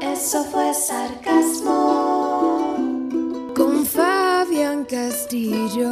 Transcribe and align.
Eso 0.00 0.44
fue 0.44 0.72
sarcasmo. 0.74 1.74
Con 3.54 3.84
Fabián 3.86 4.84
Castillo. 4.84 5.88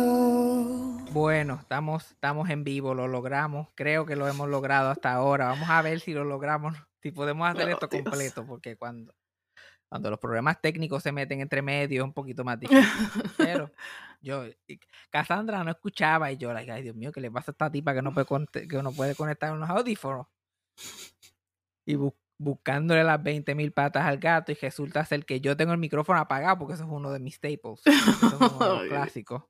Bueno, 1.13 1.59
estamos, 1.61 2.11
estamos 2.13 2.51
en 2.51 2.63
vivo, 2.65 2.95
lo 2.95 3.09
logramos. 3.09 3.69
Creo 3.75 4.05
que 4.07 4.17
lo 4.17 4.29
hemos 4.29 4.49
logrado 4.49 4.91
hasta 4.91 5.13
ahora. 5.13 5.47
Vamos 5.49 5.69
a 5.71 5.81
ver 5.83 6.01
si 6.01 6.13
lo 6.13 6.25
logramos, 6.25 6.77
si 7.03 7.11
podemos 7.11 7.49
hacer 7.49 7.69
Oh, 7.69 7.73
esto 7.73 7.89
Dios. 7.89 8.03
completo, 8.05 8.45
porque 8.47 8.77
cuando, 8.77 9.15
cuando 9.89 10.11
los 10.11 10.19
problemas 10.19 10.61
técnicos 10.61 11.03
se 11.03 11.13
meten 11.13 11.41
entre 11.41 11.63
medio 11.63 12.03
es 12.03 12.05
un 12.05 12.13
poquito 12.13 12.45
más 12.45 12.61
difícil. 12.61 12.85
Pero 13.39 13.71
yo, 14.21 14.45
Cassandra 15.11 15.65
no 15.65 15.71
escuchaba 15.71 16.31
y 16.33 16.37
yo, 16.37 16.53
like, 16.53 16.71
ay 16.71 16.83
Dios 16.83 16.95
mío, 16.97 17.11
¿qué 17.13 17.21
le 17.21 17.31
pasa 17.31 17.51
a 17.51 17.53
esta 17.53 17.71
tipa 17.71 17.95
que 17.95 18.03
no 18.03 18.13
puede, 18.13 18.27
que 18.69 18.83
no 18.83 18.93
puede 18.93 19.15
conectar 19.15 19.53
unos 19.53 19.71
audífonos? 19.71 20.27
Y 21.87 21.95
bu- 21.95 22.15
buscándole 22.39 23.03
las 23.05 23.23
20 23.23 23.55
mil 23.55 23.73
patas 23.73 24.05
al 24.05 24.19
gato 24.19 24.53
y 24.53 24.55
resulta 24.55 25.05
ser 25.05 25.25
que 25.25 25.41
yo 25.41 25.57
tengo 25.57 25.73
el 25.73 25.79
micrófono 25.79 26.19
apagado 26.19 26.59
porque 26.59 26.75
eso 26.75 26.85
es 26.85 26.91
uno 26.91 27.11
de 27.11 27.19
mis 27.19 27.37
staples. 27.37 27.81
Eso 27.87 28.27
es 28.27 28.53
uno 28.53 28.59
de 28.59 28.69
los 28.81 28.89
clásicos. 28.89 29.45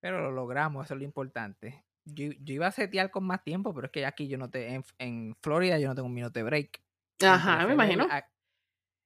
Pero 0.00 0.20
lo 0.20 0.32
logramos, 0.32 0.84
eso 0.84 0.94
es 0.94 0.98
lo 0.98 1.04
importante. 1.04 1.84
Yo, 2.04 2.30
yo 2.40 2.54
iba 2.54 2.66
a 2.66 2.72
setear 2.72 3.10
con 3.10 3.24
más 3.24 3.44
tiempo, 3.44 3.72
pero 3.72 3.86
es 3.86 3.92
que 3.92 4.04
aquí 4.04 4.26
yo 4.26 4.36
no 4.36 4.50
te, 4.50 4.74
en, 4.74 4.84
en 4.98 5.36
Florida 5.40 5.78
yo 5.78 5.88
no 5.88 5.94
tengo 5.94 6.08
un 6.08 6.14
minuto 6.14 6.38
de 6.38 6.44
break. 6.44 6.82
Ajá, 7.24 7.62
Entre 7.62 7.66
me 7.66 7.84
el 7.84 7.92
imagino. 7.92 8.08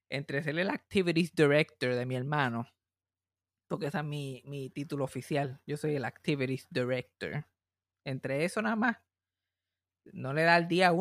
Entre 0.09 0.41
ser 0.41 0.57
el 0.57 0.69
Activities 0.69 1.35
Director 1.35 1.93
de 1.93 2.05
mi 2.05 2.15
hermano, 2.15 2.67
porque 3.67 3.87
ese 3.87 3.97
es 3.99 4.03
mi, 4.03 4.41
mi 4.45 4.69
título 4.69 5.03
oficial. 5.03 5.61
Yo 5.67 5.77
soy 5.77 5.95
el 5.95 6.05
Activities 6.05 6.67
Director. 6.69 7.45
Entre 8.05 8.45
eso 8.45 8.61
nada 8.61 8.77
más, 8.77 8.97
no 10.13 10.33
le 10.33 10.43
da 10.43 10.57
el 10.57 10.67
día 10.67 10.87
a 10.87 10.93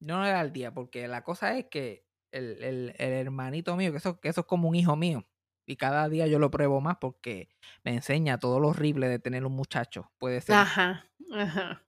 uno. 0.00 0.16
No 0.18 0.22
le 0.24 0.30
da 0.30 0.40
el 0.40 0.52
día, 0.52 0.72
porque 0.72 1.08
la 1.08 1.22
cosa 1.22 1.56
es 1.58 1.66
que 1.66 2.04
el, 2.32 2.62
el- 2.62 2.94
el 2.98 3.12
hermanito 3.12 3.76
mío, 3.76 3.90
que 3.92 3.98
eso, 3.98 4.20
que 4.20 4.28
eso 4.28 4.42
es 4.42 4.46
como 4.46 4.68
un 4.68 4.74
hijo 4.74 4.96
mío, 4.96 5.26
y 5.66 5.76
cada 5.76 6.08
día 6.08 6.26
yo 6.26 6.38
lo 6.38 6.50
pruebo 6.50 6.80
más 6.80 6.96
porque 7.00 7.48
me 7.84 7.92
enseña 7.94 8.38
todo 8.38 8.60
lo 8.60 8.68
horrible 8.68 9.08
de 9.08 9.18
tener 9.18 9.44
un 9.44 9.52
muchacho. 9.54 10.12
Puede 10.18 10.40
ser. 10.40 10.56
Ajá, 10.56 11.06
ajá. 11.32 11.82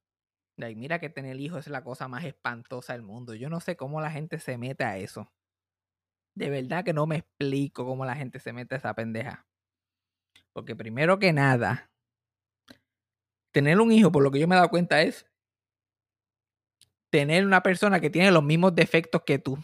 Mira 0.74 0.98
que 0.98 1.08
tener 1.08 1.38
hijos 1.38 1.66
es 1.66 1.70
la 1.70 1.84
cosa 1.84 2.08
más 2.08 2.24
espantosa 2.24 2.92
del 2.92 3.02
mundo. 3.02 3.34
Yo 3.34 3.48
no 3.48 3.60
sé 3.60 3.76
cómo 3.76 4.00
la 4.00 4.10
gente 4.10 4.40
se 4.40 4.58
mete 4.58 4.82
a 4.82 4.98
eso. 4.98 5.32
De 6.34 6.50
verdad 6.50 6.84
que 6.84 6.92
no 6.92 7.06
me 7.06 7.16
explico 7.16 7.84
cómo 7.84 8.04
la 8.04 8.16
gente 8.16 8.40
se 8.40 8.52
mete 8.52 8.74
a 8.74 8.78
esa 8.78 8.94
pendeja. 8.94 9.46
Porque 10.52 10.74
primero 10.74 11.20
que 11.20 11.32
nada, 11.32 11.92
tener 13.52 13.80
un 13.80 13.92
hijo, 13.92 14.10
por 14.10 14.22
lo 14.22 14.30
que 14.30 14.40
yo 14.40 14.48
me 14.48 14.54
he 14.54 14.58
dado 14.58 14.68
cuenta, 14.70 15.02
es 15.02 15.26
tener 17.10 17.46
una 17.46 17.62
persona 17.62 18.00
que 18.00 18.10
tiene 18.10 18.30
los 18.30 18.42
mismos 18.44 18.74
defectos 18.74 19.22
que 19.26 19.38
tú. 19.38 19.58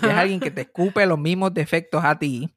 Que 0.00 0.06
es 0.08 0.12
alguien 0.14 0.40
que 0.40 0.50
te 0.50 0.60
escupe 0.62 1.04
los 1.06 1.18
mismos 1.18 1.52
defectos 1.54 2.02
a 2.04 2.18
ti 2.18 2.50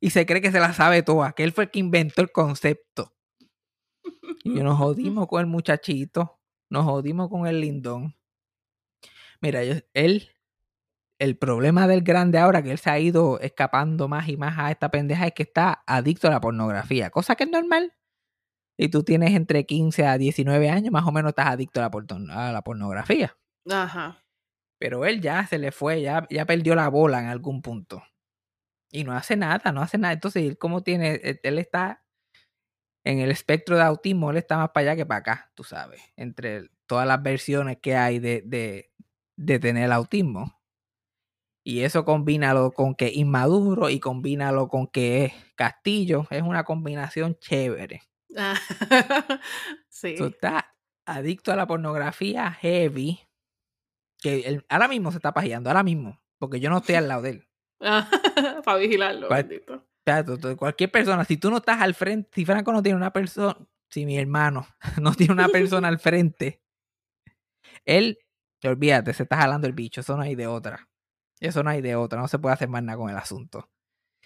y 0.00 0.10
se 0.10 0.24
cree 0.26 0.40
que 0.40 0.52
se 0.52 0.60
la 0.60 0.72
sabe 0.72 1.02
toda, 1.02 1.32
que 1.32 1.44
él 1.44 1.52
fue 1.52 1.64
el 1.64 1.70
que 1.70 1.78
inventó 1.80 2.22
el 2.22 2.32
concepto. 2.32 3.14
Y 4.44 4.50
nos 4.62 4.78
jodimos 4.78 5.26
con 5.28 5.40
el 5.40 5.46
muchachito, 5.46 6.38
nos 6.70 6.84
jodimos 6.84 7.28
con 7.28 7.46
el 7.46 7.60
lindón. 7.60 8.14
Mira, 9.40 9.64
yo- 9.64 9.74
él, 9.94 10.30
el 11.18 11.36
problema 11.36 11.86
del 11.86 12.02
grande 12.02 12.38
ahora 12.38 12.62
que 12.62 12.70
él 12.70 12.78
se 12.78 12.90
ha 12.90 12.98
ido 12.98 13.38
escapando 13.40 14.08
más 14.08 14.28
y 14.28 14.36
más 14.36 14.58
a 14.58 14.70
esta 14.70 14.90
pendeja 14.90 15.26
es 15.26 15.32
que 15.34 15.42
está 15.42 15.82
adicto 15.86 16.28
a 16.28 16.30
la 16.30 16.40
pornografía, 16.40 17.10
cosa 17.10 17.34
que 17.36 17.44
es 17.44 17.50
normal. 17.50 17.92
Y 18.80 18.88
tú 18.88 19.02
tienes 19.04 19.32
entre 19.34 19.66
15 19.66 20.06
a 20.06 20.16
19 20.18 20.70
años, 20.70 20.90
más 20.92 21.06
o 21.06 21.12
menos 21.12 21.30
estás 21.30 21.48
adicto 21.48 21.80
a 21.80 21.84
la, 21.84 21.90
porno- 21.90 22.32
a 22.32 22.50
la 22.52 22.62
pornografía. 22.62 23.36
Ajá. 23.70 24.24
Pero 24.78 25.04
él 25.06 25.20
ya 25.20 25.46
se 25.46 25.58
le 25.58 25.72
fue, 25.72 26.02
ya, 26.02 26.26
ya 26.30 26.46
perdió 26.46 26.74
la 26.74 26.88
bola 26.88 27.20
en 27.20 27.26
algún 27.26 27.62
punto. 27.62 28.02
Y 28.92 29.04
no 29.04 29.12
hace 29.12 29.36
nada, 29.36 29.72
no 29.72 29.82
hace 29.82 29.98
nada. 29.98 30.14
Entonces, 30.14 30.44
él 30.44 30.58
como 30.58 30.82
tiene, 30.82 31.20
él, 31.22 31.40
él 31.42 31.58
está 31.58 32.04
en 33.04 33.18
el 33.20 33.30
espectro 33.30 33.76
de 33.76 33.82
autismo, 33.82 34.30
él 34.30 34.36
está 34.36 34.56
más 34.58 34.70
para 34.70 34.90
allá 34.92 34.96
que 34.96 35.06
para 35.06 35.20
acá, 35.20 35.52
tú 35.54 35.64
sabes. 35.64 36.00
Entre 36.16 36.68
todas 36.86 37.06
las 37.06 37.22
versiones 37.22 37.78
que 37.80 37.96
hay 37.96 38.18
de, 38.18 38.42
de, 38.44 38.92
de 39.36 39.58
tener 39.58 39.90
autismo. 39.92 40.60
Y 41.64 41.82
eso 41.82 42.04
combínalo 42.04 42.72
con 42.72 42.94
que 42.94 43.08
es 43.08 43.16
inmaduro 43.16 43.90
y 43.90 44.00
combínalo 44.00 44.68
con 44.68 44.86
que 44.86 45.26
es 45.26 45.32
castillo. 45.56 46.26
Es 46.30 46.42
una 46.42 46.64
combinación 46.64 47.36
chévere. 47.38 48.02
Ah, 48.36 48.54
sí. 49.88 50.14
Tú 50.16 50.26
estás 50.26 50.64
adicto 51.06 51.52
a 51.52 51.56
la 51.56 51.66
pornografía 51.66 52.50
heavy. 52.52 53.20
Que 54.22 54.40
él 54.40 54.64
ahora 54.68 54.86
mismo 54.88 55.10
se 55.10 55.18
está 55.18 55.32
pajeando, 55.32 55.70
ahora 55.70 55.82
mismo. 55.82 56.20
Porque 56.38 56.60
yo 56.60 56.70
no 56.70 56.78
estoy 56.78 56.94
al 56.94 57.08
lado 57.08 57.22
de 57.22 57.30
él. 57.30 57.48
Para 58.64 58.78
vigilarlo, 58.78 59.28
¿Cuál- 59.28 59.44
bendito. 59.44 59.74
O 59.74 60.02
sea, 60.04 60.24
tú- 60.24 60.38
tú- 60.38 60.56
cualquier 60.56 60.90
persona, 60.90 61.24
si 61.24 61.36
tú 61.36 61.50
no 61.50 61.58
estás 61.58 61.80
al 61.80 61.94
frente, 61.94 62.30
si 62.34 62.44
Franco 62.44 62.72
no 62.72 62.82
tiene 62.82 62.96
una 62.96 63.12
persona, 63.12 63.56
si 63.90 64.06
mi 64.06 64.16
hermano 64.18 64.66
no 65.00 65.12
tiene 65.14 65.32
una 65.34 65.48
persona 65.48 65.88
al 65.88 65.98
frente, 65.98 66.62
él, 67.84 68.18
olvídate, 68.64 69.12
se 69.12 69.24
está 69.24 69.36
jalando 69.36 69.66
el 69.66 69.72
bicho, 69.72 70.00
eso 70.00 70.16
no 70.16 70.22
hay 70.22 70.34
de 70.34 70.46
otra. 70.46 70.88
Eso 71.40 71.62
no 71.62 71.70
hay 71.70 71.80
de 71.80 71.96
otra, 71.96 72.20
no 72.20 72.28
se 72.28 72.38
puede 72.38 72.54
hacer 72.54 72.68
más 72.68 72.82
nada 72.82 72.98
con 72.98 73.10
el 73.10 73.16
asunto. 73.16 73.70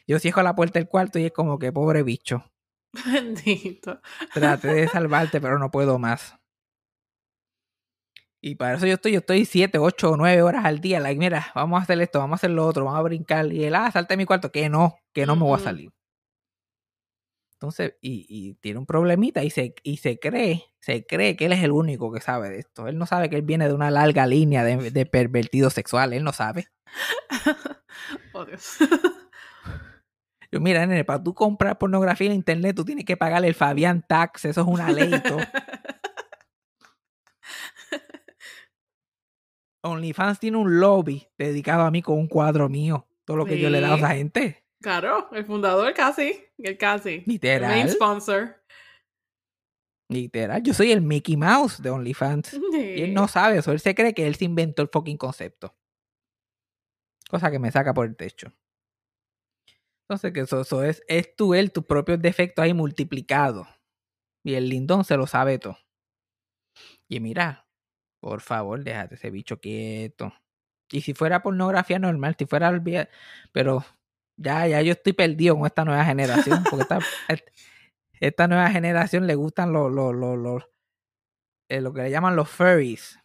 Yo 0.07 0.19
cierro 0.19 0.43
la 0.43 0.55
puerta 0.55 0.79
del 0.79 0.89
cuarto 0.89 1.19
y 1.19 1.25
es 1.27 1.33
como 1.33 1.59
que 1.59 1.73
pobre 1.73 2.03
bicho. 2.03 2.45
Bendito. 3.07 4.01
Traté 4.33 4.69
de 4.69 4.89
salvarte, 4.89 5.41
pero 5.41 5.59
no 5.59 5.71
puedo 5.71 5.99
más. 5.99 6.37
Y 8.41 8.57
para 8.57 8.75
eso 8.77 8.87
yo 8.87 8.95
estoy, 8.95 9.13
yo 9.13 9.21
estoy 9.21 9.47
7, 9.47 9.79
8 9.79 10.11
o 10.11 10.17
9 10.17 10.43
horas 10.43 10.67
al 10.67 10.81
día. 10.81 11.01
Like, 11.01 11.19
mira, 11.19 11.47
vamos 11.55 11.81
a 11.81 11.83
hacer 11.85 12.01
esto, 12.01 12.19
vamos 12.19 12.35
a 12.35 12.41
hacer 12.41 12.51
lo 12.51 12.67
otro, 12.67 12.85
vamos 12.85 13.01
a 13.01 13.03
brincar. 13.03 13.51
Y 13.53 13.65
él, 13.65 13.75
ah, 13.75 13.91
salte 13.91 14.13
de 14.15 14.19
mi 14.19 14.27
cuarto. 14.27 14.53
Que 14.53 14.69
no, 14.69 14.97
que 15.15 15.25
no 15.25 15.35
me 15.35 15.45
voy 15.45 15.59
a 15.59 15.63
salir. 15.63 15.91
Entonces, 17.55 17.95
y, 18.03 18.27
y 18.29 18.55
tiene 18.57 18.79
un 18.79 18.85
problemita 18.85 19.43
y 19.43 19.49
se, 19.49 19.75
y 19.83 19.97
se 19.97 20.19
cree, 20.19 20.65
se 20.81 21.07
cree 21.07 21.37
que 21.37 21.47
él 21.47 21.53
es 21.53 21.63
el 21.63 21.73
único 21.73 22.13
que 22.13 22.21
sabe 22.21 22.51
de 22.51 22.59
esto. 22.59 22.87
Él 22.89 22.99
no 22.99 23.07
sabe 23.07 23.31
que 23.31 23.37
él 23.37 23.43
viene 23.43 23.67
de 23.67 23.73
una 23.73 23.91
larga 23.91 24.27
línea 24.27 24.63
de, 24.65 24.91
de 24.91 25.07
pervertidos 25.07 25.73
sexuales. 25.73 26.19
Él 26.19 26.25
no 26.25 26.33
sabe. 26.33 26.69
Oh, 28.35 28.45
Dios. 28.45 28.79
Yo, 30.55 30.61
mira, 30.61 30.87
nene, 30.87 31.03
para 31.03 31.21
tú 31.21 31.35
comprar 31.35 31.79
pornografía 31.79 32.29
en 32.29 32.35
internet, 32.35 32.77
tú 32.77 32.85
tienes 32.85 33.05
que 33.05 33.17
pagarle 33.17 33.49
el 33.49 33.57
Fabián 33.57 34.05
Tax. 34.07 34.45
Eso 34.45 34.61
es 34.61 34.67
una 34.69 34.93
ley. 34.93 35.11
OnlyFans 39.83 40.39
tiene 40.39 40.59
un 40.59 40.79
lobby 40.79 41.27
dedicado 41.37 41.83
a 41.83 41.91
mí 41.91 42.03
con 42.03 42.21
un 42.21 42.29
cuadro 42.29 42.69
mío. 42.69 43.09
Todo 43.25 43.37
lo 43.37 43.47
que 43.47 43.59
yo 43.59 43.69
le 43.69 43.79
he 43.79 43.81
dado 43.81 43.95
a 43.95 43.97
esa 43.97 44.15
gente. 44.15 44.65
Claro, 44.81 45.29
el 45.33 45.45
fundador 45.45 45.93
casi. 45.93 46.41
El 46.57 46.79
casi. 46.79 47.15
El 47.15 47.25
main 47.27 47.29
Literal. 47.33 47.91
sponsor. 47.91 48.63
Literal. 50.09 50.63
Yo 50.63 50.73
soy 50.73 50.93
el 50.93 51.01
Mickey 51.01 51.37
Mouse 51.37 51.83
de 51.83 51.91
OnlyFans. 51.91 52.55
Y 52.75 53.03
él 53.03 53.13
no 53.13 53.27
sabe 53.27 53.59
eso. 53.59 53.73
Él 53.73 53.81
se 53.81 53.97
cree 53.97 54.15
que 54.15 54.29
él 54.29 54.37
se 54.37 54.45
inventó 54.45 54.83
el 54.83 54.89
fucking 54.89 55.17
concepto. 55.17 55.75
Cosa 57.29 57.51
que 57.51 57.59
me 57.59 57.73
saca 57.73 57.93
por 57.93 58.07
el 58.07 58.15
techo. 58.15 58.53
Entonces, 60.09 60.33
que 60.33 60.41
eso, 60.41 60.61
eso 60.61 60.83
es, 60.85 61.03
es 61.09 61.35
tú, 61.35 61.55
él, 61.55 61.73
tus 61.73 61.85
propios 61.85 62.21
defectos 62.21 62.63
ahí 62.63 62.75
multiplicados. 62.75 63.67
Y 64.45 64.55
el 64.55 64.69
lindón 64.69 65.05
se 65.05 65.17
lo 65.17 65.27
sabe 65.27 65.59
todo. 65.59 65.79
Y 67.09 67.21
mira, 67.21 67.67
por 68.21 68.41
favor, 68.41 68.83
déjate 68.85 69.15
ese 69.15 69.31
bicho 69.31 69.61
quieto. 69.61 70.33
Y 70.91 71.01
si 71.01 71.15
fuera 71.15 71.43
pornografía 71.43 71.99
normal, 71.99 72.37
si 72.39 72.47
fuera 72.47 72.69
olvida- 72.69 73.09
pero 73.53 73.85
ya, 74.37 74.67
ya 74.67 74.83
yo 74.83 74.93
estoy 74.93 75.13
perdido 75.15 75.57
con 75.57 75.67
esta 75.67 75.85
nueva 75.85 76.05
generación. 76.05 76.63
Porque 76.69 76.83
esta, 76.83 76.99
esta 78.21 78.49
nueva 78.49 78.71
generación 78.71 79.27
le 79.27 79.35
gustan 79.35 79.73
los, 79.73 79.91
los, 79.93 80.15
los, 80.15 80.37
los- 80.39 80.65
eh, 81.71 81.81
lo 81.81 81.95
que 81.95 82.03
le 82.03 82.11
llaman 82.11 82.37
los 82.37 82.51
furries. 82.51 83.19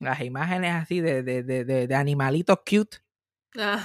Las 0.00 0.20
imágenes 0.20 0.74
así 0.74 1.00
de, 1.00 1.24
de, 1.24 1.42
de, 1.42 1.64
de 1.64 1.94
animalitos 1.94 2.58
cute. 2.58 2.98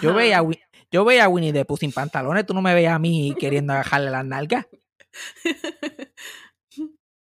Yo 0.02 0.14
veía, 0.14 0.40
a 0.40 0.46
yo 0.92 1.06
veía 1.06 1.26
a 1.26 1.30
Winnie 1.30 1.54
the 1.54 1.66
Pooh 1.66 1.78
sin 1.78 1.92
pantalones, 1.92 2.46
tú 2.46 2.54
no 2.54 2.62
me 2.62 2.74
veías 2.74 2.94
a 2.94 3.00
mí 3.00 3.36
queriendo 3.40 3.74
agarrarle 3.74 4.12
las 4.12 4.26
nalgas. 4.26 4.68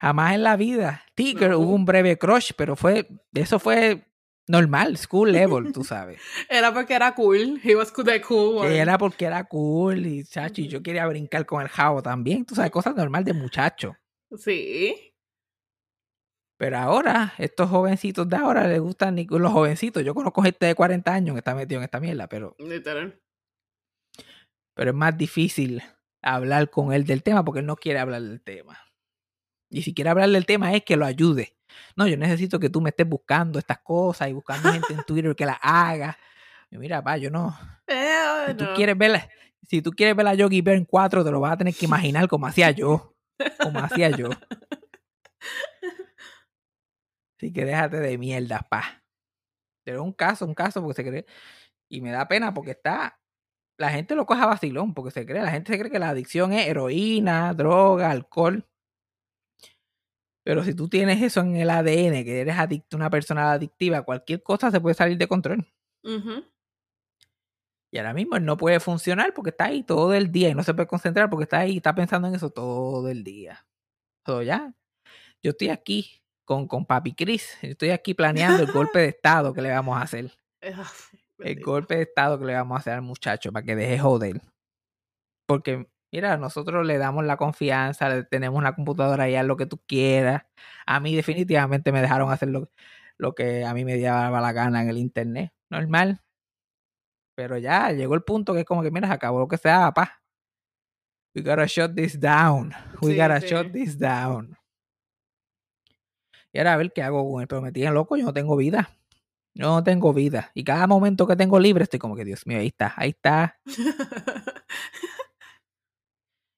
Jamás 0.00 0.34
en 0.34 0.42
la 0.42 0.56
vida. 0.56 1.02
Tigger 1.14 1.50
No. 1.50 1.58
hubo 1.58 1.74
un 1.74 1.84
breve 1.84 2.18
crush, 2.18 2.52
pero 2.56 2.76
fue, 2.76 3.08
eso 3.34 3.58
fue 3.58 4.06
normal, 4.46 4.96
school 4.98 5.32
level, 5.32 5.72
tú 5.72 5.82
sabes. 5.84 6.20
Era 6.48 6.72
porque 6.72 6.94
era 6.94 7.14
cool. 7.14 7.60
He 7.64 7.74
was 7.74 7.90
cool, 7.90 8.04
the 8.04 8.20
cool 8.20 8.58
one. 8.58 8.76
Era 8.76 8.98
porque 8.98 9.24
era 9.24 9.44
cool 9.44 10.06
y 10.06 10.24
chacho, 10.24 10.60
y 10.60 10.68
yo 10.68 10.82
quería 10.82 11.06
brincar 11.06 11.46
con 11.46 11.62
el 11.62 11.68
jabo 11.68 12.02
también, 12.02 12.44
tú 12.44 12.54
sabes, 12.54 12.70
cosas 12.70 12.94
normales 12.94 13.26
de 13.26 13.32
muchacho. 13.32 13.96
Sí. 14.36 15.14
Pero 16.58 16.78
ahora, 16.78 17.34
estos 17.38 17.68
jovencitos 17.68 18.28
de 18.28 18.36
ahora 18.36 18.66
les 18.66 18.80
gustan 18.80 19.16
los 19.28 19.52
jovencitos. 19.52 20.02
Yo 20.04 20.14
conozco 20.14 20.42
gente 20.42 20.64
de 20.66 20.74
40 20.74 21.12
años 21.12 21.34
que 21.34 21.38
está 21.38 21.54
metido 21.54 21.80
en 21.80 21.84
esta 21.84 22.00
mierda, 22.00 22.28
pero, 22.28 22.56
Literal. 22.58 23.20
pero 24.74 24.90
es 24.90 24.96
más 24.96 25.16
difícil 25.16 25.82
hablar 26.22 26.70
con 26.70 26.92
él 26.92 27.04
del 27.04 27.22
tema 27.22 27.44
porque 27.44 27.60
él 27.60 27.66
no 27.66 27.76
quiere 27.76 27.98
hablar 27.98 28.22
del 28.22 28.40
tema. 28.40 28.78
Y 29.70 29.82
si 29.82 29.92
quiere 29.94 30.10
hablar 30.10 30.30
del 30.30 30.46
tema 30.46 30.72
es 30.74 30.82
que 30.84 30.96
lo 30.96 31.04
ayude. 31.04 31.56
No, 31.94 32.06
yo 32.06 32.16
necesito 32.16 32.58
que 32.58 32.70
tú 32.70 32.80
me 32.80 32.90
estés 32.90 33.06
buscando 33.06 33.58
estas 33.58 33.78
cosas 33.80 34.28
y 34.28 34.32
buscando 34.32 34.72
gente 34.72 34.94
en 34.94 35.02
Twitter 35.04 35.34
que 35.36 35.44
las 35.44 35.58
haga. 35.60 36.16
Y 36.70 36.78
mira, 36.78 37.02
pa, 37.02 37.16
yo 37.18 37.30
no. 37.30 37.56
Si 38.48 38.54
tú 38.54 38.64
quieres 38.74 38.96
ver 38.96 39.10
la- 39.10 39.28
si 39.68 39.82
tú 39.82 39.90
quieres 39.90 40.14
ver 40.16 40.26
a 40.28 40.34
Yogi 40.34 40.60
Bear 40.62 40.76
en 40.78 40.84
4, 40.84 41.24
te 41.24 41.30
lo 41.30 41.40
vas 41.40 41.52
a 41.52 41.56
tener 41.58 41.74
que 41.74 41.84
imaginar 41.86 42.28
como 42.28 42.46
hacía 42.46 42.70
yo. 42.70 43.14
Como 43.60 43.80
hacía 43.80 44.08
yo. 44.10 44.30
Así 47.36 47.52
que 47.52 47.64
déjate 47.64 48.00
de 48.00 48.18
mierda, 48.18 48.66
pa. 48.68 49.04
Pero 49.84 50.02
un 50.02 50.12
caso, 50.12 50.44
un 50.46 50.54
caso, 50.54 50.80
porque 50.80 51.02
se 51.02 51.08
cree. 51.08 51.26
Y 51.90 52.00
me 52.00 52.10
da 52.10 52.26
pena 52.28 52.52
porque 52.54 52.72
está. 52.72 53.20
La 53.78 53.90
gente 53.90 54.14
lo 54.14 54.26
coja 54.26 54.46
vacilón, 54.46 54.94
porque 54.94 55.10
se 55.10 55.26
cree. 55.26 55.42
La 55.42 55.50
gente 55.50 55.72
se 55.72 55.78
cree 55.78 55.90
que 55.90 55.98
la 55.98 56.10
adicción 56.10 56.52
es 56.52 56.66
heroína, 56.66 57.52
droga, 57.54 58.10
alcohol. 58.10 58.66
Pero 60.44 60.64
si 60.64 60.74
tú 60.74 60.88
tienes 60.88 61.22
eso 61.22 61.40
en 61.40 61.56
el 61.56 61.70
ADN, 61.70 62.24
que 62.24 62.40
eres 62.40 62.56
adicto, 62.56 62.96
una 62.96 63.10
persona 63.10 63.52
adictiva, 63.52 64.02
cualquier 64.02 64.42
cosa 64.42 64.70
se 64.70 64.80
puede 64.80 64.94
salir 64.94 65.18
de 65.18 65.28
control. 65.28 65.66
Y 67.92 67.98
ahora 67.98 68.14
mismo 68.14 68.36
él 68.36 68.44
no 68.44 68.56
puede 68.56 68.78
funcionar 68.78 69.34
porque 69.34 69.50
está 69.50 69.66
ahí 69.66 69.82
todo 69.82 70.14
el 70.14 70.30
día 70.30 70.48
y 70.48 70.54
no 70.54 70.62
se 70.62 70.72
puede 70.72 70.86
concentrar 70.86 71.28
porque 71.30 71.44
está 71.44 71.58
ahí, 71.58 71.78
está 71.78 71.94
pensando 71.94 72.28
en 72.28 72.34
eso 72.36 72.50
todo 72.50 73.08
el 73.08 73.24
día. 73.24 73.66
Todo 74.24 74.42
ya. 74.42 74.72
Yo 75.42 75.50
estoy 75.50 75.70
aquí 75.70 76.22
con, 76.46 76.66
con 76.66 76.86
Papi 76.86 77.12
Chris. 77.14 77.58
Yo 77.60 77.70
estoy 77.70 77.90
aquí 77.90 78.14
planeando 78.14 78.62
el 78.62 78.72
golpe 78.72 79.00
de 79.00 79.08
estado 79.08 79.52
que 79.52 79.60
le 79.60 79.70
vamos 79.70 79.98
a 79.98 80.02
hacer. 80.02 80.32
Ah, 80.62 80.90
El 81.38 81.60
golpe 81.62 81.96
de 81.96 82.02
estado 82.02 82.38
que 82.38 82.46
le 82.46 82.54
vamos 82.54 82.76
a 82.76 82.78
hacer 82.80 82.94
al 82.94 83.02
muchacho 83.02 83.52
para 83.52 83.64
que 83.66 83.76
deje 83.76 83.98
joder. 83.98 84.40
Porque, 85.46 85.86
mira, 86.10 86.38
nosotros 86.38 86.84
le 86.86 86.96
damos 86.96 87.24
la 87.26 87.36
confianza, 87.36 88.08
le 88.08 88.24
tenemos 88.24 88.58
una 88.58 88.74
computadora 88.74 89.24
ahí, 89.24 89.36
haz 89.36 89.44
lo 89.44 89.56
que 89.58 89.66
tú 89.66 89.78
quieras. 89.86 90.44
A 90.86 90.98
mí 90.98 91.14
definitivamente 91.14 91.92
me 91.92 92.00
dejaron 92.00 92.32
hacer 92.32 92.48
lo, 92.48 92.70
lo 93.18 93.34
que 93.34 93.66
a 93.66 93.74
mí 93.74 93.84
me 93.84 94.00
daba 94.00 94.40
la 94.40 94.52
gana 94.52 94.80
en 94.82 94.88
el 94.88 94.96
internet. 94.96 95.52
Normal. 95.70 96.22
Pero 97.36 97.58
ya 97.58 97.92
llegó 97.92 98.14
el 98.14 98.22
punto 98.22 98.54
que 98.54 98.60
es 98.60 98.66
como 98.66 98.82
que, 98.82 98.90
mira, 98.90 99.06
se 99.08 99.14
acabó 99.14 99.38
lo 99.40 99.46
que 99.48 99.58
sea, 99.58 99.92
pa. 99.92 100.20
We 101.34 101.42
gotta 101.42 101.66
shut 101.66 101.94
this 101.94 102.18
down. 102.18 102.72
We 103.02 103.12
Sí, 103.12 103.16
gotta 103.18 103.40
sí. 103.42 103.48
shut 103.48 103.72
this 103.72 103.98
down. 103.98 104.56
Y 106.56 106.58
ahora 106.58 106.72
a 106.72 106.76
ver 106.78 106.90
qué 106.90 107.02
hago 107.02 107.30
con 107.30 107.42
él. 107.42 107.48
Pero 107.48 107.60
me 107.60 107.70
tienen 107.70 107.92
loco, 107.92 108.16
yo 108.16 108.24
no 108.24 108.32
tengo 108.32 108.56
vida. 108.56 108.88
Yo 109.54 109.66
no 109.66 109.84
tengo 109.84 110.14
vida. 110.14 110.52
Y 110.54 110.64
cada 110.64 110.86
momento 110.86 111.26
que 111.26 111.36
tengo 111.36 111.60
libre 111.60 111.84
estoy 111.84 111.98
como 111.98 112.16
que, 112.16 112.24
Dios 112.24 112.46
mío, 112.46 112.58
ahí 112.58 112.68
está, 112.68 112.94
ahí 112.96 113.10
está. 113.10 113.60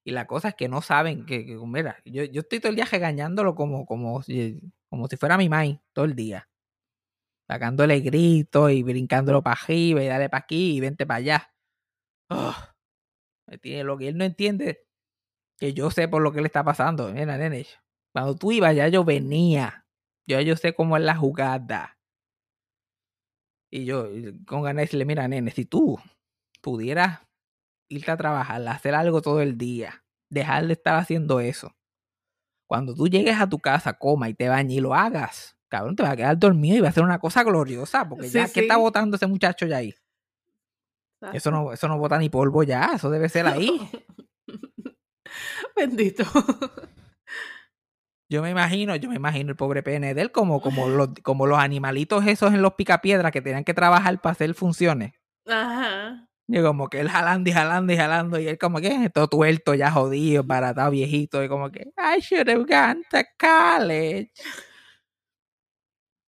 Y 0.05 0.13
la 0.13 0.27
cosa 0.27 0.49
es 0.49 0.55
que 0.55 0.69
no 0.69 0.81
saben 0.81 1.27
que, 1.27 1.45
que, 1.45 1.55
mira, 1.67 1.99
yo, 2.07 2.25
yo 2.25 2.41
estoy 2.41 2.61
todo 2.61 2.71
el 2.71 2.77
día 2.77 2.87
regañándolo 2.87 3.55
como, 3.55 3.85
como, 3.85 4.23
si, 4.23 4.59
como 4.89 5.07
si 5.07 5.19
fuera 5.19 5.37
mi 5.37 5.51
mai, 5.51 5.83
todo 5.93 6.07
el 6.07 6.15
día. 6.15 6.49
Sacándole 7.47 8.01
gritos 8.01 8.71
y 8.71 8.83
brincándolo 8.83 9.43
para 9.43 9.61
arriba 9.61 10.03
y 10.03 10.07
dale 10.07 10.31
para 10.31 10.45
aquí 10.45 10.77
y 10.77 10.81
vente 10.81 11.05
para 11.05 11.19
allá. 11.19 11.55
Oh, 12.31 12.57
me 13.49 13.59
tiene 13.59 13.85
lo 13.85 13.99
que 13.99 14.09
él 14.09 14.17
no 14.17 14.25
entiende 14.25 14.87
que 15.59 15.75
yo 15.75 15.91
sé 15.91 16.09
por 16.09 16.23
lo 16.23 16.33
que 16.33 16.41
le 16.41 16.47
está 16.47 16.65
pasando. 16.65 17.13
Mira, 17.13 17.37
nene, 17.37 17.67
cuando 18.13 18.35
tú 18.35 18.51
ibas 18.53 18.75
ya 18.75 18.89
yo 18.89 19.05
venía. 19.05 19.85
Yo, 20.29 20.41
yo 20.43 20.57
sé 20.57 20.75
cómo 20.75 20.97
es 20.97 21.03
la 21.03 21.17
jugada. 21.17 21.99
Y 23.71 23.85
yo 23.85 24.11
y 24.15 24.45
con 24.45 24.63
ganas 24.63 24.77
de 24.77 24.83
decirle, 24.83 25.05
mira, 25.07 25.27
nene, 25.27 25.51
si 25.51 25.65
tú 25.65 25.99
pudieras 26.61 27.21
irte 27.91 28.11
a 28.11 28.17
trabajar, 28.17 28.67
hacer 28.69 28.95
algo 28.95 29.23
todo 29.23 29.41
el 29.41 29.57
día, 29.57 30.05
dejar 30.31 30.67
de 30.67 30.75
estar 30.75 30.97
haciendo 30.99 31.41
eso. 31.41 31.75
Cuando 32.69 32.95
tú 32.95 33.09
llegues 33.09 33.41
a 33.41 33.49
tu 33.49 33.59
casa, 33.59 33.95
coma 33.95 34.29
y 34.29 34.35
te 34.35 34.49
bañes 34.49 34.77
y 34.77 34.81
lo 34.81 34.95
hagas, 34.95 35.57
cabrón, 35.69 35.97
te 35.97 36.03
va 36.03 36.11
a 36.11 36.17
quedar 36.17 36.39
dormido 36.39 36.77
y 36.77 36.81
va 36.81 36.89
a 36.89 36.93
ser 36.93 37.05
una 37.05 37.19
cosa 37.19 37.43
gloriosa, 37.43 38.07
porque 38.07 38.29
ya, 38.29 38.47
Sí, 38.47 38.53
¿qué 38.55 38.61
está 38.61 38.75
sí. 38.75 38.81
botando 38.81 39.17
ese 39.17 39.27
muchacho 39.27 39.67
ya 39.67 39.79
ahí? 39.79 39.95
Eso 41.33 41.51
no, 41.51 41.73
eso 41.73 41.89
no 41.89 41.99
bota 41.99 42.19
ni 42.19 42.29
polvo 42.29 42.63
ya, 42.63 42.91
eso 42.95 43.09
debe 43.11 43.29
ser 43.31 43.47
ahí. 43.47 43.91
Bendito. 45.75 46.25
Yo 48.31 48.43
me 48.43 48.51
imagino, 48.51 48.95
yo 48.97 49.09
me 49.09 49.17
imagino 49.17 49.51
el 49.51 49.57
pobre 49.57 49.83
pene 49.83 50.15
de 50.15 50.21
él 50.23 50.33
como, 50.33 50.61
como, 50.61 50.89
los, 50.89 51.09
como 51.23 51.47
los 51.47 51.59
animalitos 51.59 52.27
esos 52.27 52.53
en 52.53 52.61
los 52.61 52.75
picapiedras 52.75 53.33
que 53.33 53.41
tenían 53.41 53.65
que 53.65 53.73
trabajar 53.75 54.21
para 54.21 54.33
hacer 54.33 54.53
funciones. 54.55 55.13
Ajá. 55.47 56.29
Y 56.47 56.63
como 56.63 56.89
que 56.89 57.01
él 57.01 57.11
jalando 57.11 57.51
y 57.51 57.53
jalando 57.53 57.93
y 57.93 57.97
jalando. 57.97 58.41
Y 58.41 58.49
él 58.49 58.59
como 58.59 58.81
que 58.81 59.11
todo 59.11 59.29
tuerto, 59.29 59.75
ya 59.75 59.91
jodido, 59.91 60.45
baratado, 60.45 60.91
viejito. 60.91 61.43
Y 61.45 61.49
como 61.49 61.71
que, 61.71 61.91
I 61.99 62.21
should 62.21 62.49
have 62.49 62.65
gone 62.65 63.03
to 63.11 63.19
college. 63.39 64.31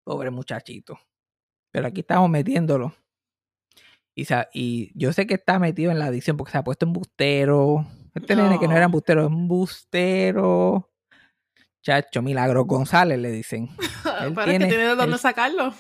Pobre 0.05 0.31
muchachito. 0.31 0.99
Pero 1.73 1.87
aquí 1.87 2.01
estamos 2.01 2.29
metiéndolo. 2.29 2.95
Y, 4.15 4.27
y 4.53 4.93
yo 4.99 5.13
sé 5.13 5.27
que 5.27 5.35
está 5.35 5.59
metido 5.59 5.91
en 5.91 5.99
la 5.99 6.07
adicción 6.07 6.37
porque 6.37 6.53
se 6.53 6.59
ha 6.59 6.65
puesto 6.65 6.85
embustero. 6.85 7.87
Este 8.15 8.37
nene 8.37 8.59
que 8.59 8.67
no 8.67 8.73
era 8.73 8.81
No. 8.81 8.87
embustero, 8.87 9.23
es 9.23 9.27
embustero. 9.29 10.90
Chacho, 11.83 12.23
Milagro 12.23 12.65
González 12.65 13.19
le 13.19 13.31
dicen. 13.31 13.69
Él 14.21 14.35
Pero 14.35 14.41
es 14.43 14.47
tiene- 14.47 14.65
que 14.67 14.71
tiene 14.71 14.85
de 14.85 14.97
dónde 14.97 15.15
él- 15.15 15.19
sacarlo. 15.19 15.75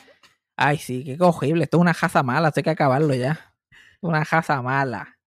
Ay, 0.57 0.77
sí, 0.79 1.05
qué 1.05 1.17
horrible. 1.21 1.65
Esto 1.65 1.79
es 1.79 1.81
una 1.81 1.95
jaza 1.95 2.23
mala, 2.23 2.49
esto 2.49 2.61
hay 2.61 2.65
que 2.65 2.71
acabarlo 2.71 3.15
ya. 3.15 3.55
Una 4.03 4.25
jaza 4.25 4.61
mala. 4.63 5.19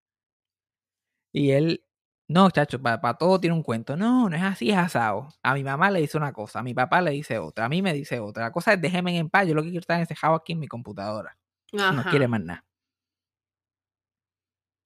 Y 1.34 1.52
él, 1.52 1.84
no, 2.30 2.50
chacho, 2.52 2.80
para 2.82 3.16
todo 3.16 3.40
tiene 3.40 3.56
un 3.56 3.64
cuento. 3.64 3.98
No, 3.98 4.30
no 4.30 4.36
es 4.36 4.44
así, 4.44 4.70
es 4.70 4.78
asado. 4.78 5.30
A 5.42 5.56
mi 5.56 5.64
mamá 5.64 5.90
le 5.90 6.02
dice 6.02 6.18
una 6.18 6.34
cosa, 6.34 6.60
a 6.60 6.64
mi 6.64 6.74
papá 6.76 7.02
le 7.02 7.12
dice 7.12 7.40
otra, 7.40 7.66
a 7.66 7.70
mí 7.70 7.82
me 7.82 7.94
dice 7.94 8.20
otra. 8.20 8.44
La 8.44 8.52
cosa 8.52 8.74
es 8.74 8.82
déjeme 8.82 9.18
en 9.18 9.30
paz. 9.30 9.48
Yo 9.48 9.56
lo 9.56 9.62
que 9.64 9.70
quiero 9.70 9.80
es 9.80 9.84
estar 9.84 10.00
encejado 10.00 10.36
aquí 10.36 10.54
en 10.54 10.60
mi 10.60 10.68
computadora. 10.68 11.36
No 11.72 12.04
quiere 12.12 12.28
más 12.28 12.42
nada. 12.42 12.64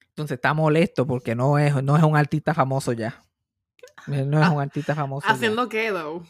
Entonces 0.10 0.36
está 0.36 0.53
molesto 0.53 1.06
porque 1.06 1.36
no 1.36 1.60
es, 1.60 1.84
no 1.84 1.98
es 1.98 2.03
un 2.03 2.15
artista 2.15 2.53
famoso 2.53 2.94
ya. 2.94 3.22
Él 4.11 4.29
no 4.29 4.41
es 4.41 4.49
un 4.49 4.61
artista 4.61 4.95
famoso. 4.95 5.27
ya. 5.27 5.33
¿Haciendo 5.33 5.69
qué, 5.69 5.91
though? 5.91 6.23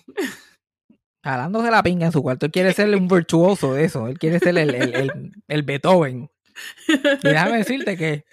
jalándose 1.23 1.69
la 1.69 1.83
pinga 1.83 2.05
en 2.05 2.11
su 2.11 2.23
cuarto. 2.23 2.45
Él 2.45 2.51
quiere 2.51 2.71
ser 2.73 2.95
un 2.95 3.07
virtuoso 3.07 3.73
de 3.73 3.83
eso. 3.83 4.07
Él 4.07 4.17
quiere 4.17 4.39
ser 4.39 4.57
el, 4.57 4.73
el, 4.73 4.95
el, 4.95 5.31
el 5.47 5.63
Beethoven. 5.63 6.29
Y 6.87 7.27
déjame 7.27 7.57
decirte 7.57 7.97
que, 7.97 8.25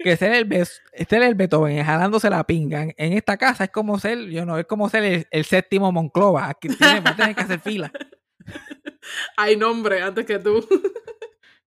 que 0.00 0.16
ser, 0.16 0.32
el, 0.34 0.66
ser 0.66 1.22
el 1.22 1.34
Beethoven 1.36 1.78
y 1.78 1.82
jalándose 1.82 2.28
la 2.30 2.44
pinga 2.44 2.82
en, 2.82 2.94
en 2.96 3.12
esta 3.12 3.36
casa 3.36 3.64
es 3.64 3.70
como 3.70 3.98
ser, 4.00 4.18
yo 4.26 4.44
no, 4.44 4.58
es 4.58 4.66
como 4.66 4.88
ser 4.88 5.04
el, 5.04 5.26
el 5.30 5.44
séptimo 5.44 5.92
Monclova. 5.92 6.52
Que 6.54 6.68
tiene, 6.70 7.00
va 7.00 7.10
a 7.10 7.16
tener 7.16 7.36
que 7.36 7.42
hacer 7.42 7.60
fila. 7.60 7.92
Hay 9.36 9.56
nombre 9.56 10.02
antes 10.02 10.26
que 10.26 10.38
tú. 10.38 10.66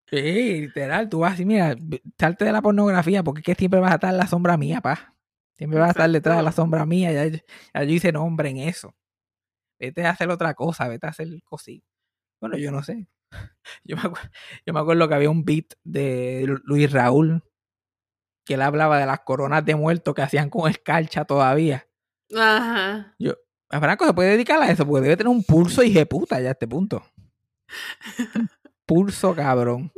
Sí, 0.09 0.61
literal, 0.61 1.09
tú 1.09 1.19
vas 1.19 1.33
así, 1.33 1.43
mira, 1.43 1.75
salte 2.17 2.45
de 2.45 2.53
la 2.53 2.61
pornografía 2.61 3.23
porque 3.23 3.41
es 3.41 3.45
que 3.45 3.55
siempre 3.55 3.81
vas 3.81 3.91
a 3.91 3.95
estar 3.95 4.11
en 4.11 4.17
la 4.17 4.27
sombra 4.27 4.55
mía, 4.55 4.79
pa. 4.79 5.16
Siempre 5.57 5.79
vas 5.79 5.89
a 5.89 5.91
estar 5.91 6.09
detrás 6.09 6.37
de 6.37 6.43
la 6.43 6.51
sombra 6.51 6.85
mía, 6.85 7.11
ya, 7.11 7.25
ya 7.25 7.83
yo 7.83 7.91
hice 7.91 8.11
nombre 8.11 8.49
en 8.49 8.57
eso. 8.57 8.95
Vete 9.79 10.05
a 10.05 10.11
hacer 10.11 10.29
otra 10.29 10.53
cosa, 10.53 10.87
vete 10.87 11.07
a 11.07 11.09
hacer 11.09 11.27
cositas. 11.43 11.89
Bueno, 12.39 12.57
yo 12.57 12.71
no 12.71 12.83
sé. 12.83 13.07
Yo 13.83 13.97
me, 13.97 14.03
acuerdo, 14.03 14.29
yo 14.65 14.73
me 14.73 14.79
acuerdo 14.79 15.07
que 15.09 15.15
había 15.15 15.29
un 15.29 15.43
beat 15.43 15.73
de 15.83 16.45
Lu- 16.47 16.61
Luis 16.63 16.89
Raúl 16.91 17.43
que 18.45 18.53
él 18.53 18.61
hablaba 18.61 18.97
de 18.97 19.05
las 19.05 19.19
coronas 19.19 19.65
de 19.65 19.75
muertos 19.75 20.15
que 20.15 20.21
hacían 20.21 20.49
con 20.49 20.71
escarcha 20.71 21.25
todavía. 21.25 21.85
Ajá. 22.33 23.13
Yo, 23.19 23.33
a 23.69 23.79
Franco 23.81 24.05
se 24.05 24.13
puede 24.13 24.31
dedicar 24.31 24.61
a 24.61 24.71
eso 24.71 24.87
porque 24.87 25.03
debe 25.03 25.17
tener 25.17 25.29
un 25.29 25.43
pulso 25.43 25.83
y 25.83 26.05
puta 26.05 26.39
ya 26.39 26.49
a 26.49 26.51
este 26.51 26.67
punto. 26.67 27.03
Un 28.39 28.49
pulso 28.85 29.35
cabrón. 29.35 29.91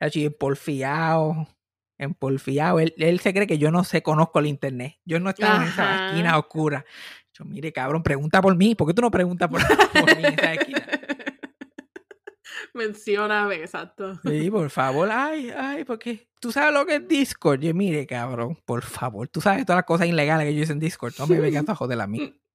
Así, 0.00 0.24
empolfiado. 0.24 1.46
Empolfiado. 2.00 2.80
Él, 2.80 2.94
él 2.96 3.20
se 3.20 3.34
cree 3.34 3.46
que 3.46 3.58
yo 3.58 3.70
no 3.70 3.84
sé, 3.84 4.02
conozco 4.02 4.38
el 4.38 4.46
internet. 4.46 4.96
Yo 5.04 5.20
no 5.20 5.30
estaba 5.30 5.56
en 5.56 5.68
esa 5.68 6.08
esquina 6.08 6.38
oscura. 6.38 6.84
Yo, 7.34 7.44
mire, 7.44 7.72
cabrón, 7.72 8.02
pregunta 8.02 8.40
por 8.40 8.56
mí. 8.56 8.74
¿Por 8.74 8.86
qué 8.86 8.94
tú 8.94 9.02
no 9.02 9.10
preguntas 9.10 9.48
por, 9.48 9.60
por 9.66 10.16
mí 10.16 10.24
en 10.24 10.34
esa 10.34 10.54
esquina? 10.54 10.86
Mencióname, 12.74 13.56
exacto. 13.56 14.18
Sí, 14.24 14.50
por 14.50 14.70
favor. 14.70 15.10
Ay, 15.12 15.50
ay, 15.50 15.84
porque 15.84 16.28
tú 16.40 16.50
sabes 16.52 16.72
lo 16.72 16.86
que 16.86 16.96
es 16.96 17.08
Discord. 17.08 17.60
Yo, 17.60 17.74
mire, 17.74 18.06
cabrón, 18.06 18.56
por 18.64 18.82
favor. 18.82 19.28
Tú 19.28 19.42
sabes 19.42 19.66
todas 19.66 19.78
las 19.78 19.86
cosas 19.86 20.06
ilegales 20.06 20.46
que 20.46 20.54
yo 20.54 20.62
hice 20.62 20.72
en 20.72 20.80
Discord. 20.80 21.12
No 21.18 21.26
me 21.26 21.38
vengas 21.38 21.68
a 21.68 21.74
joder 21.74 22.00
a 22.00 22.06
mí. 22.06 22.34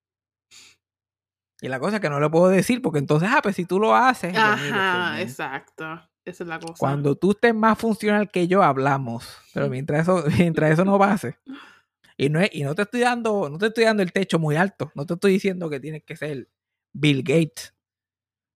Y 1.62 1.70
la 1.70 1.80
cosa 1.80 1.96
es 1.96 2.02
que 2.02 2.10
no 2.10 2.20
le 2.20 2.30
puedo 2.30 2.50
decir 2.50 2.82
porque 2.82 3.00
entonces, 3.00 3.30
ah, 3.32 3.40
pues 3.42 3.56
si 3.56 3.64
tú 3.64 3.80
lo 3.80 3.96
haces. 3.96 4.34
mire, 4.34 4.42
Ajá, 4.42 5.22
exacto. 5.22 5.86
Esa 6.26 6.44
es 6.44 6.48
la 6.48 6.60
cosa. 6.60 6.74
Cuando 6.80 7.16
tú 7.16 7.32
estés 7.32 7.54
más 7.54 7.78
funcional 7.78 8.30
que 8.32 8.48
yo, 8.48 8.64
hablamos. 8.64 9.38
Pero 9.54 9.70
mientras 9.70 10.02
eso, 10.02 10.24
mientras 10.40 10.72
eso 10.72 10.84
no 10.86 10.98
pase. 11.00 11.38
Y 12.18 12.30
no, 12.30 12.40
es- 12.40 12.50
y 12.54 12.64
no 12.64 12.74
te 12.76 12.84
estoy 12.84 13.02
dando, 13.02 13.50
no 13.50 13.58
te 13.58 13.66
estoy 13.68 13.84
dando 13.84 14.02
el 14.02 14.14
techo 14.14 14.40
muy 14.40 14.56
alto. 14.56 14.90
No 14.96 15.06
te 15.06 15.16
estoy 15.16 15.34
diciendo 15.34 15.70
que 15.70 15.82
tienes 15.82 16.02
que 16.06 16.16
ser 16.16 16.50
Bill 16.94 17.22
Gates. 17.24 17.76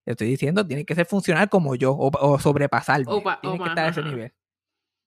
Te 0.05 0.11
estoy 0.11 0.27
diciendo 0.29 0.65
tienes 0.65 0.85
que 0.85 0.95
ser 0.95 1.05
funcional 1.05 1.49
como 1.49 1.75
yo 1.75 1.91
o, 1.91 2.09
o 2.21 2.39
sobrepasarme. 2.39 3.11
O 3.11 3.21
pa- 3.21 3.35
o 3.35 3.41
tienes 3.41 3.61
que 3.61 3.67
estar 3.69 3.85
a 3.85 3.89
ese 3.89 4.01
nivel. 4.01 4.33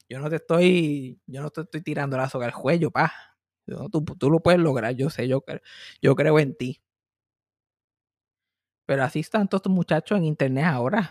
Yo 0.07 0.19
no 0.21 0.29
te 0.29 0.37
estoy, 0.37 1.19
yo 1.27 1.41
no 1.41 1.49
te 1.49 1.63
estoy 1.63 1.81
tirando 1.81 2.19
la 2.19 2.29
soga 2.29 2.45
al 2.45 2.53
cuello, 2.53 2.91
pa. 2.91 3.11
Yo- 3.67 3.89
tú, 3.89 4.05
tú 4.05 4.29
lo 4.31 4.41
puedes 4.41 4.61
lograr, 4.61 4.95
yo 4.95 5.09
sé, 5.09 5.27
yo, 5.27 5.43
yo 6.03 6.15
creo 6.15 6.39
en 6.39 6.55
ti. 6.55 6.83
Pero 8.87 9.05
así 9.05 9.21
están 9.21 9.49
todos 9.49 9.61
estos 9.61 9.73
muchachos 9.73 10.19
en 10.19 10.25
internet 10.25 10.65
ahora. 10.67 11.11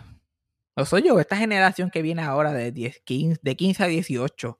No 0.75 0.85
soy 0.85 1.03
yo, 1.03 1.19
esta 1.19 1.35
generación 1.35 1.89
que 1.89 2.01
viene 2.01 2.21
ahora 2.21 2.53
de 2.53 2.71
10, 2.71 3.01
15, 3.01 3.39
de 3.41 3.55
15 3.55 3.83
a 3.83 3.87
18. 3.87 4.59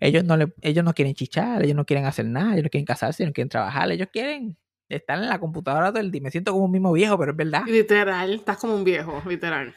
Ellos 0.00 0.24
no, 0.24 0.36
le, 0.36 0.52
ellos 0.60 0.84
no 0.84 0.94
quieren 0.94 1.14
chichar, 1.14 1.62
ellos 1.62 1.74
no 1.74 1.84
quieren 1.84 2.06
hacer 2.06 2.26
nada, 2.26 2.52
ellos 2.52 2.64
no 2.64 2.70
quieren 2.70 2.86
casarse, 2.86 3.22
ellos 3.22 3.30
no 3.30 3.34
quieren 3.34 3.48
trabajar, 3.48 3.90
ellos 3.90 4.08
quieren 4.12 4.56
estar 4.88 5.18
en 5.18 5.28
la 5.28 5.38
computadora 5.38 5.90
todo 5.90 6.00
el 6.00 6.10
día. 6.10 6.22
Me 6.22 6.30
siento 6.30 6.52
como 6.52 6.66
un 6.66 6.70
mismo 6.70 6.92
viejo, 6.92 7.18
pero 7.18 7.32
es 7.32 7.36
verdad. 7.36 7.62
Literal, 7.66 8.34
estás 8.34 8.58
como 8.58 8.74
un 8.74 8.84
viejo, 8.84 9.22
literal. 9.26 9.74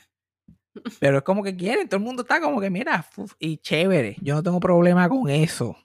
Pero 1.02 1.18
es 1.18 1.24
como 1.24 1.44
que 1.44 1.56
quieren, 1.58 1.90
todo 1.90 1.98
el 1.98 2.06
mundo 2.06 2.22
está 2.22 2.40
como 2.40 2.62
que, 2.62 2.70
mira, 2.70 3.06
y 3.40 3.58
chévere. 3.58 4.16
Yo 4.22 4.36
no 4.36 4.44
tengo 4.44 4.60
problema 4.62 5.10
con 5.10 5.30
eso. 5.30 5.76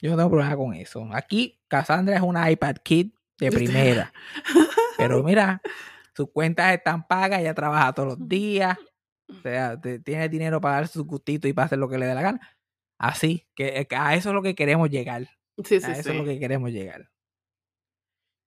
Yo 0.00 0.10
no 0.10 0.16
tengo 0.16 0.30
problema 0.30 0.56
con 0.56 0.74
eso. 0.74 1.08
Aquí, 1.12 1.60
Cassandra 1.68 2.16
es 2.16 2.22
una 2.22 2.50
iPad 2.50 2.76
Kid 2.82 3.12
de 3.38 3.52
primera. 3.52 4.12
Pero 4.98 5.22
mira, 5.22 5.62
sus 6.16 6.30
cuentas 6.32 6.74
están 6.74 7.06
pagas, 7.06 7.40
ella 7.40 7.54
trabaja 7.54 7.92
todos 7.92 8.18
los 8.18 8.18
días. 8.28 8.76
O 9.38 9.42
sea, 9.42 9.80
te- 9.80 9.98
tiene 10.00 10.28
dinero 10.28 10.60
para 10.60 10.76
dar 10.76 10.88
sus 10.88 11.04
gustitos 11.06 11.48
y 11.48 11.52
para 11.52 11.66
hacer 11.66 11.78
lo 11.78 11.88
que 11.88 11.98
le 11.98 12.06
dé 12.06 12.14
la 12.14 12.22
gana. 12.22 12.56
Así, 12.98 13.46
que 13.54 13.86
que 13.88 13.96
a 13.96 14.14
eso 14.14 14.28
es 14.30 14.34
lo 14.34 14.42
que 14.42 14.54
queremos 14.54 14.88
llegar. 14.90 15.28
Sí, 15.64 15.76
A 15.76 15.80
sí, 15.80 15.90
eso 15.92 16.02
sí. 16.02 16.08
es 16.10 16.14
lo 16.16 16.24
que 16.24 16.38
queremos 16.38 16.70
llegar. 16.70 17.10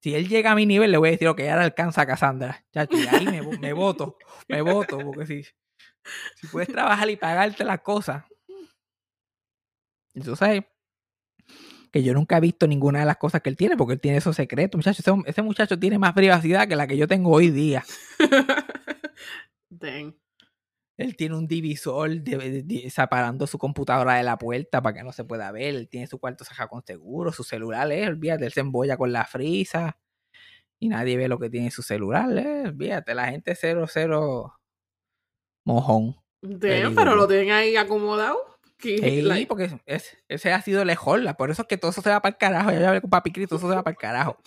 Si 0.01 0.13
él 0.13 0.27
llega 0.30 0.51
a 0.51 0.56
mi 0.56 0.65
nivel, 0.65 0.92
le 0.92 0.98
voy 0.98 1.10
a 1.10 1.12
decir, 1.13 1.27
ok, 1.27 1.39
ahora 1.42 1.63
alcanza 1.63 2.01
a 2.01 2.06
Cassandra. 2.06 2.63
Chacho, 2.72 2.96
y 2.98 3.08
ahí 3.08 3.25
me, 3.25 3.42
me 3.58 3.74
voto, 3.74 4.18
me 4.48 4.62
voto, 4.62 5.00
porque 5.00 5.25
si, 5.25 5.44
si 6.36 6.48
puedes 6.51 6.70
trabajar 6.70 7.10
y 7.10 7.15
pagarte 7.15 7.63
las 7.63 7.82
cosas. 7.82 8.24
Sabes 10.36 10.63
que 11.92 12.04
yo 12.04 12.13
nunca 12.13 12.38
he 12.38 12.42
visto 12.42 12.68
ninguna 12.68 13.00
de 13.00 13.06
las 13.06 13.18
cosas 13.18 13.42
que 13.42 13.50
él 13.50 13.58
tiene, 13.58 13.75
porque 13.77 13.94
él 13.94 14.00
tiene 14.00 14.18
esos 14.18 14.36
secretos. 14.36 14.77
Muchacho, 14.77 15.01
ese 15.25 15.42
muchacho 15.42 15.80
tiene 15.80 15.98
más 15.98 16.13
privacidad 16.13 16.68
que 16.68 16.75
la 16.75 16.88
que 16.88 16.98
yo 16.98 17.08
tengo 17.08 17.32
hoy 17.32 17.50
día. 17.50 17.84
Dang. 19.70 20.13
Él 20.98 21.16
tiene 21.18 21.36
un 21.36 21.46
divisor 21.48 22.10
de, 22.10 22.38
de- 22.38 22.64
de- 22.64 22.90
separando 22.90 23.48
su 23.48 23.58
computadora 23.58 24.14
de 24.16 24.24
la 24.24 24.38
puerta 24.38 24.82
para 24.82 24.96
que 24.98 25.04
no 25.04 25.12
se 25.12 25.24
pueda 25.25 25.52
ver. 25.52 25.75
Él 25.75 25.90
tiene 25.90 26.08
su 26.08 26.20
cuarto 26.20 26.44
cerrado 26.46 26.70
con 26.70 26.84
seguro, 26.86 27.32
su 27.34 27.44
celular, 27.44 27.92
eh, 27.92 28.08
olvídate, 28.08 28.46
él 28.46 28.54
se 28.54 28.62
embolla 28.62 28.96
con 28.98 29.12
la 29.12 29.25
frisa 29.25 29.98
y 30.80 30.88
nadie 30.90 31.18
ve 31.18 31.28
lo 31.28 31.38
que 31.40 31.50
tiene 31.50 31.68
en 31.68 31.72
su 31.72 31.82
celular. 31.82 32.30
Eh, 32.38 32.64
olvídate, 32.68 33.14
la 33.14 33.28
gente 33.28 33.56
cero, 33.56 33.86
cero 33.90 34.54
mojón. 35.66 36.16
Pero 36.96 37.16
lo 37.16 37.28
tienen 37.28 37.52
ahí 37.52 37.75
acomodado. 37.75 38.38
Sí, 38.78 39.22
like, 39.22 39.48
porque 39.48 39.70
es- 39.86 40.18
ese 40.28 40.54
ha 40.54 40.62
sido 40.62 40.82
el. 40.82 40.96
Por 41.38 41.50
eso 41.50 41.62
es 41.64 41.68
que 41.68 41.78
todo 41.78 41.92
eso 41.92 42.02
se 42.02 42.10
va 42.10 42.22
para 42.22 42.34
el 42.34 42.38
carajo. 42.38 42.72
Ya 42.72 42.90
hablé 42.90 43.02
con 43.02 43.10
Papi 43.10 43.32
Cristo, 43.32 43.56
eso 43.56 43.68
se 43.70 43.75
va 43.75 43.84
para 43.84 43.94
el 43.94 43.98
carajo. 43.98 44.38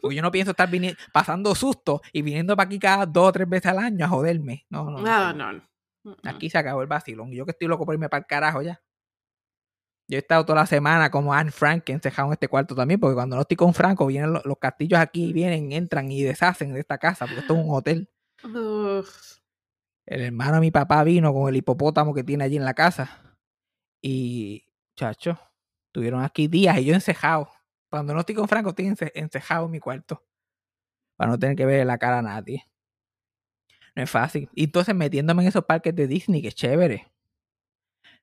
Porque 0.00 0.16
yo 0.16 0.22
no 0.22 0.30
pienso 0.32 0.50
estar 0.52 0.68
pasando 1.12 1.54
susto 1.54 2.00
y 2.12 2.22
viniendo 2.22 2.56
para 2.56 2.66
aquí 2.66 2.78
cada 2.78 3.06
dos 3.06 3.28
o 3.28 3.32
tres 3.32 3.48
veces 3.48 3.70
al 3.70 3.78
año 3.78 4.04
a 4.04 4.08
joderme. 4.08 4.66
No, 4.70 4.84
no. 4.86 4.98
no, 4.98 5.02
nada, 5.02 5.32
señor. 5.32 5.54
no. 5.54 5.73
Aquí 6.24 6.50
se 6.50 6.58
acabó 6.58 6.82
el 6.82 6.88
vacilón. 6.88 7.32
Yo 7.32 7.44
que 7.44 7.52
estoy 7.52 7.68
loco 7.68 7.84
por 7.86 7.94
irme 7.94 8.08
para 8.08 8.20
el 8.20 8.26
carajo 8.26 8.62
ya. 8.62 8.80
Yo 10.06 10.16
he 10.18 10.20
estado 10.20 10.44
toda 10.44 10.60
la 10.60 10.66
semana 10.66 11.10
como 11.10 11.32
Anne 11.32 11.50
Frank 11.50 11.88
encejado 11.88 12.28
en 12.28 12.34
este 12.34 12.48
cuarto 12.48 12.74
también, 12.74 13.00
porque 13.00 13.14
cuando 13.14 13.36
no 13.36 13.42
estoy 13.42 13.56
con 13.56 13.72
Franco, 13.72 14.04
vienen 14.06 14.34
los, 14.34 14.44
los 14.44 14.58
castillos 14.58 15.00
aquí, 15.00 15.32
vienen, 15.32 15.72
entran 15.72 16.12
y 16.12 16.22
deshacen 16.22 16.74
de 16.74 16.80
esta 16.80 16.98
casa, 16.98 17.24
porque 17.24 17.40
esto 17.40 17.54
es 17.58 17.64
un 17.64 17.70
hotel. 17.74 18.10
Uf. 18.44 19.38
El 20.06 20.20
hermano 20.20 20.56
de 20.56 20.60
mi 20.60 20.70
papá 20.70 21.02
vino 21.04 21.32
con 21.32 21.48
el 21.48 21.56
hipopótamo 21.56 22.12
que 22.12 22.22
tiene 22.22 22.44
allí 22.44 22.56
en 22.58 22.66
la 22.66 22.74
casa. 22.74 23.38
Y, 24.02 24.66
chacho, 24.96 25.38
tuvieron 25.90 26.22
aquí 26.22 26.48
días 26.48 26.76
y 26.78 26.84
yo 26.84 26.92
encejado. 26.94 27.48
Cuando 27.90 28.12
no 28.12 28.20
estoy 28.20 28.34
con 28.34 28.46
Franco, 28.46 28.70
estoy 28.70 28.86
ence- 28.88 29.12
encejado 29.14 29.64
en 29.64 29.70
mi 29.70 29.80
cuarto. 29.80 30.22
Para 31.16 31.30
no 31.30 31.38
tener 31.38 31.56
que 31.56 31.64
ver 31.64 31.86
la 31.86 31.96
cara 31.96 32.18
a 32.18 32.22
nadie. 32.22 32.66
No 33.96 34.02
es 34.02 34.10
fácil. 34.10 34.48
Y 34.54 34.64
entonces 34.64 34.94
metiéndome 34.94 35.42
en 35.42 35.48
esos 35.48 35.64
parques 35.64 35.94
de 35.94 36.06
Disney, 36.06 36.42
que 36.42 36.48
es 36.48 36.54
chévere. 36.54 37.06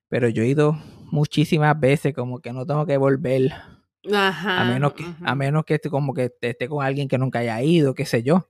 Pero 0.08 0.28
yo 0.28 0.42
he 0.42 0.48
ido 0.48 0.78
muchísimas 1.10 1.78
veces 1.78 2.14
como 2.14 2.40
que 2.40 2.52
no 2.52 2.66
tengo 2.66 2.84
que 2.84 2.96
volver. 2.98 3.52
Ajá. 4.12 4.60
A 4.60 4.64
menos 4.64 4.92
que, 4.92 5.04
a 5.24 5.34
menos 5.34 5.64
que 5.64 5.74
esté 5.74 5.88
como 5.88 6.12
que 6.12 6.30
esté 6.40 6.68
con 6.68 6.84
alguien 6.84 7.08
que 7.08 7.18
nunca 7.18 7.38
haya 7.38 7.62
ido, 7.62 7.94
qué 7.94 8.04
sé 8.04 8.22
yo. 8.22 8.48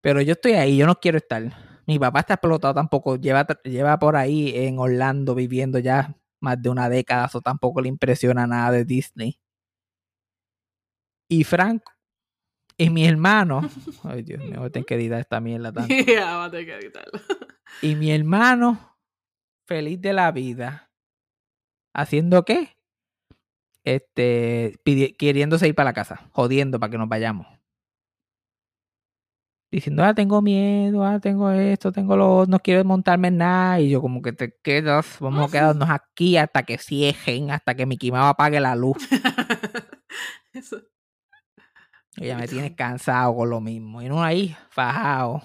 Pero 0.00 0.20
yo 0.22 0.32
estoy 0.32 0.52
ahí, 0.52 0.76
yo 0.76 0.86
no 0.86 0.96
quiero 0.96 1.18
estar. 1.18 1.42
Mi 1.86 1.98
papá 1.98 2.20
está 2.20 2.34
explotado 2.34 2.74
tampoco. 2.74 3.16
Lleva, 3.16 3.46
lleva 3.64 3.98
por 3.98 4.16
ahí 4.16 4.52
en 4.54 4.78
Orlando 4.78 5.34
viviendo 5.34 5.78
ya 5.78 6.16
más 6.40 6.60
de 6.62 6.70
una 6.70 6.88
década. 6.88 7.26
Eso 7.26 7.40
tampoco 7.40 7.80
le 7.80 7.88
impresiona 7.88 8.46
nada 8.46 8.70
de 8.70 8.84
Disney. 8.84 9.38
Y 11.28 11.44
Franco 11.44 11.93
y 12.76 12.90
mi 12.90 13.06
hermano. 13.06 13.68
Ay, 14.02 14.22
Dios 14.22 14.42
mío, 14.42 14.58
voy 14.58 14.66
a 14.66 14.70
tener 14.70 14.86
que 14.86 14.94
editar 14.94 15.20
esta 15.20 15.40
mierda 15.40 15.72
tanto. 15.72 15.94
Ya, 16.06 16.36
va 16.36 16.44
a 16.46 16.50
tener 16.50 16.66
que 16.66 16.74
editarlo. 16.74 17.20
Y 17.82 17.94
mi 17.94 18.10
hermano, 18.10 18.96
feliz 19.66 20.00
de 20.00 20.12
la 20.12 20.30
vida. 20.32 20.90
¿Haciendo 21.94 22.44
qué? 22.44 22.76
Este, 23.84 24.74
queriéndose 25.18 25.68
ir 25.68 25.74
para 25.74 25.90
la 25.90 25.94
casa, 25.94 26.28
jodiendo 26.32 26.80
para 26.80 26.90
que 26.90 26.98
nos 26.98 27.08
vayamos. 27.08 27.46
Diciendo, 29.70 30.04
ah, 30.04 30.14
tengo 30.14 30.40
miedo, 30.40 31.04
ah, 31.04 31.18
tengo 31.18 31.50
esto, 31.50 31.90
tengo 31.90 32.16
lo 32.16 32.36
otro, 32.38 32.50
no 32.52 32.60
quiero 32.60 32.84
montarme 32.84 33.28
en 33.28 33.38
nada. 33.38 33.80
Y 33.80 33.90
yo, 33.90 34.00
como 34.00 34.22
que 34.22 34.32
te 34.32 34.56
quedas, 34.62 35.18
vamos 35.20 35.48
a 35.48 35.52
quedarnos 35.52 35.90
aquí 35.90 36.36
hasta 36.36 36.62
que 36.62 36.78
cierren, 36.78 37.50
hasta 37.50 37.74
que 37.74 37.84
Mickey 37.84 38.10
Mouse 38.12 38.30
apague 38.30 38.60
la 38.60 38.76
luz. 38.76 38.96
Eso. 40.52 40.80
Ella 42.16 42.36
me 42.36 42.46
tiene 42.48 42.74
cansado 42.74 43.34
con 43.36 43.50
lo 43.50 43.60
mismo. 43.60 44.00
Y 44.02 44.08
no 44.08 44.22
ahí, 44.22 44.56
fajado, 44.70 45.42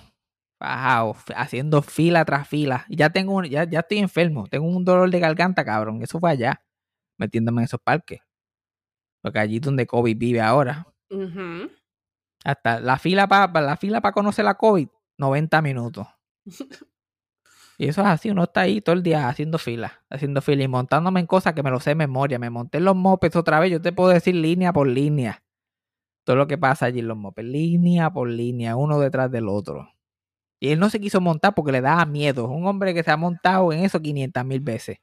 fajado, 0.59 1.15
haciendo 1.35 1.81
fila 1.81 2.23
tras 2.25 2.47
fila. 2.47 2.85
Y 2.88 2.95
ya 2.97 3.09
tengo, 3.09 3.33
un- 3.35 3.45
ya, 3.45 3.63
ya 3.63 3.79
estoy 3.79 3.97
enfermo. 3.99 4.47
Tengo 4.47 4.67
un 4.67 4.85
dolor 4.85 5.09
de 5.09 5.19
garganta, 5.19 5.65
cabrón. 5.65 6.01
Eso 6.03 6.19
fue 6.19 6.29
allá, 6.31 6.61
metiéndome 7.17 7.61
en 7.61 7.65
esos 7.65 7.79
parques. 7.81 8.21
Porque 9.21 9.39
allí 9.39 9.55
es 9.57 9.61
donde 9.61 9.88
COVID 9.88 10.17
vive 10.17 10.41
ahora. 10.41 10.88
Hasta 12.45 12.79
la 12.79 12.97
fila 12.97 13.27
para 13.27 13.61
la 13.61 13.75
fila 13.77 13.99
para 14.01 14.13
conocer 14.13 14.45
la 14.45 14.53
COVID, 14.55 14.88
90 15.17 15.61
minutos. 15.61 16.07
Y 17.77 17.88
eso 17.88 18.01
es 18.01 18.07
así, 18.07 18.29
uno 18.29 18.43
está 18.43 18.59
ahí 18.61 18.81
todo 18.81 18.93
el 18.93 19.03
día 19.03 19.29
haciendo 19.29 19.57
fila, 19.57 20.03
haciendo 20.09 20.41
fila 20.41 20.63
y 20.63 20.67
montándome 20.67 21.21
en 21.21 21.25
cosas 21.25 21.53
que 21.53 21.63
me 21.63 21.71
lo 21.71 21.79
sé 21.79 21.91
de 21.91 21.95
memoria. 21.95 22.38
Me 22.38 22.49
monté 22.49 22.79
en 22.79 22.83
los 22.83 22.93
mopeds 22.93 23.38
otra 23.38 23.57
vez, 23.61 23.71
yo 23.71 23.81
te 23.81 23.93
puedo 23.93 24.09
decir 24.09 24.35
línea 24.35 24.73
por 24.73 24.85
línea. 24.85 25.41
Todo 26.29 26.38
lo 26.38 26.45
que 26.45 26.59
pasa 26.59 26.86
allí 26.86 27.00
en 27.00 27.07
los 27.07 27.17
mopeds, 27.17 27.48
línea 27.48 28.13
por 28.13 28.29
línea, 28.29 28.75
uno 28.75 29.00
detrás 29.00 29.31
del 29.31 29.50
otro. 29.50 29.89
Y 30.62 30.69
él 30.69 30.79
no 30.79 30.91
se 30.91 31.00
quiso 31.00 31.21
montar 31.21 31.55
porque 31.55 31.71
le 31.71 31.81
daba 31.81 32.05
miedo. 32.05 32.43
Es 32.45 32.51
un 32.51 32.67
hombre 32.67 32.93
que 32.93 33.01
se 33.01 33.09
ha 33.09 33.17
montado 33.17 33.74
en 33.74 33.79
eso 33.79 34.00
500 34.00 34.45
mil 34.45 34.59
veces. 34.59 35.00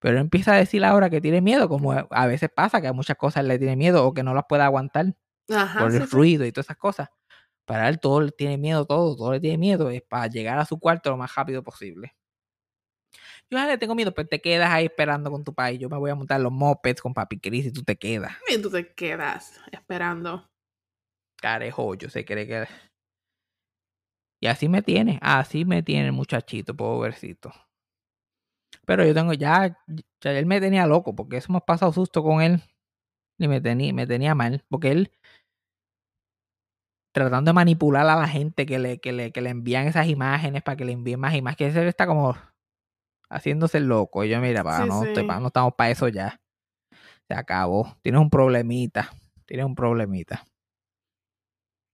Pero 0.00 0.14
él 0.14 0.22
empieza 0.22 0.54
a 0.54 0.56
decir 0.56 0.82
ahora 0.82 1.10
que 1.10 1.20
tiene 1.20 1.42
miedo, 1.42 1.68
como 1.68 1.92
a 1.92 2.26
veces 2.26 2.48
pasa 2.48 2.80
que 2.80 2.86
a 2.88 2.94
muchas 2.94 3.18
cosas 3.18 3.44
le 3.44 3.58
tiene 3.58 3.76
miedo 3.76 4.06
o 4.06 4.14
que 4.14 4.22
no 4.22 4.32
las 4.32 4.44
puede 4.48 4.62
aguantar 4.62 5.14
Ajá. 5.50 5.78
por 5.78 5.94
el 5.94 6.08
sí. 6.08 6.08
ruido 6.10 6.46
y 6.46 6.52
todas 6.52 6.64
esas 6.68 6.78
cosas. 6.78 7.10
Para 7.66 7.90
él 7.90 8.00
todo 8.00 8.22
le 8.22 8.32
tiene 8.32 8.56
miedo, 8.56 8.86
todo, 8.86 9.14
todo 9.14 9.32
le 9.32 9.40
tiene 9.40 9.58
miedo, 9.58 9.90
es 9.90 10.00
para 10.00 10.28
llegar 10.28 10.58
a 10.58 10.64
su 10.64 10.78
cuarto 10.80 11.10
lo 11.10 11.18
más 11.18 11.34
rápido 11.34 11.62
posible. 11.62 12.14
Yo 13.50 13.58
ya 13.58 13.66
le 13.66 13.78
tengo 13.78 13.96
miedo, 13.96 14.14
pues 14.14 14.28
te 14.28 14.40
quedas 14.40 14.70
ahí 14.70 14.86
esperando 14.86 15.30
con 15.30 15.42
tu 15.42 15.52
país. 15.52 15.80
Yo 15.80 15.88
me 15.88 15.98
voy 15.98 16.10
a 16.10 16.14
montar 16.14 16.40
los 16.40 16.52
mopeds 16.52 17.02
con 17.02 17.12
papi 17.12 17.40
Cris 17.40 17.66
y 17.66 17.72
tú 17.72 17.82
te 17.82 17.96
quedas. 17.96 18.32
Y 18.48 18.62
tú 18.62 18.70
te 18.70 18.92
quedas 18.94 19.60
esperando. 19.72 20.48
Carejo, 21.36 21.94
yo 21.94 22.08
se 22.08 22.24
cree 22.24 22.46
que. 22.46 22.66
Y 24.40 24.46
así 24.46 24.68
me 24.68 24.82
tiene, 24.82 25.18
así 25.20 25.64
me 25.64 25.82
tiene 25.82 26.06
el 26.06 26.12
muchachito, 26.12 26.76
pobrecito. 26.76 27.52
Pero 28.86 29.04
yo 29.04 29.14
tengo 29.14 29.32
ya, 29.32 29.76
ya 30.20 30.30
él 30.32 30.46
me 30.46 30.60
tenía 30.60 30.86
loco, 30.86 31.14
porque 31.14 31.36
eso 31.36 31.46
hemos 31.50 31.62
pasado 31.62 31.92
susto 31.92 32.22
con 32.22 32.40
él. 32.40 32.62
Y 33.38 33.48
me 33.48 33.60
tenía, 33.60 33.92
me 33.92 34.06
tenía 34.06 34.34
mal, 34.34 34.64
porque 34.68 34.92
él 34.92 35.10
tratando 37.12 37.48
de 37.48 37.54
manipular 37.54 38.06
a 38.08 38.16
la 38.16 38.28
gente 38.28 38.66
que 38.66 38.78
le, 38.78 39.00
que 39.00 39.12
le, 39.12 39.32
que 39.32 39.40
le 39.40 39.50
envían 39.50 39.86
esas 39.88 40.06
imágenes 40.06 40.62
para 40.62 40.76
que 40.76 40.84
le 40.84 40.92
envíen 40.92 41.18
más 41.18 41.34
imágenes, 41.34 41.74
que 41.74 41.80
él 41.80 41.88
está 41.88 42.06
como 42.06 42.36
haciéndose 43.30 43.80
loco. 43.80 44.24
Y 44.24 44.28
yo, 44.28 44.40
mira, 44.40 44.62
pa, 44.62 44.82
Sí, 44.82 44.88
no, 44.88 45.02
sí. 45.02 45.22
pa, 45.26 45.40
no 45.40 45.46
estamos 45.46 45.74
para 45.74 45.90
eso 45.90 46.08
ya. 46.08 46.40
Se 47.28 47.34
acabó. 47.34 47.96
Tienes 48.02 48.20
un 48.20 48.28
problemita. 48.30 49.10
Tienes 49.46 49.64
un 49.64 49.74
problemita. 49.74 50.44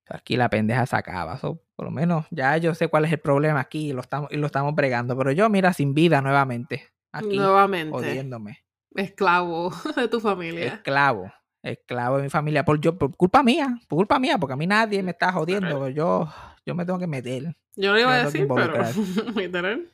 Aquí 0.09 0.37
la 0.37 0.49
pendeja 0.49 0.87
se 0.87 0.97
acaba. 0.97 1.37
So, 1.38 1.62
por 1.75 1.87
lo 1.87 1.90
menos 1.90 2.26
ya 2.31 2.57
yo 2.57 2.75
sé 2.75 2.88
cuál 2.88 3.05
es 3.05 3.12
el 3.12 3.19
problema 3.19 3.61
aquí 3.61 3.90
y 3.90 3.93
lo 3.93 4.00
estamos, 4.00 4.31
y 4.33 4.37
lo 4.37 4.47
estamos 4.47 4.75
bregando. 4.75 5.16
Pero 5.16 5.33
yo, 5.33 5.49
mira, 5.50 5.73
sin 5.73 5.95
vida 5.95 6.21
nuevamente. 6.21 6.88
Aquí, 7.12 7.37
Nuevamente. 7.37 7.90
jodiéndome. 7.93 8.64
Esclavo 8.95 9.71
de 9.97 10.09
tu 10.09 10.21
familia. 10.21 10.75
Esclavo. 10.75 11.33
Esclavo 11.62 12.19
de 12.19 12.25
mi 12.25 12.31
familia. 12.31 12.64
Por, 12.64 12.81
yo, 12.81 12.97
por 12.97 13.16
culpa 13.16 13.43
mía. 13.43 13.78
Por 13.88 13.97
culpa 13.97 14.19
mía. 14.19 14.38
Porque 14.38 14.52
a 14.52 14.57
mí 14.57 14.66
nadie 14.66 15.02
me 15.02 15.11
está 15.11 15.33
jodiendo. 15.33 15.88
Yo, 15.88 16.28
yo 16.64 16.75
me 16.75 16.85
tengo 16.85 16.99
que 16.99 17.07
meter. 17.07 17.57
Yo 17.75 17.93
lo 17.93 17.99
iba 18.00 18.14
a 18.14 18.25
decir, 18.25 18.47
pero. 18.55 18.85
Literal. 19.35 19.90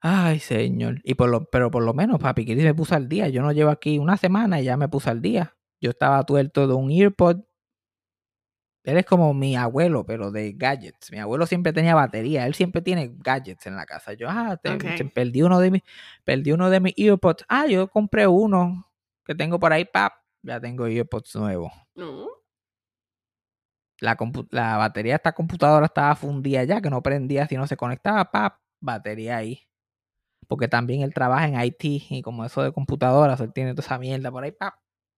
Ay, 0.00 0.38
señor. 0.38 1.00
Y 1.02 1.14
por 1.14 1.28
lo, 1.28 1.44
pero 1.50 1.70
por 1.70 1.82
lo 1.82 1.92
menos, 1.92 2.20
papi, 2.20 2.44
Chris 2.44 2.62
me 2.62 2.74
puso 2.74 2.94
al 2.94 3.08
día. 3.08 3.28
Yo 3.28 3.42
no 3.42 3.52
llevo 3.52 3.70
aquí 3.70 3.98
una 3.98 4.16
semana 4.16 4.60
y 4.60 4.64
ya 4.64 4.76
me 4.76 4.88
puse 4.88 5.10
al 5.10 5.20
día. 5.20 5.56
Yo 5.80 5.90
estaba 5.90 6.22
tuerto 6.24 6.66
de 6.68 6.74
un 6.74 6.90
earpod. 6.90 7.40
Él 8.84 8.96
es 8.96 9.04
como 9.04 9.34
mi 9.34 9.54
abuelo, 9.56 10.06
pero 10.06 10.30
de 10.30 10.52
gadgets. 10.52 11.10
Mi 11.10 11.18
abuelo 11.18 11.46
siempre 11.46 11.72
tenía 11.72 11.94
batería. 11.94 12.46
Él 12.46 12.54
siempre 12.54 12.80
tiene 12.80 13.12
gadgets 13.18 13.66
en 13.66 13.76
la 13.76 13.84
casa. 13.84 14.12
Yo, 14.14 14.28
ah, 14.30 14.56
te- 14.56 14.70
perdí 15.10 15.42
uno 15.42 15.58
de 15.58 15.70
mis, 15.72 15.82
perdí 16.24 16.52
uno 16.52 16.70
de 16.70 16.80
mis 16.80 16.94
earpods. 16.96 17.44
Ah, 17.48 17.66
yo 17.66 17.88
compré 17.88 18.26
uno 18.26 18.86
que 19.24 19.34
tengo 19.34 19.58
por 19.58 19.72
ahí, 19.72 19.84
pap. 19.84 20.12
Ya 20.42 20.60
tengo 20.60 20.86
earpods 20.86 21.34
nuevos. 21.36 21.72
No. 21.96 22.28
La, 24.00 24.16
la 24.50 24.76
batería 24.76 25.14
de 25.14 25.16
esta 25.16 25.32
computadora 25.32 25.86
estaba 25.86 26.14
fundida 26.14 26.62
ya, 26.62 26.80
que 26.80 26.88
no 26.88 27.02
prendía 27.02 27.46
si 27.48 27.56
no 27.56 27.66
se 27.66 27.76
conectaba, 27.76 28.30
pap, 28.30 28.60
batería 28.80 29.38
ahí. 29.38 29.67
Porque 30.48 30.66
también 30.68 31.02
él 31.02 31.12
trabaja 31.14 31.46
en 31.46 31.60
IT 31.60 31.84
y 31.84 32.22
como 32.22 32.44
eso 32.44 32.62
de 32.62 32.72
computadoras, 32.72 33.40
él 33.40 33.52
tiene 33.52 33.72
toda 33.74 33.84
esa 33.86 33.98
mierda 33.98 34.30
por 34.30 34.42
ahí, 34.44 34.52
pap, 34.52 34.74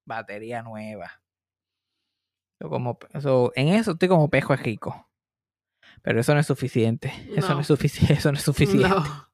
batería 0.06 0.62
nueva. 0.62 1.22
Yo 2.60 2.68
como, 2.68 2.98
eso, 3.14 3.52
en 3.54 3.68
eso 3.68 3.92
estoy 3.92 4.08
como 4.08 4.28
pejo 4.28 4.52
es 4.54 4.62
rico. 4.62 5.08
Pero 6.02 6.20
eso 6.20 6.34
no 6.34 6.40
es 6.40 6.46
suficiente. 6.46 7.12
Eso 7.36 7.48
no, 7.48 7.54
No. 7.54 7.60
es 7.60 7.66
suficiente. 7.66 8.12
Eso 8.18 8.32
no 8.32 8.38
es 8.38 8.44
suficiente. 8.44 8.88
No. 8.88 9.30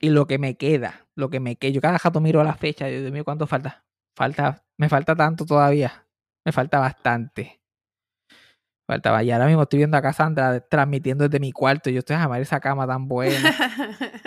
Y 0.00 0.10
lo 0.10 0.26
que 0.26 0.38
me 0.38 0.56
queda, 0.56 1.06
lo 1.14 1.30
que 1.30 1.38
me 1.38 1.56
queda, 1.56 1.70
yo 1.72 1.80
cada 1.80 1.96
rato 1.98 2.20
miro 2.20 2.42
la 2.42 2.54
fecha, 2.54 2.86
Dios 2.86 3.12
mío, 3.12 3.24
¿cuánto 3.24 3.46
falta? 3.46 3.84
Falta, 4.16 4.64
me 4.78 4.88
falta 4.88 5.14
tanto 5.14 5.46
todavía. 5.46 6.06
Me 6.44 6.50
falta 6.52 6.80
bastante. 6.80 7.61
Faltaba. 8.86 9.22
Y 9.22 9.30
ahora 9.30 9.46
mismo 9.46 9.62
estoy 9.62 9.78
viendo 9.78 9.96
a 9.96 10.02
Cassandra 10.02 10.60
transmitiendo 10.60 11.24
desde 11.28 11.40
mi 11.40 11.52
cuarto. 11.52 11.88
Y 11.90 11.94
yo 11.94 12.00
estoy 12.00 12.16
a 12.16 12.24
amar 12.24 12.40
esa 12.40 12.60
cama 12.60 12.86
tan 12.86 13.06
buena. 13.08 13.54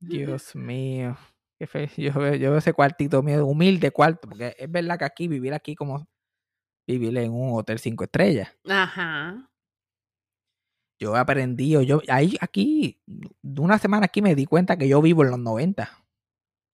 Dios 0.00 0.54
mío. 0.56 1.16
Qué 1.58 1.66
fe. 1.66 1.90
Yo, 1.96 2.12
veo- 2.14 2.34
yo 2.34 2.50
veo 2.50 2.58
ese 2.58 2.72
cuartito 2.72 3.22
mío, 3.22 3.44
humilde 3.46 3.90
cuarto. 3.90 4.28
Porque 4.28 4.54
es 4.58 4.70
verdad 4.70 4.98
que 4.98 5.04
aquí, 5.04 5.28
vivir 5.28 5.52
aquí 5.54 5.74
como 5.74 6.08
vivir 6.88 7.16
en 7.18 7.32
un 7.32 7.56
hotel 7.58 7.78
cinco 7.78 8.04
estrellas. 8.04 8.48
Ajá. 8.68 9.48
Yo 10.98 11.16
he 11.16 11.18
aprendido, 11.18 11.80
yo 11.82 12.02
ahí 12.08 12.36
aquí, 12.40 13.00
de 13.06 13.60
una 13.60 13.78
semana 13.78 14.06
aquí 14.06 14.20
me 14.20 14.34
di 14.34 14.44
cuenta 14.44 14.76
que 14.76 14.86
yo 14.88 15.00
vivo 15.00 15.22
en 15.24 15.30
los 15.30 15.38
90. 15.38 15.88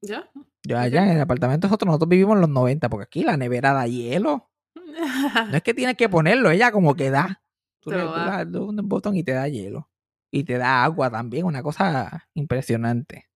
¿Ya? 0.02 0.28
Yo 0.66 0.78
allá 0.78 1.04
en 1.04 1.10
el 1.10 1.20
apartamento 1.20 1.68
nosotros, 1.68 1.86
nosotros 1.86 2.08
vivimos 2.08 2.34
en 2.34 2.40
los 2.40 2.50
90, 2.50 2.88
porque 2.88 3.04
aquí 3.04 3.22
la 3.22 3.36
nevera 3.36 3.72
da 3.72 3.86
hielo. 3.86 4.50
No 5.50 5.56
es 5.56 5.62
que 5.62 5.74
tienes 5.74 5.96
que 5.96 6.08
ponerlo, 6.08 6.50
ella 6.50 6.72
como 6.72 6.94
que 6.94 7.10
da. 7.10 7.42
Tú 7.80 7.90
le 7.90 7.98
das 7.98 8.46
un 8.54 8.76
botón 8.88 9.16
y 9.16 9.22
te 9.22 9.32
da 9.32 9.46
hielo. 9.48 9.88
Y 10.32 10.44
te 10.44 10.58
da 10.58 10.82
agua 10.84 11.10
también, 11.10 11.46
una 11.46 11.62
cosa 11.62 12.28
impresionante. 12.34 13.28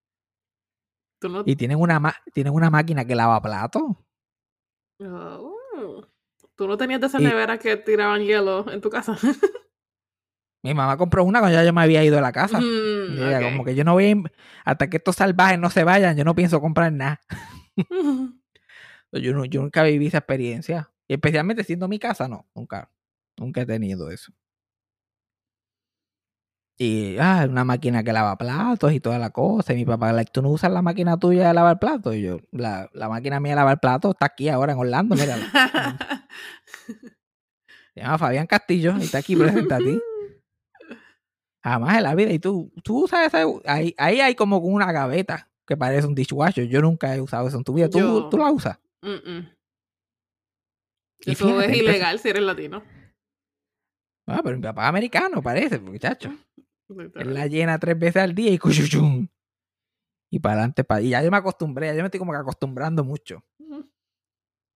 No. 1.22 1.42
Y 1.46 1.54
tienen 1.56 1.78
una, 1.78 2.00
ma- 2.00 2.16
tienen 2.32 2.52
una 2.54 2.70
máquina 2.70 3.04
que 3.04 3.14
lava 3.14 3.40
platos. 3.42 3.82
Oh. 5.02 6.06
Tú 6.56 6.66
no 6.66 6.76
tenías 6.76 7.00
de 7.00 7.06
esas 7.06 7.20
Y- 7.20 7.24
neveras 7.24 7.58
que 7.58 7.76
tiraban 7.76 8.22
hielo 8.22 8.70
en 8.70 8.80
tu 8.80 8.90
casa. 8.90 9.16
Mi 10.62 10.74
mamá 10.74 10.96
compró 10.98 11.24
una 11.24 11.40
cuando 11.40 11.56
ya 11.56 11.64
yo 11.64 11.72
me 11.72 11.80
había 11.80 12.04
ido 12.04 12.16
de 12.16 12.22
la 12.22 12.32
casa. 12.32 12.60
Mm, 12.60 13.14
Y 13.16 13.22
ella 13.22 13.38
ok. 13.38 13.44
como 13.44 13.64
que 13.64 13.74
yo 13.74 13.82
no 13.84 13.94
voy 13.94 14.10
a 14.10 14.14
hasta 14.70 14.90
que 14.90 14.98
estos 14.98 15.16
salvajes 15.16 15.58
no 15.58 15.70
se 15.70 15.84
vayan, 15.84 16.16
yo 16.16 16.24
no 16.24 16.34
pienso 16.34 16.60
comprar 16.60 16.92
nada. 16.92 17.20
Yo, 19.12 19.32
no- 19.32 19.44
yo 19.44 19.60
nunca 19.62 19.82
viví 19.82 20.06
esa 20.06 20.18
experiencia. 20.18 20.92
Y 21.10 21.14
especialmente 21.14 21.64
siendo 21.64 21.88
mi 21.88 21.98
casa, 21.98 22.28
no, 22.28 22.46
nunca. 22.54 22.88
Nunca 23.36 23.62
he 23.62 23.66
tenido 23.66 24.12
eso. 24.12 24.32
Y, 26.78 27.18
ah, 27.18 27.46
una 27.50 27.64
máquina 27.64 28.04
que 28.04 28.12
lava 28.12 28.38
platos 28.38 28.92
y 28.92 29.00
toda 29.00 29.18
la 29.18 29.30
cosa. 29.30 29.72
Y 29.72 29.76
mi 29.76 29.84
papá, 29.84 30.12
like, 30.12 30.30
¿tú 30.30 30.40
no 30.40 30.50
usas 30.50 30.70
la 30.70 30.82
máquina 30.82 31.18
tuya 31.18 31.48
de 31.48 31.54
lavar 31.54 31.80
platos? 31.80 32.14
Y 32.14 32.22
yo, 32.22 32.38
la, 32.52 32.88
la 32.94 33.08
máquina 33.08 33.40
mía 33.40 33.52
de 33.52 33.56
lavar 33.56 33.80
platos 33.80 34.12
está 34.12 34.26
aquí 34.26 34.48
ahora 34.48 34.72
en 34.72 34.78
Orlando, 34.78 35.16
mírala. 35.16 35.44
Se 37.94 38.00
llama 38.02 38.18
Fabián 38.18 38.46
Castillo 38.46 38.94
y 38.98 39.02
está 39.02 39.18
aquí 39.18 39.34
presente 39.34 39.74
a 39.74 39.78
ti. 39.78 40.00
Jamás 41.64 41.96
en 41.96 42.02
la 42.04 42.14
vida. 42.14 42.30
Y 42.30 42.38
tú, 42.38 42.72
tú 42.84 43.04
usas 43.04 43.26
esa. 43.26 43.44
Ahí, 43.66 43.94
ahí 43.98 44.20
hay 44.20 44.36
como 44.36 44.58
una 44.58 44.92
gaveta 44.92 45.50
que 45.66 45.76
parece 45.76 46.06
un 46.06 46.14
dishwasher. 46.14 46.68
Yo 46.68 46.80
nunca 46.80 47.16
he 47.16 47.20
usado 47.20 47.48
eso 47.48 47.56
en 47.58 47.64
tu 47.64 47.74
vida. 47.74 47.90
¿Tú, 47.90 47.98
Yo- 47.98 48.28
tú 48.28 48.38
la 48.38 48.50
usas? 48.52 48.78
Mm-mm. 49.02 49.50
Y 51.24 51.32
Eso 51.32 51.48
fíjate, 51.48 51.72
es 51.72 51.76
ilegal 51.78 52.18
si 52.18 52.28
eres 52.28 52.42
latino. 52.42 52.82
Ah, 54.26 54.40
pero 54.42 54.56
mi 54.56 54.62
papá 54.62 54.84
es 54.84 54.88
americano, 54.88 55.42
parece, 55.42 55.78
muchacho. 55.78 56.32
Él 56.88 57.34
la 57.34 57.46
llena 57.46 57.78
tres 57.78 57.98
veces 57.98 58.22
al 58.22 58.34
día 58.34 58.50
y 58.50 58.58
cuchuchum. 58.58 59.28
Y 60.32 60.38
para 60.38 60.54
adelante, 60.54 60.84
para 60.84 61.02
Y 61.02 61.10
ya 61.10 61.22
yo 61.22 61.30
me 61.30 61.36
acostumbré, 61.36 61.88
ya 61.88 61.94
yo 61.94 62.02
me 62.02 62.06
estoy 62.06 62.18
como 62.18 62.32
que 62.32 62.38
acostumbrando 62.38 63.04
mucho. 63.04 63.44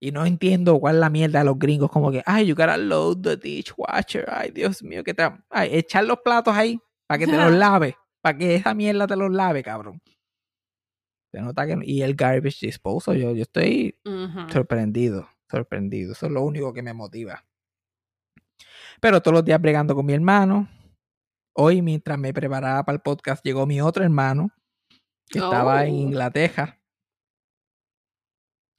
Y 0.01 0.11
no 0.11 0.25
entiendo 0.25 0.77
cuál 0.79 0.95
es 0.95 1.01
la 1.01 1.09
mierda 1.09 1.39
de 1.39 1.45
los 1.45 1.57
gringos, 1.57 1.89
como 1.89 2.11
que, 2.11 2.21
ay, 2.25 2.47
you 2.47 2.55
gotta 2.55 2.77
load 2.77 3.21
the 3.21 3.37
dishwasher. 3.37 4.25
Ay, 4.29 4.51
Dios 4.51 4.83
mío, 4.83 5.03
que 5.03 5.13
te. 5.13 5.23
Ay, 5.49 5.69
echar 5.71 6.03
los 6.03 6.19
platos 6.19 6.53
ahí 6.53 6.79
para 7.07 7.19
que 7.19 7.25
te 7.25 7.37
los 7.37 7.51
lave. 7.53 7.95
Para 8.21 8.37
que 8.37 8.55
esa 8.55 8.73
mierda 8.73 9.07
te 9.07 9.15
los 9.15 9.31
lave, 9.31 9.63
cabrón. 9.63 10.01
Se 11.31 11.41
nota 11.41 11.65
que. 11.65 11.77
Y 11.83 12.01
el 12.01 12.15
garbage 12.15 12.65
disposal, 12.65 13.17
yo, 13.17 13.33
yo 13.33 13.43
estoy 13.43 13.97
sorprendido, 14.51 15.29
sorprendido. 15.55 16.11
Eso 16.13 16.25
es 16.25 16.31
lo 16.31 16.41
único 16.41 16.73
que 16.73 16.81
me 16.83 16.93
motiva. 16.93 17.45
Pero 18.99 19.21
todos 19.21 19.35
los 19.35 19.45
días 19.45 19.61
bregando 19.61 19.95
con 19.95 20.05
mi 20.05 20.13
hermano. 20.13 20.69
Hoy, 21.57 21.81
mientras 21.81 22.17
me 22.19 22.33
preparaba 22.33 22.83
para 22.83 22.95
el 22.95 23.01
podcast, 23.01 23.43
llegó 23.43 23.65
mi 23.65 23.79
otro 23.79 24.03
hermano, 24.03 24.51
que 25.29 25.39
estaba 25.39 25.85
en 25.85 25.93
Oh. 25.93 25.97
Inglaterra. 25.97 26.79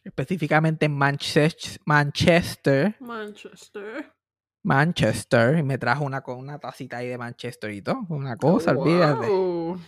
Específicamente 0.05 0.87
en 0.87 0.97
Manchester, 0.97 1.81
Manchester, 1.85 2.97
Manchester. 3.01 4.13
Manchester, 4.63 5.59
y 5.59 5.63
me 5.63 5.79
trajo 5.79 6.05
una, 6.05 6.23
una 6.27 6.59
tacita 6.59 6.99
ahí 6.99 7.09
de 7.09 7.19
Manchester 7.19 7.71
y 7.71 7.83
todo, 7.83 8.05
una 8.11 8.37
cosa, 8.37 8.73
olvídate. 8.73 9.27
Wow. 9.27 9.81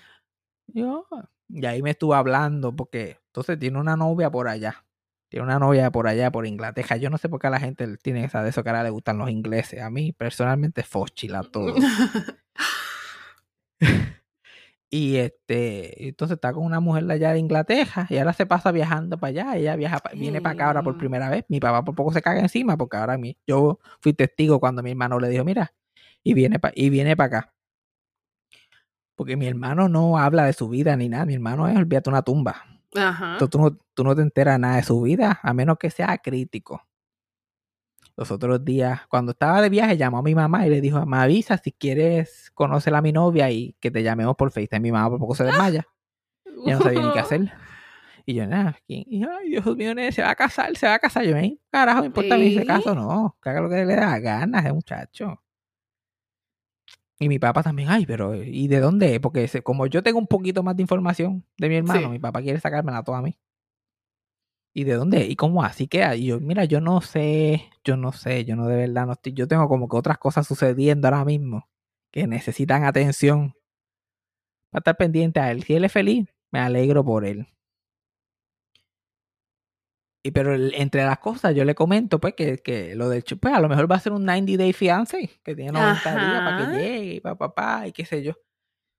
Yo, 0.69 1.07
y 1.49 1.65
ahí 1.67 1.83
me 1.83 1.91
estuvo 1.91 2.15
hablando 2.15 2.75
porque 2.75 3.19
entonces 3.27 3.59
tiene 3.59 3.79
una 3.79 3.97
novia 3.97 4.31
por 4.31 4.49
allá. 4.49 4.85
Tiene 5.29 5.45
una 5.45 5.59
novia 5.59 5.91
por 5.91 6.09
allá, 6.09 6.31
por 6.31 6.47
Inglaterra. 6.47 6.97
Yo 6.97 7.11
no 7.11 7.19
sé 7.19 7.29
por 7.29 7.39
qué 7.41 7.49
a 7.49 7.51
la 7.51 7.61
gente 7.61 7.97
tiene 7.99 8.25
esa 8.25 8.43
de 8.43 8.51
eso 8.51 8.63
que 8.63 8.71
ahora 8.71 8.83
le 8.83 8.91
gustan 8.91 9.19
los 9.19 9.29
ingleses. 9.31 9.83
A 9.83 9.91
mí 9.91 10.13
personalmente 10.13 10.83
fóchila 10.83 11.43
todo. 11.43 11.75
Y 14.91 15.17
este, 15.17 16.09
entonces 16.09 16.37
está 16.37 16.51
con 16.55 16.65
una 16.65 16.81
mujer 16.81 17.05
de 17.05 17.13
allá 17.13 17.33
de 17.35 17.39
Inglaterra 17.41 18.07
y 18.09 18.17
ahora 18.17 18.33
se 18.33 18.47
pasa 18.47 18.73
viajando 18.73 19.19
para 19.19 19.29
allá. 19.29 19.57
Ella 19.59 19.77
viaja, 19.77 19.99
pa- 19.99 20.13
viene 20.15 20.41
para 20.41 20.55
acá 20.55 20.67
ahora 20.69 20.83
por 20.83 20.97
primera 20.97 21.29
vez. 21.29 21.45
Mi 21.49 21.61
papá 21.61 21.85
por 21.85 21.95
poco 21.95 22.11
se 22.11 22.23
caga 22.23 22.41
encima 22.41 22.79
porque 22.79 22.97
ahora 22.97 23.19
mi, 23.19 23.37
yo 23.47 23.81
fui 24.01 24.15
testigo 24.15 24.59
cuando 24.61 24.83
mi 24.83 24.91
hermano 24.93 25.19
le 25.21 25.29
dijo, 25.29 25.45
mira, 25.45 25.75
y 26.25 26.33
viene 26.33 26.59
para 26.59 26.73
y 26.75 26.89
viene 26.89 27.17
para 27.19 27.27
acá. 27.39 27.55
Porque 29.15 29.37
mi 29.37 29.47
hermano 29.47 29.91
no 29.91 30.17
habla 30.17 30.47
de 30.47 30.55
su 30.55 30.71
vida 30.71 30.97
ni 30.97 31.11
nada. 31.11 31.27
Mi 31.27 31.35
hermano 31.35 31.69
es, 31.69 31.77
olvídate, 31.77 32.09
una 32.09 32.23
tumba. 32.23 32.78
Ajá. 32.95 33.33
Entonces, 33.33 33.51
tú, 33.51 33.59
no, 33.59 33.79
tú 33.95 34.05
no 34.05 34.15
te 34.15 34.23
enteras 34.23 34.59
nada 34.59 34.77
de 34.77 34.83
su 34.83 35.01
vida 35.03 35.41
a 35.43 35.53
menos 35.53 35.79
que 35.79 35.91
sea 35.91 36.19
crítico. 36.19 36.83
Los 38.17 38.33
otros 38.33 38.65
días, 38.65 39.07
cuando 39.07 39.31
estaba 39.31 39.63
de 39.63 39.69
viaje, 39.69 39.97
llamó 39.97 40.19
a 40.19 40.23
mi 40.23 40.35
mamá 40.35 40.67
y 40.67 40.71
le 40.71 40.81
dijo, 40.81 41.05
me 41.07 41.19
avisa 41.19 41.57
si 41.57 41.71
quieres 41.71 42.51
conocer 42.53 42.95
a 42.95 43.01
mi 43.01 43.13
novia 43.13 43.49
y 43.51 43.77
que 43.79 43.93
te 43.93 44.03
llamemos 44.03 44.35
por 44.35 44.51
FaceTime. 44.51 44.81
Mi 44.81 44.91
mamá 44.91 45.11
por 45.11 45.21
poco 45.21 45.35
se 45.35 45.45
desmaya. 45.45 45.87
Ya 46.67 46.75
no 46.75 46.83
sabía 46.83 47.01
ni 47.03 47.13
qué 47.13 47.21
hacer. 47.21 47.53
Y 48.27 48.35
yo, 48.35 48.47
nada, 48.47 48.77
¿quién? 48.87 49.05
Y 49.07 49.21
yo, 49.21 49.29
ay, 49.31 49.49
Dios 49.49 49.65
mío, 49.77 49.95
nene, 49.95 50.11
se 50.11 50.23
va 50.23 50.31
a 50.31 50.35
casar, 50.35 50.77
se 50.77 50.89
va 50.89 50.95
a 50.95 50.99
casar. 50.99 51.25
Yo, 51.25 51.35
me 51.35 51.59
carajo, 51.71 52.01
me 52.01 52.07
importa 52.09 52.35
a 52.35 52.39
mí 52.39 52.49
ese 52.49 52.67
caso, 52.67 52.95
no. 52.95 53.39
Que 53.41 53.51
haga 53.51 53.61
lo 53.61 53.71
que 53.71 53.85
le 53.85 53.95
da 53.95 54.19
ganas 54.19 54.65
ese 54.65 54.73
muchacho. 54.73 55.41
Y 57.21 57.29
mi 57.29 57.39
papá 57.39 57.63
también, 57.65 57.89
ay, 57.89 58.07
pero 58.07 58.35
¿y 58.37 58.69
de 58.69 58.79
dónde 58.79 59.15
es? 59.15 59.21
Porque 59.21 59.49
como 59.63 59.87
yo 59.87 60.03
tengo 60.03 60.19
un 60.19 60.29
poquito 60.29 60.63
más 60.63 60.77
de 60.77 60.83
información 60.83 61.45
de 61.57 61.69
mi 61.69 61.77
hermano, 61.77 62.01
Sí. 62.03 62.09
mi 62.09 62.19
papá 62.21 62.41
quiere 62.43 62.61
sacármela 62.61 63.03
toda 63.03 63.19
a 63.19 63.23
mí. 63.23 63.37
¿Y 64.75 64.85
de 64.85 64.95
dónde? 64.95 65.23
es? 65.23 65.31
¿Y 65.31 65.35
cómo 65.37 65.65
así 65.65 65.89
queda? 65.89 66.15
Y 66.15 66.27
yo, 66.27 66.39
mira, 66.41 66.65
yo 66.65 66.81
no 66.81 67.01
sé, 67.01 67.65
yo 67.83 67.97
no 67.97 68.13
sé, 68.13 68.45
yo 68.45 68.55
no 68.55 68.67
de 68.67 68.77
verdad 68.77 69.07
no 69.07 69.13
estoy, 69.15 69.33
yo 69.33 69.49
tengo 69.49 69.67
como 69.69 69.89
que 69.89 69.97
otras 69.97 70.19
cosas 70.19 70.47
sucediendo 70.47 71.09
ahora 71.09 71.25
mismo 71.25 71.69
que 72.13 72.27
necesitan 72.29 72.85
atención 72.85 73.55
para 74.71 74.81
estar 74.81 74.97
pendiente 74.97 75.41
a 75.41 75.51
él. 75.51 75.63
Si 75.65 75.75
él 75.75 75.85
es 75.85 75.93
feliz, 75.93 76.29
me 76.53 76.61
alegro 76.61 77.05
por 77.05 77.25
él. 77.25 77.49
Y 80.25 80.31
pero 80.33 80.55
el- 80.55 80.75
entre 80.75 81.05
las 81.05 81.19
cosas 81.19 81.55
yo 81.55 81.65
le 81.65 81.75
comento 81.75 82.19
pues 82.21 82.35
que, 82.35 82.59
que 82.59 82.95
lo 82.97 83.09
del 83.09 83.25
pues 83.41 83.55
a 83.55 83.61
lo 83.61 83.69
mejor 83.69 83.91
va 83.91 83.97
a 83.97 84.01
ser 84.01 84.13
un 84.13 84.25
90 84.25 84.57
day 84.57 84.73
fiance 84.73 85.31
que 85.45 85.55
tiene 85.55 85.71
90 85.73 86.11
días 86.11 86.41
para 86.43 86.59
que 86.73 86.77
llegue 86.79 87.15
y 87.15 87.21
papá 87.21 87.55
pa, 87.55 87.87
y 87.87 87.93
qué 87.93 88.05
sé 88.05 88.23
yo. 88.23 88.33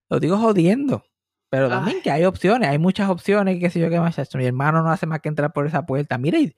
Lo 0.09 0.19
digo 0.19 0.37
jodiendo. 0.37 1.03
Pero 1.51 1.67
también 1.67 1.97
Ay. 1.97 2.03
que 2.03 2.11
hay 2.11 2.25
opciones, 2.25 2.69
hay 2.69 2.77
muchas 2.77 3.09
opciones, 3.09 3.59
qué 3.59 3.69
sé 3.69 3.79
yo 3.79 3.89
qué 3.89 3.99
más. 3.99 4.17
Mi 4.35 4.45
hermano 4.45 4.81
no 4.83 4.91
hace 4.91 5.07
más 5.07 5.19
que 5.19 5.29
entrar 5.29 5.51
por 5.51 5.65
esa 5.65 5.85
puerta. 5.85 6.17
Mira, 6.19 6.39
y, 6.39 6.55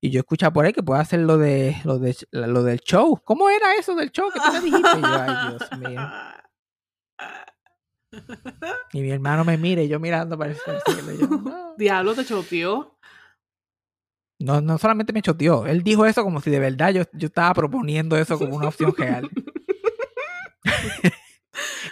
y 0.00 0.10
yo 0.10 0.20
escucho 0.20 0.52
por 0.52 0.66
ahí 0.66 0.72
que 0.74 0.82
puede 0.82 1.00
hacer 1.00 1.20
lo 1.20 1.38
de 1.38 1.74
lo 1.84 1.98
de 1.98 2.14
lo 2.32 2.62
del 2.62 2.80
show. 2.80 3.18
¿Cómo 3.24 3.48
era 3.48 3.74
eso 3.78 3.94
del 3.94 4.12
show 4.12 4.30
que 4.30 4.38
tú 4.40 4.52
me 4.52 4.60
dijiste? 4.60 4.98
Y 4.98 5.00
yo, 5.02 5.08
ay, 5.08 5.48
Dios 5.50 5.78
mío. 5.78 6.00
Y 8.92 9.00
mi 9.02 9.10
hermano 9.10 9.44
me 9.44 9.58
mira 9.58 9.82
y 9.82 9.88
yo 9.88 9.98
mirando 10.00 10.38
para 10.38 10.52
el 10.52 10.56
cielo. 10.56 11.12
y 11.12 11.18
yo, 11.18 11.26
no. 11.44 11.74
Diablo, 11.76 12.14
te 12.14 12.24
choteó. 12.24 12.95
No, 14.38 14.60
no 14.60 14.76
solamente 14.78 15.12
me 15.12 15.22
choteó, 15.22 15.66
él 15.66 15.82
dijo 15.82 16.04
eso 16.04 16.22
como 16.22 16.40
si 16.40 16.50
de 16.50 16.58
verdad 16.58 16.90
yo, 16.92 17.02
yo 17.14 17.28
estaba 17.28 17.54
proponiendo 17.54 18.16
eso 18.18 18.38
como 18.38 18.56
una 18.56 18.68
opción 18.68 18.94
real. 18.96 19.30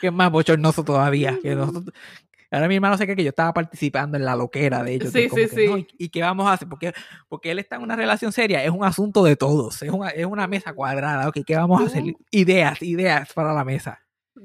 que 0.01 0.07
es 0.09 0.13
más 0.13 0.31
bochornoso 0.31 0.85
todavía. 0.85 1.39
Que 1.43 1.55
nosotros- 1.55 1.95
ahora 2.51 2.69
mi 2.69 2.75
hermano 2.77 2.97
se 2.99 3.05
cree 3.05 3.17
que 3.17 3.25
yo 3.25 3.31
estaba 3.31 3.53
participando 3.55 4.17
en 4.19 4.25
la 4.25 4.37
loquera 4.37 4.83
de 4.83 4.95
ellos. 4.95 5.11
Sí, 5.13 5.29
sí, 5.29 5.35
que, 5.35 5.49
sí. 5.49 5.67
"No, 5.67 5.79
¿y, 5.79 6.09
qué 6.11 6.21
vamos 6.21 6.47
a 6.47 6.53
hacer? 6.53 6.69
Porque, 6.69 6.93
porque 7.29 7.51
él 7.51 7.59
está 7.59 7.77
en 7.77 7.83
una 7.83 7.97
relación 7.97 8.31
seria, 8.33 8.63
es 8.63 8.71
un 8.71 8.85
asunto 8.85 9.25
de 9.25 9.37
todos, 9.37 9.81
es 9.83 9.91
una, 9.91 10.11
es 10.11 10.27
una 10.27 10.47
mesa 10.47 10.75
cuadrada. 10.75 11.29
Ok, 11.29 11.39
¿qué 11.47 11.57
vamos 11.57 11.81
a 11.83 11.87
hacer? 11.87 12.05
Ideas, 12.31 12.83
ideas 12.83 13.33
para 13.33 13.53
la 13.55 13.65
mesa. 13.65 14.01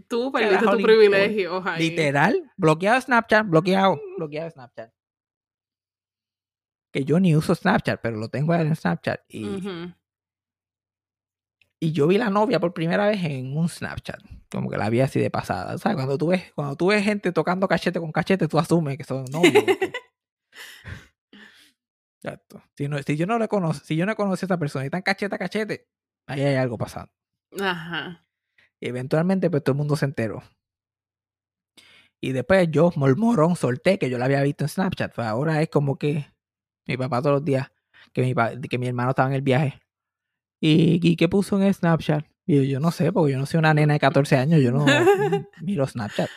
Tú 0.07 0.31
perdiste 0.31 0.65
tu 0.65 0.77
le 0.77 0.83
privilegio. 0.83 1.63
Literal, 1.77 2.49
bloqueado 2.55 3.01
Snapchat, 3.01 3.45
bloqueado, 3.47 3.99
bloqueado 4.17 4.49
Snapchat. 4.51 4.91
Que 6.91 7.05
yo 7.05 7.19
ni 7.19 7.35
uso 7.35 7.53
Snapchat, 7.53 8.01
pero 8.01 8.17
lo 8.17 8.29
tengo 8.29 8.53
en 8.55 8.75
Snapchat. 8.75 9.21
Y, 9.29 9.45
y 11.79 11.91
yo 11.91 12.07
vi 12.07 12.17
la 12.17 12.29
novia 12.29 12.59
por 12.59 12.73
primera 12.73 13.07
vez 13.07 13.23
en 13.23 13.55
un 13.55 13.69
Snapchat. 13.69 14.19
Como 14.49 14.69
que 14.69 14.77
la 14.77 14.89
vi 14.89 15.01
así 15.01 15.19
de 15.19 15.29
pasada. 15.29 15.77
¿Sabes? 15.77 15.95
Cuando 15.95 16.17
tú 16.17 16.27
ves, 16.27 16.51
cuando 16.55 16.75
tú 16.75 16.87
ves 16.87 17.03
gente 17.03 17.31
tocando 17.31 17.67
cachete 17.67 17.99
con 17.99 18.11
cachete, 18.11 18.47
tú 18.47 18.57
asumes 18.57 18.97
que 18.97 19.03
son 19.03 19.25
novios. 19.25 19.53
Exacto. 22.21 22.63
Si, 22.75 22.87
no, 22.87 22.97
si 23.01 23.15
yo 23.15 23.25
no 23.27 23.39
le 23.39 23.47
conozco, 23.47 23.85
si 23.85 23.95
yo 23.95 24.05
no 24.05 24.15
conozco 24.15 24.43
a 24.43 24.47
esa 24.47 24.57
persona 24.57 24.85
y 24.85 24.87
están 24.87 25.03
cachete 25.03 25.35
a 25.35 25.37
cachete, 25.37 25.87
ahí 26.27 26.41
hay 26.41 26.55
algo 26.55 26.77
pasando. 26.77 27.11
Ajá. 27.59 28.25
Y 28.81 28.87
eventualmente, 28.87 29.49
pues 29.49 29.63
todo 29.63 29.73
el 29.73 29.77
mundo 29.77 29.95
se 29.95 30.05
enteró. 30.05 30.43
Y 32.21 32.33
después 32.33 32.67
yo, 32.69 32.91
mormorón, 32.95 33.55
solté 33.55 33.97
que 33.97 34.09
yo 34.09 34.17
la 34.17 34.25
había 34.25 34.43
visto 34.43 34.65
en 34.65 34.69
Snapchat. 34.69 35.15
Pues 35.15 35.27
ahora 35.27 35.61
es 35.61 35.69
como 35.69 35.97
que 35.97 36.27
mi 36.89 36.97
papá 36.97 37.21
todos 37.21 37.35
los 37.35 37.45
días, 37.45 37.71
que 38.13 38.21
mi, 38.21 38.33
que 38.67 38.77
mi 38.77 38.87
hermano 38.87 39.11
estaba 39.11 39.29
en 39.29 39.35
el 39.35 39.41
viaje. 39.41 39.79
¿Y, 40.61 40.99
y 41.01 41.15
qué 41.15 41.29
puso 41.29 41.61
en 41.61 41.73
Snapchat? 41.73 42.25
Y 42.45 42.57
yo, 42.57 42.63
yo 42.63 42.79
no 42.79 42.91
sé, 42.91 43.13
porque 43.13 43.33
yo 43.33 43.39
no 43.39 43.45
soy 43.45 43.59
una 43.59 43.73
nena 43.73 43.93
de 43.93 43.99
14 43.99 44.35
años, 44.37 44.61
yo 44.61 44.71
no 44.71 44.85
miro 45.61 45.85
Snapchat. 45.87 46.29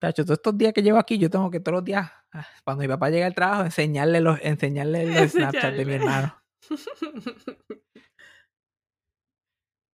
Chacho, 0.00 0.24
todos 0.24 0.38
estos 0.38 0.56
días 0.56 0.72
que 0.72 0.82
llevo 0.82 0.98
aquí, 0.98 1.18
yo 1.18 1.28
tengo 1.28 1.50
que 1.50 1.58
todos 1.58 1.76
los 1.76 1.84
días, 1.84 2.08
ah, 2.32 2.46
cuando 2.64 2.82
mi 2.82 2.88
papá 2.88 3.10
llega 3.10 3.26
al 3.26 3.34
trabajo, 3.34 3.64
enseñarle 3.64 4.20
los, 4.20 4.38
enseñarle 4.42 5.06
los 5.06 5.32
Snapchat 5.32 5.74
de 5.74 5.84
mi 5.84 5.94
hermano. 5.94 6.34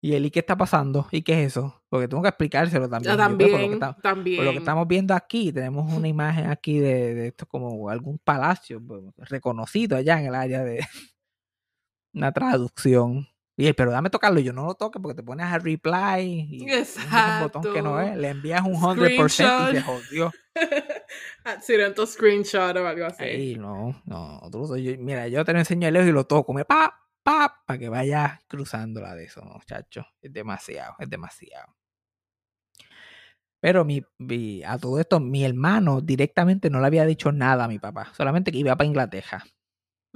Y 0.06 0.16
él, 0.16 0.26
¿y 0.26 0.32
qué 0.32 0.40
está 0.40 0.58
pasando? 0.58 1.08
¿Y 1.12 1.22
qué 1.22 1.44
es 1.46 1.52
eso? 1.56 1.82
Porque 1.88 2.10
tengo 2.10 2.22
que 2.22 2.28
explicárselo 2.28 2.90
también. 2.90 3.18
Yo, 3.18 3.18
pues, 3.18 3.30
por, 3.30 3.32
lo 3.32 3.38
que 3.38 3.52
también, 3.52 3.74
está- 3.74 3.98
también. 4.02 4.36
por 4.36 4.46
lo 4.46 4.52
que 4.52 4.58
estamos 4.58 4.86
viendo 4.90 5.14
aquí, 5.14 5.54
tenemos 5.54 5.94
una 5.94 6.10
imagen 6.10 6.50
aquí 6.50 6.78
de, 6.78 7.16
de 7.16 7.28
esto 7.28 7.46
como 7.46 7.90
algún 7.90 8.20
palacio 8.20 8.82
pues, 8.86 9.02
reconocido 9.30 9.96
allá 9.96 10.20
en 10.20 10.26
el 10.26 10.36
área 10.36 10.62
de 10.66 10.86
una 12.14 12.34
traducción. 12.34 13.28
Y 13.56 13.68
él, 13.68 13.76
pero 13.76 13.92
dame 13.92 14.10
tocarlo. 14.10 14.42
Y 14.42 14.44
yo 14.44 14.52
no 14.52 14.66
lo 14.66 14.74
toque 14.76 15.00
porque 15.00 15.16
te 15.16 15.24
pones 15.24 15.46
a 15.46 15.58
reply 15.60 16.48
y 16.50 16.70
es 16.70 16.98
un 16.98 17.44
botón 17.44 17.74
que 17.74 17.82
no 17.82 18.02
es. 18.02 18.18
Le 18.18 18.28
envías 18.30 18.62
un 18.66 18.74
100% 18.76 19.08
y 19.26 19.30
se 19.30 19.44
Screenshot. 19.46 19.86
jodió. 19.86 20.32
Accidento 21.46 22.06
screenshot 22.06 22.76
o 22.76 22.88
algo 22.88 23.06
así. 23.06 23.24
Ey, 23.24 23.56
no, 23.56 24.02
no, 24.06 24.42
yo- 24.78 24.98
mira, 25.00 25.28
yo 25.28 25.46
te 25.46 25.54
lo 25.54 25.60
enseño 25.60 25.88
el 25.88 25.94
lejos 25.94 26.10
y 26.10 26.12
lo 26.12 26.26
toco, 26.26 26.54
me 26.54 26.66
pa, 26.66 27.00
pa, 27.24 27.64
para 27.66 27.80
que 27.80 27.90
vayas 27.90 28.40
cruzando 28.48 29.02
la 29.02 29.16
de 29.16 29.26
eso, 29.26 29.42
no, 29.44 29.60
chacho, 29.66 30.06
es 30.22 30.32
demasiado, 30.34 30.96
es 31.00 31.10
demasiado. 31.10 31.74
Pero 33.62 33.86
mi, 33.86 34.04
mi- 34.18 34.64
a 34.64 34.78
todo 34.78 35.00
esto, 35.00 35.20
mi 35.20 35.46
hermano 35.46 36.02
directamente 36.02 36.70
no 36.70 36.80
le 36.82 36.88
había 36.88 37.06
dicho 37.06 37.32
nada 37.32 37.64
a 37.66 37.68
mi 37.68 37.80
papá, 37.80 38.12
solamente 38.14 38.52
que 38.52 38.58
iba 38.58 38.76
para 38.76 38.88
Inglaterra, 38.88 39.44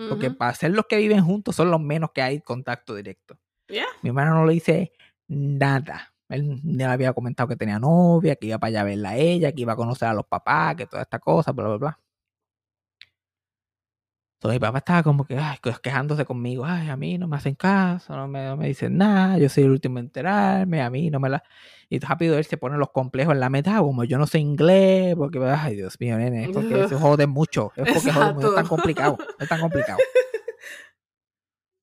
porque 0.09 0.31
para 0.31 0.53
ser 0.53 0.71
los 0.71 0.85
que 0.87 0.97
viven 0.97 1.23
juntos 1.23 1.55
son 1.55 1.71
los 1.71 1.81
menos 1.81 2.11
que 2.13 2.21
hay 2.21 2.41
contacto 2.41 2.93
directo. 2.95 3.39
Yeah. 3.67 3.85
Mi 4.01 4.09
hermano 4.09 4.35
no 4.35 4.45
le 4.45 4.53
dice 4.53 4.93
nada. 5.27 6.13
Él 6.29 6.47
no 6.63 6.77
le 6.77 6.83
había 6.85 7.13
comentado 7.13 7.47
que 7.49 7.55
tenía 7.55 7.79
novia, 7.79 8.35
que 8.35 8.47
iba 8.47 8.59
para 8.59 8.69
allá 8.69 8.81
a 8.81 8.85
verla 8.85 9.09
a 9.11 9.17
ella, 9.17 9.51
que 9.53 9.61
iba 9.61 9.73
a 9.73 9.77
conocer 9.77 10.09
a 10.09 10.13
los 10.13 10.25
papás, 10.27 10.75
que 10.75 10.85
toda 10.87 11.03
esta 11.03 11.19
cosa, 11.19 11.51
bla, 11.53 11.67
bla, 11.67 11.77
bla. 11.77 11.99
Entonces 14.37 14.57
mi 14.57 14.59
papá 14.67 14.77
estaba 14.77 15.01
como 15.03 15.25
que 15.25 15.35
ay, 15.37 15.57
que- 15.63 15.73
quejándose 15.81 16.23
conmigo. 16.23 16.63
Ay, 16.63 16.89
a 16.89 16.95
mí 16.95 17.17
no 17.17 17.27
me 17.27 17.37
hacen 17.37 17.55
caso, 17.55 18.15
no 18.15 18.27
me, 18.27 18.45
no 18.45 18.55
me 18.57 18.67
dicen 18.67 18.95
nada, 18.95 19.37
yo 19.39 19.49
soy 19.49 19.63
el 19.63 19.71
último 19.71 19.97
en 19.97 20.05
enterarme, 20.05 20.81
a 20.83 20.89
mí 20.91 21.09
no 21.09 21.19
me 21.19 21.27
la... 21.29 21.43
Y 21.89 21.97
rápido 21.99 22.37
él 22.37 22.45
se 22.45 22.57
pone 22.57 22.77
los 22.77 22.91
complejos 22.91 23.33
en 23.33 23.39
la 23.39 23.49
meta, 23.49 23.79
como 23.79 24.03
yo 24.03 24.17
no 24.19 24.27
sé 24.27 24.37
inglés, 24.39 25.15
porque, 25.15 25.39
ay, 25.43 25.75
Dios 25.77 25.99
mío, 25.99 26.17
nene, 26.19 26.43
es 26.45 26.49
porque 26.53 26.87
se 26.87 26.95
joden 26.99 27.29
mucho, 27.31 27.71
es 27.75 27.91
porque 27.91 28.11
joden 28.11 28.35
mucho, 28.35 28.47
es 28.49 28.55
tan 28.55 28.67
complicado, 28.67 29.17
es 29.39 29.47
tan 29.47 29.59
complicado 29.59 29.99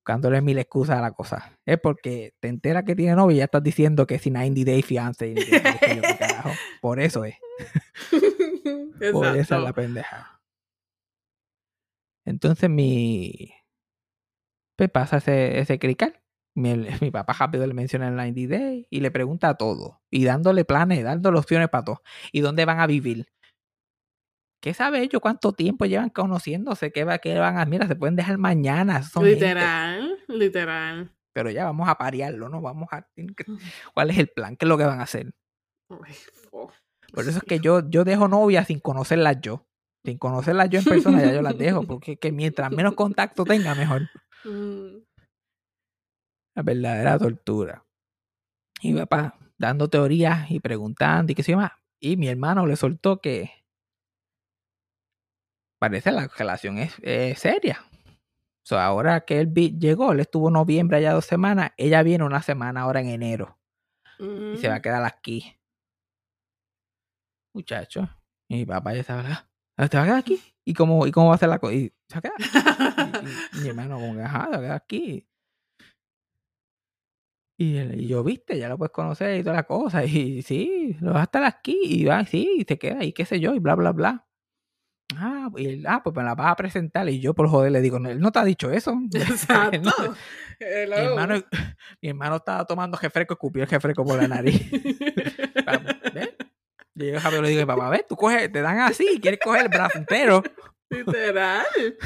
buscándole 0.07 0.43
mil 0.43 0.59
excusas 0.59 0.99
a 0.99 1.01
la 1.01 1.13
cosa. 1.13 1.51
Es 1.65 1.79
porque 1.81 2.35
te 2.39 2.49
enteras 2.49 2.85
que 2.85 2.95
tiene 2.95 3.17
novia 3.17 3.35
y 3.37 3.39
ya 3.39 3.45
estás 3.45 3.63
diciendo 3.63 4.07
que 4.07 4.19
si 4.19 4.31
90 4.31 4.71
Day 4.71 4.83
Fiance. 4.83 5.27
y 5.29 5.35
yo 5.35 5.41
qué 5.81 6.17
carajo. 6.19 6.51
Por 6.83 7.01
eso 7.01 7.25
es. 7.25 7.37
Por 9.13 9.35
esa 9.37 9.57
es 9.57 9.63
la 9.65 9.73
pendeja. 9.73 10.34
Entonces 12.25 12.71
mi... 12.71 13.53
Pues 14.77 14.91
pasa 14.91 15.19
ese, 15.19 15.59
ese 15.59 15.79
crical. 15.79 16.21
Mi, 16.57 16.75
mi 17.01 17.11
papá 17.11 17.33
rápido 17.33 17.67
le 17.67 17.75
menciona 17.75 18.09
el 18.09 18.17
90 18.17 18.57
Day 18.57 18.87
y 18.91 19.01
le 19.01 19.11
pregunta 19.11 19.51
a 19.51 19.55
todo. 19.57 20.01
Y 20.11 20.25
dándole 20.25 20.65
planes, 20.65 21.05
dándole 21.05 21.39
opciones 21.39 21.69
para 21.69 21.85
todo. 21.85 22.03
¿Y 22.33 22.41
dónde 22.41 22.65
van 22.65 22.81
a 22.81 22.87
vivir? 22.87 23.27
¿Qué 24.63 24.73
sabe 24.73 25.03
ellos 25.03 25.21
cuánto 25.21 25.53
tiempo 25.53 25.85
llevan 25.85 26.09
conociéndose? 26.09 26.91
¿Qué, 26.91 27.05
va, 27.05 27.19
qué 27.19 27.39
van 27.39 27.59
a...? 27.59 27.67
Mira, 27.67 27.87
se 27.87 27.97
pueden 27.97 28.17
dejar 28.17 28.39
mañana. 28.39 29.03
son 29.03 29.25
gente. 29.25 29.41
Literal, 29.41 30.19
literal. 30.29 31.13
pero 31.35 31.51
ya 31.51 31.67
vamos 31.67 31.87
a 31.87 31.99
parearlo, 31.99 32.49
¿no? 32.49 32.63
Vamos 32.63 32.89
a... 32.91 33.07
¿Cuál 33.93 34.11
es 34.11 34.19
el 34.19 34.29
plan? 34.29 34.57
¿Qué 34.57 34.65
es 34.65 34.69
lo 34.69 34.79
que 34.79 34.85
van 34.85 35.01
a 35.01 35.03
hacer? 35.03 35.35
Por 37.15 37.29
eso 37.29 37.39
es 37.39 37.45
que 37.45 37.61
yo, 37.61 37.89
yo 37.91 38.05
dejo 38.05 38.27
novias 38.27 38.67
sin 38.69 38.81
conocerlas 38.81 39.41
yo. 39.41 39.67
Sin 40.05 40.19
conocerlas 40.19 40.69
yo 40.71 40.79
en 40.81 40.85
persona 40.85 41.23
ya 41.23 41.33
yo 41.33 41.43
las 41.43 41.57
dejo, 41.57 41.83
porque 41.87 42.13
es 42.13 42.19
que 42.19 42.31
mientras 42.33 42.71
menos 42.71 42.95
contacto 42.95 43.45
tenga, 43.45 43.75
mejor. 43.75 44.03
Mm, 44.45 44.99
La 46.57 46.63
verdadera 46.63 47.19
tortura. 47.19 47.85
Y 48.81 48.93
mi 48.93 49.01
papá 49.01 49.39
dando 49.59 49.89
teorías 49.89 50.51
y 50.51 50.61
preguntando 50.61 51.33
y 51.33 51.35
qué 51.35 51.43
se 51.43 51.53
llama. 51.53 51.79
Y 52.01 52.17
mi 52.17 52.29
hermano 52.29 52.67
le 52.67 52.77
soltó 52.77 53.21
que 53.21 53.51
parece 55.81 56.13
la 56.13 56.29
relación 56.29 56.79
es, 56.79 56.95
es 57.03 57.39
seria. 57.39 57.81
So, 58.67 58.79
ahora 58.79 59.25
que 59.25 59.41
él 59.41 59.53
llegó, 59.55 60.13
él 60.13 60.21
estuvo 60.21 60.49
en 60.49 60.55
noviembre 60.55 60.97
allá 60.99 61.13
dos 61.13 61.27
semanas, 61.27 61.73
ella 61.77 62.03
viene 62.03 62.25
una 62.25 62.41
semana 62.43 62.83
ahora 62.83 63.01
en 63.01 63.09
enero 63.09 63.59
y 64.55 64.59
se 64.59 64.69
va 64.69 64.77
a 64.77 64.83
quedar 64.83 65.05
aquí. 65.05 65.57
Muchacho. 67.55 68.09
Y 68.49 68.57
mi 68.57 68.67
papá 68.67 68.95
ya 68.95 69.01
estaba, 69.01 69.23
"Ah, 69.27 69.49
¿te 69.77 69.97
va 69.97 70.03
a 70.03 70.07
quedar 70.07 70.19
aquí? 70.19 70.41
¿Y 70.65 70.75
cómo, 70.75 71.07
y 71.07 71.11
cómo 71.13 71.29
va 71.29 71.35
a 71.35 71.39
ser 71.39 71.49
la 71.49 71.59
cosa? 71.59 71.75
Y 71.75 71.93
se 72.09 72.15
va 72.15 72.19
a 72.19 72.23
quedar. 72.23 73.25
Y, 73.53 73.59
y 73.59 73.61
mi 73.63 73.69
hermano 73.69 73.97
como 74.01 74.15
que, 74.15 74.23
ajá, 74.23 74.45
se 74.45 74.51
va 74.51 74.57
a 74.57 74.61
quedar 74.61 74.77
aquí. 74.77 75.27
Y, 77.57 77.77
él- 77.77 78.01
y 78.01 78.09
yo, 78.09 78.25
viste, 78.25 78.59
ya 78.59 78.69
lo 78.69 78.77
puedes 78.79 78.93
conocer 78.93 79.39
y 79.39 79.43
toda 79.43 79.57
la 79.57 79.63
cosa. 79.65 80.05
Y 80.05 80.43
sí, 80.43 80.97
lo 81.01 81.13
vas 81.13 81.21
a 81.21 81.25
estar 81.25 81.45
aquí. 81.45 81.79
Y 81.85 82.05
va, 82.05 82.25
sí, 82.27 82.49
y 82.59 82.65
se 82.65 82.79
queda 82.79 83.01
ahí, 83.01 83.13
qué 83.13 83.25
sé 83.25 83.39
yo, 83.41 83.55
y 83.55 83.59
bla, 83.61 83.75
bla, 83.77 83.93
bla. 83.93 84.27
Ah, 85.17 85.49
y 85.57 85.67
él, 85.67 85.85
ah, 85.87 86.03
pues 86.03 86.17
me 86.17 86.25
la 86.25 86.35
vas 86.35 86.49
a 86.51 86.57
presentar. 86.57 87.09
Y 87.09 87.21
yo 87.21 87.35
por 87.35 87.49
joder 87.49 87.71
le 87.71 87.81
digo, 87.81 87.99
"No, 88.01 88.09
él 88.11 88.19
no 88.21 88.33
te 88.33 88.39
ha 88.41 88.45
dicho 88.45 88.71
eso. 88.71 88.93
No 89.11 89.11
te- 89.11 89.19
Exacto. 89.19 90.15
Mi 90.97 91.03
hermano, 91.05 91.35
mi 92.01 92.09
hermano 92.09 92.37
estaba 92.37 92.65
tomando 92.65 92.97
refresco, 92.99 93.35
escupió 93.35 93.63
el 93.63 93.69
refresco 93.69 94.05
por 94.05 94.17
la 94.21 94.27
nariz. 94.29 94.61
Yo 96.97 97.07
llego 97.07 97.19
rápido 97.19 97.41
y 97.41 97.45
le 97.45 97.49
digo, 97.51 97.67
papá, 97.67 97.91
ves, 97.91 98.07
tú 98.09 98.17
coges, 98.17 98.51
te 98.53 98.61
dan 98.63 98.79
así, 98.81 99.19
quieres 99.21 99.41
coger 99.43 99.63
el 99.63 99.69
brazo 99.69 99.99
entero. 99.99 100.43
Literal. 100.91 101.65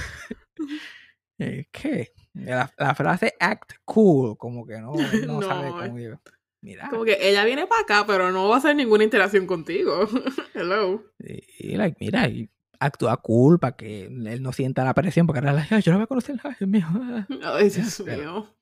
Que 1.70 2.12
la, 2.34 2.72
la 2.76 2.94
frase 2.96 3.34
act 3.38 3.74
cool, 3.84 4.36
como 4.36 4.66
que 4.66 4.78
no, 4.80 4.92
no, 4.94 5.00
No, 5.40 5.42
sabe 5.42 5.70
cómo 5.70 5.98
yo. 5.98 6.20
Mira, 6.60 6.88
Como 6.90 7.04
que 7.04 7.16
ella 7.20 7.44
viene 7.44 7.68
para 7.68 7.82
acá, 7.82 8.04
pero 8.06 8.32
no 8.32 8.48
va 8.48 8.56
a 8.56 8.58
hacer 8.58 8.74
ninguna 8.74 9.04
interacción 9.04 9.46
contigo. 9.46 10.08
Hello. 10.54 11.04
y, 11.20 11.44
y, 11.72 11.76
like, 11.76 11.96
mira, 12.00 12.26
y 12.28 12.50
actúa 12.80 13.16
cool 13.18 13.60
para 13.60 13.76
que 13.76 14.06
él 14.06 14.42
no 14.42 14.52
sienta 14.52 14.82
la 14.84 14.94
presión, 14.94 15.26
porque 15.28 15.38
ahora 15.38 15.64
"Ay, 15.70 15.82
yo 15.82 15.92
no 15.92 15.98
voy 15.98 16.04
a 16.04 16.08
conocer, 16.08 16.34
ay, 16.42 16.54
Dios 16.58 16.68
mío. 16.68 16.86
ah". 16.92 17.26
Ay, 17.44 17.70
Dios 17.70 18.00
mío. 18.00 18.52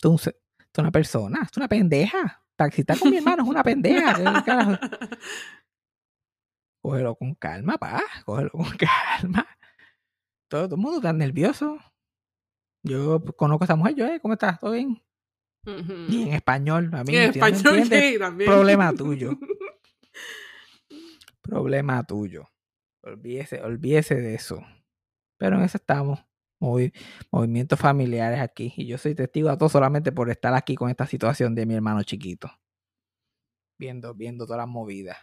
Tú, 0.00 0.18
se- 0.18 0.36
tú 0.72 0.80
una 0.80 0.90
persona, 0.90 1.46
es 1.48 1.56
una 1.56 1.68
pendeja. 1.68 2.42
Está 2.66 2.96
con 2.98 3.10
mi 3.10 3.18
hermano, 3.18 3.44
es 3.44 3.48
una 3.48 3.62
pendeja. 3.62 4.14
Cógelo 6.82 7.14
con 7.16 7.34
calma, 7.34 7.78
pa. 7.78 8.02
Cógelo 8.24 8.50
con 8.50 8.66
calma. 8.78 9.46
Todo, 10.50 10.64
todo 10.64 10.74
el 10.74 10.80
mundo 10.80 10.96
está 10.98 11.12
nervioso. 11.12 11.78
Yo 12.84 13.22
conozco 13.36 13.64
a 13.64 13.66
esa 13.66 13.76
mujer, 13.76 13.94
yo, 13.94 14.06
eh, 14.06 14.20
¿cómo 14.20 14.34
estás? 14.34 14.58
¿Todo 14.58 14.72
bien? 14.72 15.00
Y 16.08 16.22
en 16.22 16.34
español, 16.34 16.90
a 16.94 17.04
mí 17.04 17.14
en 17.14 17.32
si 17.32 17.38
español, 17.38 17.84
sí, 17.84 18.18
también. 18.18 18.50
problema 18.50 18.92
tuyo. 18.94 19.32
Problema 21.42 22.02
tuyo. 22.04 22.50
Olvídese, 23.02 23.62
olvídese 23.62 24.16
de 24.16 24.34
eso. 24.34 24.62
Pero 25.38 25.56
en 25.56 25.62
eso 25.62 25.78
estamos. 25.78 26.20
Movi- 26.60 26.92
movimientos 27.30 27.78
familiares 27.78 28.40
aquí. 28.40 28.72
Y 28.76 28.86
yo 28.86 28.98
soy 28.98 29.14
testigo 29.14 29.48
a 29.50 29.56
todo 29.58 29.68
solamente 29.68 30.12
por 30.12 30.30
estar 30.30 30.54
aquí 30.54 30.74
con 30.74 30.90
esta 30.90 31.06
situación 31.06 31.54
de 31.54 31.66
mi 31.66 31.74
hermano 31.74 32.02
chiquito. 32.02 32.50
Viendo, 33.80 34.14
viendo 34.14 34.44
todas 34.44 34.58
las 34.58 34.68
movidas. 34.68 35.16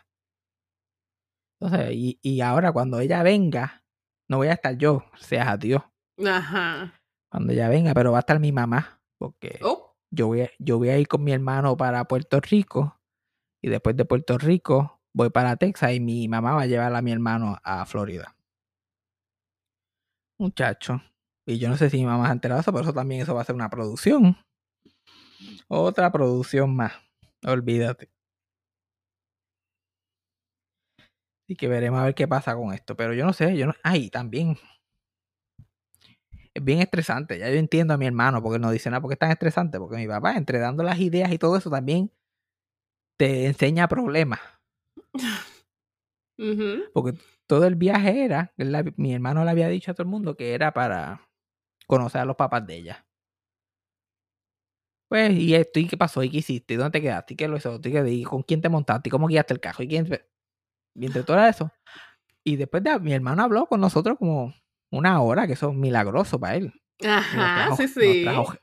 Entonces, 1.60 1.92
y, 1.94 2.20
y 2.22 2.42
ahora 2.42 2.72
cuando 2.72 3.00
ella 3.00 3.24
venga, 3.24 3.84
no 4.30 4.38
voy 4.38 4.48
a 4.48 4.54
estar 4.54 4.78
yo, 4.78 5.04
seas 5.18 5.48
a 5.48 5.58
Dios. 5.58 5.82
Ajá. 6.26 6.94
Cuando 7.32 7.54
ella 7.54 7.70
venga, 7.70 7.94
pero 7.94 8.12
va 8.12 8.20
a 8.20 8.22
estar 8.22 8.40
mi 8.40 8.52
mamá. 8.52 9.02
Porque 9.20 9.60
Oh, 9.62 9.94
yo 10.14 10.28
voy, 10.28 10.42
a, 10.42 10.50
yo 10.60 10.78
voy 10.78 10.90
a 10.90 10.98
ir 10.98 11.08
con 11.08 11.24
mi 11.24 11.32
hermano 11.32 11.76
para 11.78 12.04
Puerto 12.06 12.40
Rico 12.42 13.00
y 13.64 13.70
después 13.70 13.96
de 13.96 14.06
Puerto 14.06 14.38
Rico 14.38 15.02
voy 15.14 15.30
para 15.30 15.56
Texas 15.56 15.94
y 15.94 16.00
mi 16.00 16.28
mamá 16.28 16.54
va 16.54 16.62
a 16.64 16.68
llevar 16.68 16.94
a 16.94 17.02
mi 17.02 17.12
hermano 17.12 17.58
a 17.64 17.86
Florida. 17.86 18.36
Muchacho. 20.40 21.02
Y 21.48 21.58
yo 21.60 21.70
no 21.70 21.78
sé 21.78 21.90
si 21.90 21.98
mi 21.98 22.06
mamá 22.06 22.26
se 22.26 22.30
ha 22.30 22.34
enterado 22.34 22.60
de 22.60 22.62
eso, 22.62 22.72
pero 22.72 22.84
eso 22.84 22.94
también 22.94 23.22
eso 23.22 23.36
va 23.36 23.42
a 23.42 23.46
ser 23.46 23.56
una 23.56 23.70
producción. 23.70 24.38
Otra 25.68 26.12
producción 26.12 26.76
más. 26.76 26.94
Olvídate. 27.46 28.10
Así 31.44 31.56
que 31.56 31.68
veremos 31.68 32.00
a 32.00 32.06
ver 32.06 32.16
qué 32.16 32.28
pasa 32.28 32.56
con 32.56 32.74
esto. 32.74 32.96
Pero 32.96 33.14
yo 33.14 33.26
no 33.26 33.34
sé, 33.34 33.56
yo 33.58 33.68
no. 33.68 33.74
Ay, 33.84 34.10
también. 34.10 34.58
Es 36.54 36.64
bien 36.64 36.80
estresante. 36.80 37.38
Ya 37.38 37.50
yo 37.50 37.56
entiendo 37.58 37.94
a 37.94 37.98
mi 37.98 38.06
hermano 38.08 38.42
porque 38.42 38.58
no 38.60 38.72
dice 38.72 38.90
nada 38.90 39.02
porque 39.02 39.14
es 39.14 39.20
tan 39.20 39.32
estresante. 39.32 39.78
Porque 39.80 39.98
mi 39.98 40.08
papá, 40.08 40.36
entre 40.38 40.60
dando 40.60 40.84
las 40.84 41.00
ideas 41.00 41.32
y 41.32 41.38
todo 41.38 41.58
eso, 41.58 41.70
también 41.70 42.12
te 43.18 43.46
enseña 43.48 43.88
problemas. 43.88 44.40
Porque 46.94 47.14
todo 47.48 47.66
el 47.66 47.76
viaje 47.76 48.26
era, 48.26 48.54
la- 48.58 48.84
mi 48.98 49.14
hermano 49.14 49.44
le 49.46 49.52
había 49.52 49.68
dicho 49.70 49.92
a 49.92 49.94
todo 49.94 50.04
el 50.04 50.10
mundo 50.10 50.36
que 50.36 50.54
era 50.54 50.74
para 50.74 51.25
conocer 51.88 52.22
a 52.22 52.26
los 52.26 52.36
papás 52.36 52.66
de 52.66 52.76
ella. 52.76 53.06
Pues, 55.10 55.32
¿y 55.34 55.54
esto? 55.54 55.80
¿Y 55.80 55.88
qué 55.88 55.98
pasó? 55.98 56.24
¿Y 56.24 56.30
qué 56.30 56.38
hiciste? 56.38 56.74
¿Y 56.74 56.78
dónde 56.78 56.92
te 57.00 57.02
quedaste? 57.02 57.34
¿Y 57.34 57.38
qué 57.38 57.48
lo 57.48 57.58
hizo? 57.58 57.76
¿Y 57.76 57.80
qué- 57.92 58.10
y 58.10 58.24
con 58.24 58.42
quién 58.44 58.62
te 58.62 58.70
montaste? 58.70 59.10
¿Y 59.10 59.12
cómo 59.12 59.28
guiaste 59.28 59.54
el 59.54 59.60
carro? 59.60 59.84
¿Y 59.84 59.88
quién? 59.88 60.08
Y 60.96 61.06
entre 61.06 61.24
todo 61.24 61.40
eso. 61.46 61.72
Y 62.44 62.56
después 62.56 62.84
de, 62.84 63.00
mi 63.00 63.14
hermano 63.14 63.44
habló 63.44 63.66
con 63.68 63.82
nosotros 63.82 64.18
como 64.18 64.54
una 64.92 65.22
hora, 65.22 65.46
que 65.48 65.54
eso 65.54 65.70
es 65.70 65.76
milagroso 65.76 66.40
para 66.40 66.56
él. 66.56 66.74
Ajá, 67.06 67.66
trajo- 67.68 67.78
sí, 67.78 67.84
Nos 67.84 67.94
sí. 67.94 68.24
trajo, 68.24 68.54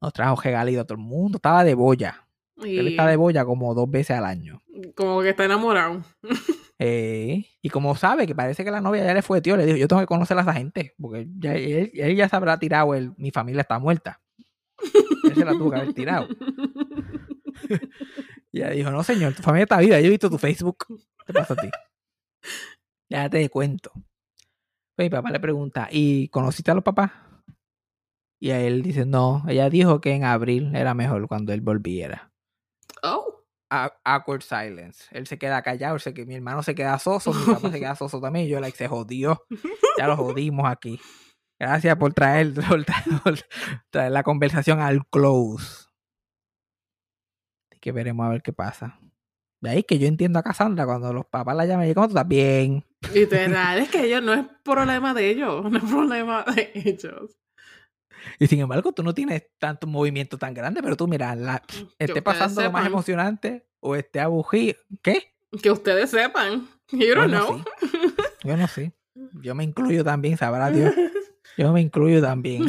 nos 0.00 0.12
trajo 0.12 0.40
a 0.44 0.84
todo 0.84 0.94
el 0.94 0.98
mundo. 0.98 1.38
Estaba 1.38 1.64
de 1.64 1.74
boya. 1.74 2.26
Él 2.62 2.88
está 2.88 3.06
de 3.06 3.16
boya 3.16 3.44
como 3.44 3.74
dos 3.74 3.90
veces 3.90 4.16
al 4.16 4.24
año. 4.24 4.62
Como 4.94 5.22
que 5.22 5.30
está 5.30 5.44
enamorado. 5.44 6.02
Eh, 6.80 7.44
y 7.60 7.70
como 7.70 7.96
sabe 7.96 8.24
que 8.24 8.36
parece 8.36 8.64
que 8.64 8.70
la 8.70 8.80
novia 8.80 9.04
ya 9.04 9.12
le 9.12 9.22
fue 9.22 9.40
tío, 9.40 9.56
le 9.56 9.66
dijo, 9.66 9.76
yo 9.76 9.88
tengo 9.88 10.00
que 10.00 10.06
conocer 10.06 10.38
a 10.38 10.42
esa 10.42 10.52
gente, 10.52 10.94
porque 10.96 11.26
ya, 11.38 11.54
él, 11.54 11.90
él 11.92 12.14
ya 12.14 12.28
se 12.28 12.36
habrá 12.36 12.56
tirado 12.58 12.94
el, 12.94 13.12
mi 13.16 13.32
familia 13.32 13.62
está 13.62 13.80
muerta. 13.80 14.20
Él 15.24 15.34
se 15.34 15.44
la 15.44 15.52
tuvo 15.52 15.70
que 15.70 15.76
haber 15.76 15.92
tirado. 15.92 16.28
Y 18.50 18.60
ella 18.60 18.70
dijo, 18.70 18.90
no 18.90 19.02
señor, 19.02 19.34
tu 19.34 19.42
familia 19.42 19.64
está 19.64 19.78
viva, 19.78 20.00
yo 20.00 20.06
he 20.06 20.10
visto 20.10 20.30
tu 20.30 20.38
Facebook. 20.38 20.86
¿Qué 21.26 21.32
pasa 21.32 21.54
a 21.54 21.56
ti? 21.56 21.68
Ya 23.10 23.28
te 23.28 23.48
cuento. 23.50 23.92
Pues 24.96 25.06
mi 25.06 25.10
papá 25.10 25.30
le 25.30 25.40
pregunta, 25.40 25.88
¿y 25.90 26.28
conociste 26.28 26.70
a 26.70 26.74
los 26.74 26.84
papás? 26.84 27.12
Y 28.40 28.50
a 28.50 28.60
él 28.60 28.82
dice, 28.82 29.04
no, 29.04 29.44
ella 29.48 29.68
dijo 29.68 30.00
que 30.00 30.12
en 30.12 30.24
abril 30.24 30.74
era 30.74 30.94
mejor 30.94 31.28
cuando 31.28 31.52
él 31.52 31.60
volviera. 31.60 32.32
Oh, 33.02 33.27
awkward 33.70 34.42
silence. 34.42 35.04
Él 35.10 35.26
se 35.26 35.38
queda 35.38 35.62
callado, 35.62 35.98
se 35.98 36.14
que 36.14 36.26
mi 36.26 36.34
hermano 36.34 36.62
se 36.62 36.74
queda 36.74 36.98
soso, 36.98 37.32
mi 37.32 37.54
papá 37.54 37.70
se 37.70 37.80
queda 37.80 37.94
soso 37.94 38.20
también, 38.20 38.46
y 38.46 38.48
yo 38.48 38.60
like 38.60 38.76
se 38.76 38.88
jodió. 38.88 39.44
Ya 39.98 40.06
lo 40.06 40.16
jodimos 40.16 40.68
aquí. 40.68 41.00
Gracias 41.58 41.96
por 41.96 42.14
traer, 42.14 42.54
por 42.68 42.84
traer, 42.84 43.22
por 43.22 43.34
traer 43.90 44.12
la 44.12 44.22
conversación 44.22 44.80
al 44.80 45.06
close. 45.06 45.88
Así 47.70 47.80
que 47.80 47.92
veremos 47.92 48.26
a 48.26 48.30
ver 48.30 48.42
qué 48.42 48.52
pasa. 48.52 48.98
De 49.60 49.70
ahí 49.70 49.82
que 49.82 49.98
yo 49.98 50.06
entiendo 50.06 50.38
a 50.38 50.42
Cassandra 50.42 50.86
cuando 50.86 51.12
los 51.12 51.26
papás 51.26 51.56
la 51.56 51.66
llaman 51.66 51.88
y 51.88 51.94
¿cómo 51.94 52.06
tú 52.06 52.12
estás? 52.12 52.28
Bien. 52.28 52.84
literal, 53.12 53.78
es 53.78 53.90
que 53.90 54.04
ellos 54.04 54.22
no 54.22 54.32
es 54.32 54.46
problema 54.62 55.14
de 55.14 55.30
ellos, 55.30 55.70
no 55.70 55.78
es 55.78 55.84
problema 55.84 56.44
de 56.44 56.70
ellos. 56.74 57.36
Y 58.38 58.46
sin 58.46 58.60
embargo, 58.60 58.92
tú 58.92 59.02
no 59.02 59.14
tienes 59.14 59.44
tanto 59.58 59.86
movimiento 59.86 60.38
tan 60.38 60.54
grande, 60.54 60.82
pero 60.82 60.96
tú 60.96 61.06
mira, 61.08 61.34
la, 61.34 61.60
Que 61.60 62.04
esté 62.04 62.22
pasando 62.22 62.62
lo 62.62 62.72
más 62.72 62.86
emocionante 62.86 63.66
o 63.80 63.96
esté 63.96 64.20
aburrido. 64.20 64.78
¿Qué? 65.02 65.34
Que 65.62 65.70
ustedes 65.70 66.10
sepan. 66.10 66.68
You 66.90 67.14
don't 67.14 67.30
know. 67.30 67.58
sí. 67.58 67.64
Bueno, 68.44 68.66
sí. 68.68 68.92
Yo 69.42 69.54
me 69.54 69.64
incluyo 69.64 70.04
también, 70.04 70.36
sabrá 70.36 70.70
Dios. 70.70 70.94
Yo 71.56 71.72
me 71.72 71.80
incluyo 71.80 72.22
también. 72.22 72.64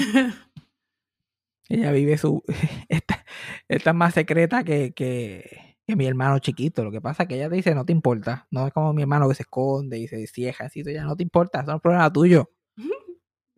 Ella 1.67 1.91
vive 1.91 2.17
su. 2.17 2.43
Esta, 2.87 3.23
esta 3.67 3.89
es 3.91 3.95
más 3.95 4.15
secreta 4.15 4.63
que, 4.63 4.93
que, 4.93 5.77
que 5.85 5.95
mi 5.95 6.07
hermano 6.07 6.39
chiquito. 6.39 6.83
Lo 6.83 6.91
que 6.91 6.99
pasa 6.99 7.23
es 7.23 7.29
que 7.29 7.35
ella 7.35 7.49
te 7.49 7.55
dice, 7.55 7.75
no 7.75 7.85
te 7.85 7.91
importa. 7.91 8.47
No 8.49 8.65
es 8.65 8.73
como 8.73 8.93
mi 8.93 9.03
hermano 9.03 9.29
que 9.29 9.35
se 9.35 9.43
esconde 9.43 9.99
y 9.99 10.07
se 10.07 10.25
cieja 10.25 10.65
así. 10.65 10.83
Ya 10.83 11.03
no 11.03 11.15
te 11.15 11.23
importa. 11.23 11.59
Eso 11.59 11.69
no 11.69 11.77
es 11.77 11.81
problema 11.81 12.11
tuyo. 12.11 12.49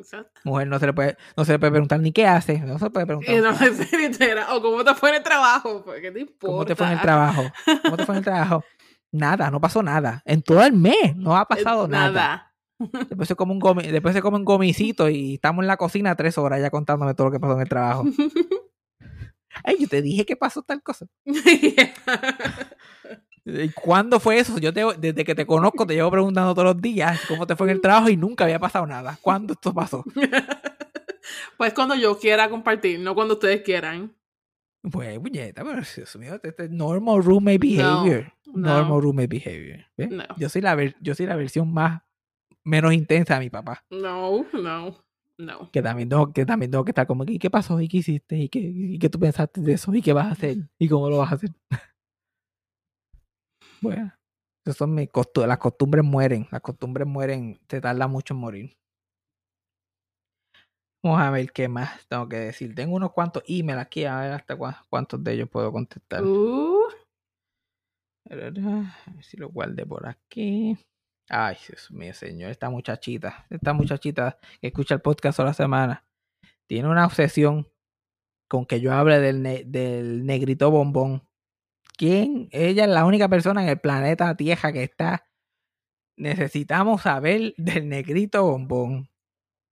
Exacto. 0.02 0.42
Mujer 0.44 0.68
no 0.68 0.80
se 0.80 0.86
le 0.88 0.94
puede, 0.94 1.18
no 1.38 1.46
se 1.46 1.52
le 1.54 1.60
puede 1.60 1.72
preguntar 1.72 2.00
ni 2.00 2.12
qué 2.12 2.26
hace. 2.28 2.60
No 2.60 2.78
se 2.80 2.86
le 2.86 2.92
puede 2.92 3.06
preguntar. 3.06 3.34
Y 3.36 3.38
no 3.42 3.58
"¿Qué 3.58 3.66
hace? 3.66 3.84
es 3.84 3.92
literal. 3.94 4.46
O 4.52 4.62
cómo 4.62 4.84
te 4.84 4.94
fue 4.96 5.10
en 5.10 5.16
el 5.16 5.24
trabajo. 5.24 5.84
pues, 5.84 6.02
¿Qué 6.02 6.12
te 6.12 6.20
importa? 6.20 6.48
¿Cómo 6.48 6.66
te 6.66 6.76
fue 6.76 6.88
en 6.88 6.94
el 6.94 7.02
trabajo? 7.02 7.44
¿Cómo 7.84 7.98
te 7.98 8.06
fue 8.06 8.16
en 8.16 8.20
el 8.20 8.24
trabajo? 8.24 8.64
Nada, 9.14 9.52
no 9.52 9.60
pasó 9.60 9.84
nada. 9.84 10.22
En 10.26 10.42
todo 10.42 10.64
el 10.64 10.72
mes 10.74 11.16
no 11.18 11.36
ha 11.36 11.46
pasado 11.46 11.86
nada. 11.88 12.54
Después 12.80 13.28
se 13.28 13.36
come 13.36 13.52
un 13.52 13.60
gomi, 13.60 13.84
después 13.84 14.16
se 14.16 14.22
come 14.22 14.38
un 14.38 14.46
gomicito 14.46 15.10
y 15.10 15.34
estamos 15.36 15.64
en 15.64 15.68
la 15.68 15.76
cocina 15.78 16.16
tres 16.16 16.38
horas 16.38 16.62
ya 16.62 16.70
contándome 16.72 17.14
todo 17.14 17.28
lo 17.28 17.32
que 17.32 17.40
pasó 17.40 17.54
en 17.56 17.62
el 17.62 17.70
trabajo. 17.70 18.06
Ay, 19.66 19.76
yo 19.82 19.88
te 19.90 20.02
dije 20.02 20.26
que 20.26 20.36
pasó 20.38 20.64
tal 20.64 20.82
cosa. 20.82 21.06
¿Y 23.46 23.70
cuándo 23.70 24.20
fue 24.20 24.38
eso? 24.40 24.58
Yo 24.60 24.72
te, 24.74 24.84
desde 25.00 25.24
que 25.24 25.34
te 25.36 25.46
conozco 25.46 25.88
te 25.88 25.96
llevo 25.96 26.12
preguntando 26.12 26.54
todos 26.54 26.76
los 26.76 26.82
días 26.82 27.20
cómo 27.28 27.48
te 27.48 27.56
fue 27.56 27.68
en 27.68 27.72
el 27.72 27.82
trabajo 27.82 28.10
y 28.10 28.18
nunca 28.18 28.44
había 28.44 28.60
pasado 28.60 28.86
nada. 28.86 29.18
¿Cuándo 29.22 29.54
esto 29.54 29.74
pasó? 29.74 30.04
pues 31.58 31.74
cuando 31.74 31.96
yo 31.96 32.18
quiera 32.20 32.50
compartir, 32.50 33.00
no 33.00 33.16
cuando 33.16 33.36
ustedes 33.36 33.62
quieran. 33.62 34.14
Pues, 34.92 35.20
puñeta, 35.20 35.64
pero 35.64 35.82
Dios 35.96 36.16
mío, 36.18 36.40
este 36.42 36.66
es 36.66 36.72
normal 36.72 37.24
roommate 37.24 37.60
behavior. 37.60 38.34
normal 38.48 38.88
No. 38.90 39.02
roommate 39.02 39.28
behavior. 39.28 39.86
No. 39.98 40.24
Yo, 40.38 40.50
soy 40.50 40.62
la 40.62 40.74
ver- 40.76 40.96
yo 41.02 41.14
soy 41.14 41.28
la 41.28 41.36
versión 41.36 41.72
más 41.72 42.02
menos 42.64 42.94
intensa 42.94 43.36
de 43.36 43.40
mi 43.42 43.50
papá. 43.52 43.84
No, 43.92 44.46
no, 44.54 44.96
no. 45.38 45.72
Que 45.72 45.82
también 45.84 46.10
tengo 46.10 46.34
que, 46.34 46.46
también 46.48 46.72
tengo 46.72 46.84
que 46.84 46.92
estar 46.92 47.06
como, 47.06 47.24
¿y 47.28 47.38
qué 47.38 47.50
pasó? 47.52 47.80
¿Y 47.80 47.88
qué 47.88 47.98
hiciste? 47.98 48.38
¿Y 48.38 48.50
qué, 48.50 48.60
¿Y 48.60 48.98
qué 49.00 49.10
tú 49.10 49.20
pensaste 49.20 49.62
de 49.62 49.74
eso? 49.74 49.94
¿Y 49.94 50.02
qué 50.02 50.14
vas 50.14 50.28
a 50.28 50.32
hacer? 50.32 50.58
¿Y 50.80 50.88
cómo 50.90 51.10
lo 51.10 51.18
vas 51.18 51.32
a 51.32 51.36
hacer? 51.36 51.52
Bueno, 53.82 54.14
esas 54.66 54.78
son 54.78 54.94
mis 54.96 55.10
costu- 55.10 55.46
las 55.48 55.58
costumbres 55.58 56.04
mueren. 56.06 56.48
Las 56.52 56.62
costumbres 56.62 57.08
mueren, 57.08 57.60
te 57.68 57.82
tarda 57.82 58.08
mucho 58.08 58.34
en 58.34 58.40
morir. 58.40 58.78
Vamos 61.04 61.20
a 61.20 61.32
ver 61.32 61.52
qué 61.52 61.68
más 61.68 62.08
tengo 62.08 62.30
que 62.30 62.38
decir. 62.38 62.76
Tengo 62.76 62.96
unos 62.96 63.12
cuantos 63.12 63.44
emails 63.48 63.82
aquí, 63.82 64.06
a 64.06 64.20
ver 64.22 64.34
hasta 64.34 64.56
cuántos 64.90 65.24
de 65.24 65.34
ellos 65.34 65.50
puedo 65.50 65.72
contestar. 65.72 66.24
Uh, 66.24 66.84
A 68.30 68.36
ver 68.36 68.54
si 69.24 69.38
lo 69.38 69.50
guardé 69.50 69.84
por 69.86 70.08
aquí. 70.08 70.78
Ay, 71.28 71.58
Dios 71.68 71.90
mío, 71.92 72.14
señor. 72.14 72.52
Esta 72.52 72.70
muchachita, 72.70 73.48
esta 73.50 73.74
muchachita 73.74 74.38
que 74.62 74.68
escucha 74.68 74.94
el 74.96 75.02
podcast 75.02 75.38
toda 75.38 75.50
la 75.50 75.54
semana, 75.56 76.06
tiene 76.70 76.88
una 76.88 77.06
obsesión 77.06 77.68
con 78.50 78.66
que 78.66 78.80
yo 78.80 78.94
hable 78.94 79.20
del, 79.20 79.42
ne- 79.42 79.64
del 79.66 80.24
negrito 80.26 80.70
bombón. 80.70 81.24
¿Quién? 82.02 82.50
Ella 82.50 82.86
es 82.86 82.90
la 82.90 83.06
única 83.06 83.30
persona 83.30 83.62
en 83.62 83.70
el 83.70 83.80
planeta 83.80 84.36
Tierra 84.36 84.74
que 84.74 84.82
está. 84.82 85.24
Necesitamos 86.18 87.04
saber 87.04 87.54
del 87.58 87.90
negrito 87.90 88.44
bombón. 88.44 89.08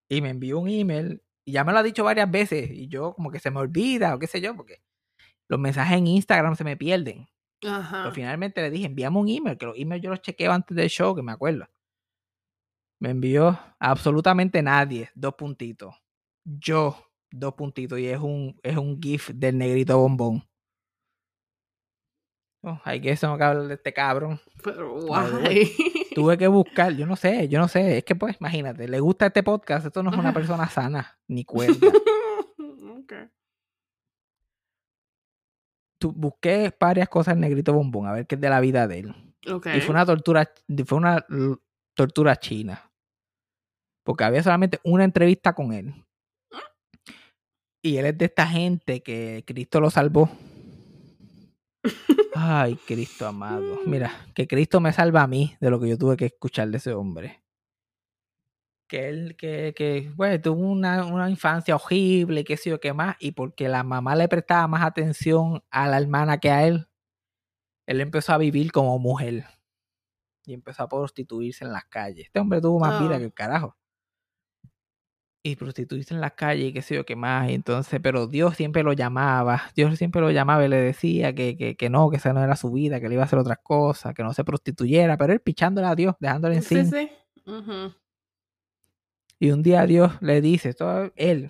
Y 0.07 0.21
me 0.21 0.29
envió 0.29 0.59
un 0.59 0.69
email. 0.69 1.23
Y 1.43 1.53
ya 1.53 1.63
me 1.63 1.71
lo 1.71 1.79
ha 1.79 1.83
dicho 1.83 2.03
varias 2.03 2.29
veces. 2.29 2.69
Y 2.69 2.87
yo, 2.87 3.15
como 3.15 3.31
que 3.31 3.39
se 3.39 3.49
me 3.49 3.57
olvida, 3.57 4.13
o 4.13 4.19
qué 4.19 4.27
sé 4.27 4.41
yo, 4.41 4.55
porque 4.55 4.79
los 5.47 5.59
mensajes 5.59 5.97
en 5.97 6.05
Instagram 6.05 6.55
se 6.55 6.63
me 6.63 6.77
pierden. 6.77 7.27
ajá. 7.65 8.03
Pero 8.03 8.13
finalmente 8.13 8.61
le 8.61 8.69
dije, 8.69 8.85
envíame 8.85 9.17
un 9.17 9.27
email, 9.27 9.57
que 9.57 9.65
los 9.65 9.79
emails 9.79 10.03
yo 10.03 10.11
los 10.11 10.21
chequeo 10.21 10.51
antes 10.51 10.77
del 10.77 10.87
show, 10.87 11.15
que 11.15 11.23
me 11.23 11.31
acuerdo. 11.31 11.67
Me 12.99 13.09
envió 13.09 13.59
absolutamente 13.79 14.61
nadie, 14.61 15.09
dos 15.15 15.33
puntitos. 15.33 15.95
Yo, 16.45 16.95
dos 17.31 17.55
puntitos, 17.55 17.97
y 17.97 18.05
es 18.05 18.19
un, 18.19 18.59
es 18.61 18.77
un 18.77 19.01
GIF 19.01 19.31
del 19.31 19.57
negrito 19.57 19.97
bombón. 19.97 20.47
Oh, 22.61 22.77
hay 22.83 22.99
que 22.99 23.11
eso 23.11 23.27
no 23.27 23.37
que 23.37 23.43
hablar 23.45 23.67
de 23.67 23.73
este 23.75 23.93
cabrón. 23.93 24.39
Pero 24.63 24.99
guay. 25.01 25.71
Tuve 26.13 26.37
que 26.37 26.47
buscar, 26.47 26.91
yo 26.93 27.05
no 27.05 27.15
sé, 27.15 27.47
yo 27.47 27.57
no 27.59 27.67
sé. 27.69 27.99
Es 27.99 28.03
que 28.03 28.15
pues, 28.15 28.35
imagínate, 28.39 28.87
le 28.87 28.99
gusta 28.99 29.27
este 29.27 29.43
podcast, 29.43 29.85
esto 29.85 30.03
no 30.03 30.11
es 30.11 30.17
una 30.17 30.33
persona 30.33 30.67
sana, 30.67 31.17
ni 31.27 31.45
cuerda. 31.45 31.87
Ok. 31.87 33.13
Tu- 35.99 36.11
busqué 36.13 36.73
varias 36.79 37.07
cosas 37.09 37.33
del 37.35 37.41
negrito 37.41 37.73
bombón, 37.73 38.07
a 38.07 38.13
ver 38.13 38.27
qué 38.27 38.35
es 38.35 38.41
de 38.41 38.49
la 38.49 38.59
vida 38.59 38.87
de 38.87 38.99
él. 38.99 39.15
Ok. 39.51 39.67
Y 39.75 39.81
fue 39.81 39.91
una 39.91 40.05
tortura, 40.05 40.51
fue 40.85 40.97
una 40.97 41.25
tortura 41.93 42.35
china. 42.37 42.91
Porque 44.03 44.23
había 44.23 44.43
solamente 44.43 44.79
una 44.83 45.03
entrevista 45.03 45.53
con 45.53 45.71
él. 45.73 45.93
Y 47.81 47.97
él 47.97 48.07
es 48.07 48.17
de 48.17 48.25
esta 48.25 48.45
gente 48.47 49.01
que 49.01 49.43
Cristo 49.47 49.79
lo 49.79 49.89
salvó. 49.89 50.29
Ay, 52.35 52.75
Cristo 52.87 53.27
amado. 53.27 53.79
Mira, 53.85 54.11
que 54.33 54.47
Cristo 54.47 54.79
me 54.79 54.93
salva 54.93 55.23
a 55.23 55.27
mí 55.27 55.55
de 55.59 55.69
lo 55.69 55.79
que 55.79 55.89
yo 55.89 55.97
tuve 55.97 56.17
que 56.17 56.25
escuchar 56.25 56.69
de 56.69 56.77
ese 56.77 56.93
hombre. 56.93 57.43
Que 58.87 59.07
él, 59.09 59.35
que, 59.37 59.73
que, 59.75 60.11
bueno, 60.15 60.41
tuvo 60.41 60.61
una, 60.67 61.05
una 61.05 61.29
infancia 61.29 61.75
horrible, 61.75 62.43
qué 62.43 62.57
sé 62.57 62.71
yo, 62.71 62.79
qué 62.79 62.91
más. 62.93 63.15
Y 63.19 63.33
porque 63.33 63.69
la 63.69 63.83
mamá 63.83 64.15
le 64.15 64.27
prestaba 64.27 64.67
más 64.67 64.83
atención 64.83 65.63
a 65.69 65.87
la 65.87 65.99
hermana 65.99 66.39
que 66.39 66.49
a 66.49 66.65
él, 66.67 66.87
él 67.87 68.01
empezó 68.01 68.33
a 68.33 68.37
vivir 68.37 68.71
como 68.71 68.97
mujer. 68.97 69.45
Y 70.45 70.53
empezó 70.53 70.83
a 70.83 70.89
prostituirse 70.89 71.65
en 71.65 71.71
las 71.73 71.85
calles. 71.85 72.25
Este 72.25 72.39
hombre 72.39 72.61
tuvo 72.61 72.79
más 72.79 72.99
vida 73.01 73.15
Ah. 73.15 73.19
que 73.19 73.25
el 73.25 73.33
carajo. 73.33 73.77
Y 75.41 75.55
prostituirse 75.55 76.13
en 76.13 76.19
las 76.19 76.33
calles 76.33 76.69
y 76.69 76.73
qué 76.73 76.81
sé 76.81 76.95
yo 76.95 77.05
qué 77.05 77.15
más. 77.15 77.49
Y 77.49 77.53
entonces, 77.53 77.99
pero 78.03 78.27
Dios 78.27 78.55
siempre 78.55 78.83
lo 78.83 78.93
llamaba. 78.93 79.63
Dios 79.75 79.97
siempre 79.97 80.19
lo 80.21 80.31
llamaba 80.31 80.65
y 80.65 80.67
le 80.67 80.77
decía 80.77 81.33
que, 81.33 81.55
que, 81.55 81.77
que 81.77 81.89
no, 81.89 82.09
que 82.09 82.17
esa 82.17 82.33
no 82.33 82.43
era 82.43 82.57
su 82.57 82.71
vida, 82.71 82.99
que 82.99 83.07
le 83.07 83.15
iba 83.15 83.23
a 83.23 83.25
hacer 83.25 83.39
otras 83.39 83.59
cosas, 83.63 84.13
que 84.13 84.23
no 84.23 84.33
se 84.33 84.43
prostituyera. 84.43 85.15
Pero 85.17 85.31
él 85.31 85.39
pichándole 85.39 85.87
a 85.87 85.95
Dios, 85.95 86.15
dejándole 86.19 86.55
en 86.55 86.63
Sí, 86.63 86.85
sí. 86.85 87.09
Ujú. 87.45 87.93
Y 89.39 89.51
un 89.51 89.63
día 89.63 89.85
Dios 89.85 90.11
le 90.21 90.41
dice, 90.41 90.73
todo 90.73 91.13
él, 91.15 91.49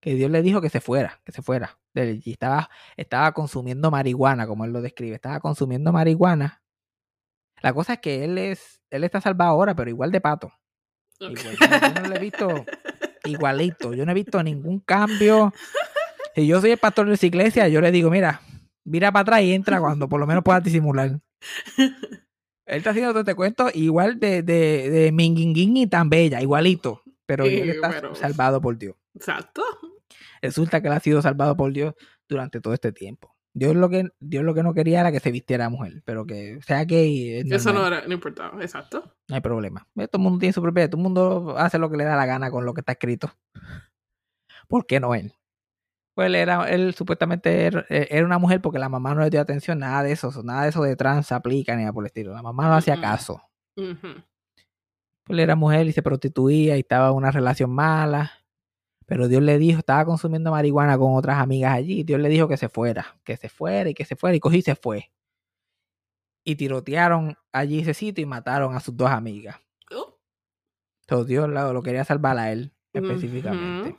que 0.00 0.14
Dios 0.14 0.30
le 0.30 0.42
dijo 0.42 0.60
que 0.60 0.68
se 0.68 0.80
fuera, 0.80 1.20
que 1.24 1.32
se 1.32 1.40
fuera. 1.40 1.78
Y 1.94 2.32
estaba, 2.32 2.70
estaba 2.96 3.32
consumiendo 3.32 3.90
marihuana, 3.90 4.46
como 4.46 4.64
él 4.64 4.72
lo 4.72 4.82
describe. 4.82 5.14
Estaba 5.14 5.40
consumiendo 5.40 5.92
marihuana. 5.92 6.62
La 7.62 7.72
cosa 7.72 7.94
es 7.94 7.98
que 8.00 8.24
él 8.24 8.38
es, 8.38 8.80
él 8.90 9.04
está 9.04 9.20
salvado 9.20 9.52
ahora, 9.52 9.74
pero 9.74 9.90
igual 9.90 10.12
de 10.12 10.20
pato. 10.20 10.52
Igual, 11.18 11.56
yo, 11.60 12.00
no 12.00 12.08
lo 12.08 12.16
he 12.16 12.18
visto 12.18 12.48
igualito. 13.24 13.94
Yo 13.94 14.04
no 14.04 14.12
he 14.12 14.14
visto 14.14 14.42
ningún 14.42 14.80
cambio. 14.80 15.52
Si 16.34 16.46
yo 16.46 16.60
soy 16.60 16.70
el 16.72 16.78
pastor 16.78 17.08
de 17.08 17.14
esa 17.14 17.26
iglesia, 17.26 17.68
yo 17.68 17.80
le 17.80 17.90
digo, 17.90 18.10
mira, 18.10 18.40
mira 18.84 19.10
para 19.12 19.22
atrás 19.22 19.42
y 19.42 19.52
entra 19.52 19.80
cuando 19.80 20.08
por 20.08 20.20
lo 20.20 20.26
menos 20.26 20.42
puedas 20.44 20.62
disimular. 20.62 21.18
Él 21.76 22.76
está 22.78 22.90
haciendo 22.90 23.10
todo 23.10 23.20
este 23.20 23.34
cuento 23.34 23.68
igual 23.74 24.20
de, 24.20 24.42
de, 24.42 24.90
de 24.90 25.12
Minguinguín 25.12 25.76
y 25.76 25.86
tan 25.88 26.08
bella, 26.08 26.40
igualito. 26.40 27.02
Pero 27.26 27.44
él 27.44 27.70
está 27.70 27.90
pero- 27.90 28.14
salvado 28.14 28.60
por 28.60 28.76
Dios. 28.78 28.96
Exacto. 29.14 29.62
Resulta 30.42 30.80
que 30.80 30.88
él 30.88 30.94
ha 30.94 31.00
sido 31.00 31.20
salvado 31.20 31.56
por 31.56 31.72
Dios 31.72 31.94
durante 32.28 32.60
todo 32.60 32.74
este 32.74 32.92
tiempo. 32.92 33.34
Dios 33.52 33.74
lo 33.74 33.88
que, 33.88 34.08
Dios 34.20 34.44
lo 34.44 34.54
que 34.54 34.62
no 34.62 34.74
quería 34.74 35.00
era 35.00 35.12
que 35.12 35.20
se 35.20 35.32
vistiera 35.32 35.68
mujer, 35.68 36.02
pero 36.04 36.24
que 36.24 36.60
sea 36.64 36.84
gay. 36.84 37.38
es 37.38 37.50
Eso 37.50 37.72
no 37.72 37.86
era, 37.86 38.06
no 38.06 38.14
importaba. 38.14 38.62
Exacto. 38.62 39.16
no 39.28 39.34
hay 39.34 39.40
problema. 39.40 39.86
Todo 39.94 40.08
el 40.14 40.20
mundo 40.20 40.38
tiene 40.38 40.52
su 40.52 40.62
propia, 40.62 40.88
todo 40.88 40.98
el 40.98 41.02
mundo 41.02 41.54
hace 41.58 41.78
lo 41.78 41.90
que 41.90 41.96
le 41.96 42.04
da 42.04 42.16
la 42.16 42.26
gana 42.26 42.50
con 42.50 42.64
lo 42.64 42.74
que 42.74 42.80
está 42.80 42.92
escrito. 42.92 43.32
¿Por 44.68 44.86
qué 44.86 45.00
no 45.00 45.14
él? 45.14 45.34
Pues 46.14 46.26
él 46.26 46.34
era, 46.36 46.68
él 46.68 46.94
supuestamente 46.94 47.66
era, 47.66 47.86
eh, 47.88 48.06
era 48.10 48.24
una 48.24 48.38
mujer 48.38 48.60
porque 48.60 48.78
la 48.78 48.88
mamá 48.88 49.14
no 49.14 49.22
le 49.22 49.30
dio 49.30 49.40
atención, 49.40 49.78
nada 49.80 50.02
de 50.02 50.12
eso, 50.12 50.30
nada 50.42 50.62
de 50.62 50.68
eso 50.68 50.82
de 50.82 50.96
trans 50.96 51.32
aplica 51.32 51.74
ni 51.74 51.82
nada 51.82 51.92
por 51.92 52.04
el 52.04 52.06
estilo. 52.06 52.32
La 52.32 52.42
mamá 52.42 52.68
no 52.68 52.74
hacía 52.74 53.00
caso. 53.00 53.42
Pues 53.74 53.96
él 55.28 55.40
era 55.40 55.56
mujer 55.56 55.86
y 55.86 55.92
se 55.92 56.02
prostituía 56.02 56.76
y 56.76 56.80
estaba 56.80 57.08
en 57.08 57.14
una 57.14 57.30
relación 57.30 57.70
mala. 57.70 58.32
Pero 59.10 59.26
Dios 59.26 59.42
le 59.42 59.58
dijo, 59.58 59.80
estaba 59.80 60.04
consumiendo 60.04 60.52
marihuana 60.52 60.96
con 60.96 61.16
otras 61.16 61.38
amigas 61.38 61.72
allí. 61.72 61.98
y 61.98 62.02
Dios 62.04 62.20
le 62.20 62.28
dijo 62.28 62.46
que 62.46 62.56
se 62.56 62.68
fuera, 62.68 63.18
que 63.24 63.36
se 63.36 63.48
fuera 63.48 63.90
y 63.90 63.94
que 63.94 64.04
se 64.04 64.14
fuera. 64.14 64.36
Y 64.36 64.38
cogió 64.38 64.60
y 64.60 64.62
se 64.62 64.76
fue. 64.76 65.10
Y 66.44 66.54
tirotearon 66.54 67.36
allí 67.50 67.80
ese 67.80 67.92
sitio 67.92 68.22
y 68.22 68.26
mataron 68.26 68.76
a 68.76 68.78
sus 68.78 68.96
dos 68.96 69.10
amigas. 69.10 69.56
Oh. 69.90 70.16
Entonces 71.00 71.26
Dios 71.26 71.48
lo, 71.48 71.72
lo 71.72 71.82
quería 71.82 72.04
salvar 72.04 72.38
a 72.38 72.52
él 72.52 72.72
específicamente. 72.92 73.98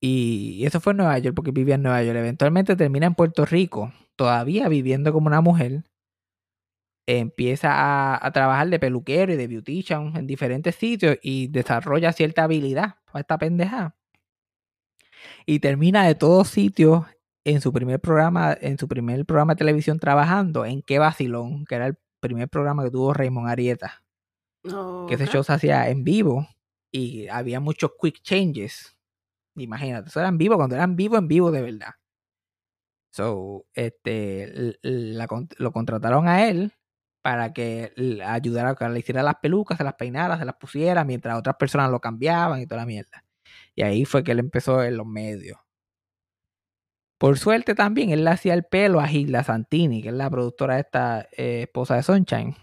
Y 0.00 0.64
eso 0.64 0.80
fue 0.80 0.92
en 0.92 0.98
Nueva 0.98 1.18
York 1.18 1.34
porque 1.34 1.50
vivía 1.50 1.74
en 1.74 1.82
Nueva 1.82 2.04
York. 2.04 2.16
Eventualmente 2.16 2.76
termina 2.76 3.06
en 3.06 3.16
Puerto 3.16 3.44
Rico, 3.44 3.92
todavía 4.14 4.68
viviendo 4.68 5.12
como 5.12 5.26
una 5.26 5.40
mujer. 5.40 5.82
Empieza 7.06 7.72
a, 7.72 8.26
a 8.26 8.32
trabajar 8.32 8.68
de 8.68 8.78
peluquero 8.78 9.32
y 9.32 9.36
de 9.36 9.48
beautician 9.48 10.16
en 10.16 10.26
diferentes 10.26 10.76
sitios 10.76 11.18
y 11.22 11.48
desarrolla 11.48 12.12
cierta 12.12 12.44
habilidad 12.44 12.96
para 13.06 13.20
esta 13.20 13.38
pendeja. 13.38 13.96
Y 15.46 15.60
termina 15.60 16.06
de 16.06 16.14
todos 16.14 16.48
sitios 16.48 17.04
en 17.44 17.60
su 17.60 17.72
primer 17.72 18.00
programa, 18.00 18.56
en 18.60 18.78
su 18.78 18.88
primer 18.88 19.24
programa 19.26 19.54
de 19.54 19.58
televisión 19.58 19.98
trabajando 19.98 20.64
en 20.64 20.82
Qué 20.82 20.98
Vacilón, 20.98 21.64
que 21.64 21.74
era 21.74 21.86
el 21.88 21.98
primer 22.20 22.48
programa 22.48 22.84
que 22.84 22.90
tuvo 22.90 23.12
Raymond 23.12 23.48
Arieta. 23.48 24.04
Que 25.08 25.14
ese 25.14 25.26
show 25.26 25.42
se 25.42 25.52
hacía 25.52 25.88
en 25.88 26.04
vivo 26.04 26.46
y 26.92 27.26
había 27.28 27.58
muchos 27.58 27.92
quick 28.00 28.22
changes. 28.22 28.96
Imagínate, 29.56 30.08
eso 30.08 30.20
era 30.20 30.28
en 30.28 30.38
vivo, 30.38 30.56
cuando 30.56 30.76
eran 30.76 30.94
vivo, 30.94 31.16
en 31.16 31.26
vivo 31.26 31.50
de 31.50 31.62
verdad. 31.62 31.94
So, 33.12 33.66
este, 33.74 34.78
la 34.82 35.28
lo 35.58 35.72
contrataron 35.72 36.28
a 36.28 36.48
él 36.48 36.72
para 37.22 37.52
que 37.52 37.92
ayudara 38.26 38.70
a 38.70 38.74
que 38.74 38.88
le 38.88 38.98
hiciera 38.98 39.22
las 39.22 39.36
pelucas, 39.36 39.78
se 39.78 39.84
las 39.84 39.94
peinara, 39.94 40.38
se 40.38 40.44
las 40.44 40.56
pusiera, 40.56 41.04
mientras 41.04 41.38
otras 41.38 41.56
personas 41.56 41.90
lo 41.90 42.00
cambiaban 42.00 42.60
y 42.60 42.66
toda 42.66 42.82
la 42.82 42.86
mierda. 42.86 43.24
Y 43.74 43.82
ahí 43.82 44.04
fue 44.04 44.24
que 44.24 44.32
él 44.32 44.40
empezó 44.40 44.82
en 44.82 44.96
los 44.96 45.06
medios. 45.06 45.58
Por 47.22 47.38
suerte 47.38 47.76
también, 47.76 48.10
él 48.10 48.24
le 48.24 48.30
hacía 48.30 48.52
el 48.52 48.64
pelo 48.64 48.98
a 48.98 49.08
Hilda 49.08 49.44
Santini, 49.44 50.02
que 50.02 50.08
es 50.08 50.14
la 50.14 50.28
productora 50.28 50.74
de 50.74 50.80
esta 50.80 51.28
eh, 51.36 51.62
esposa 51.62 51.94
de 51.94 52.02
Sunshine. 52.02 52.56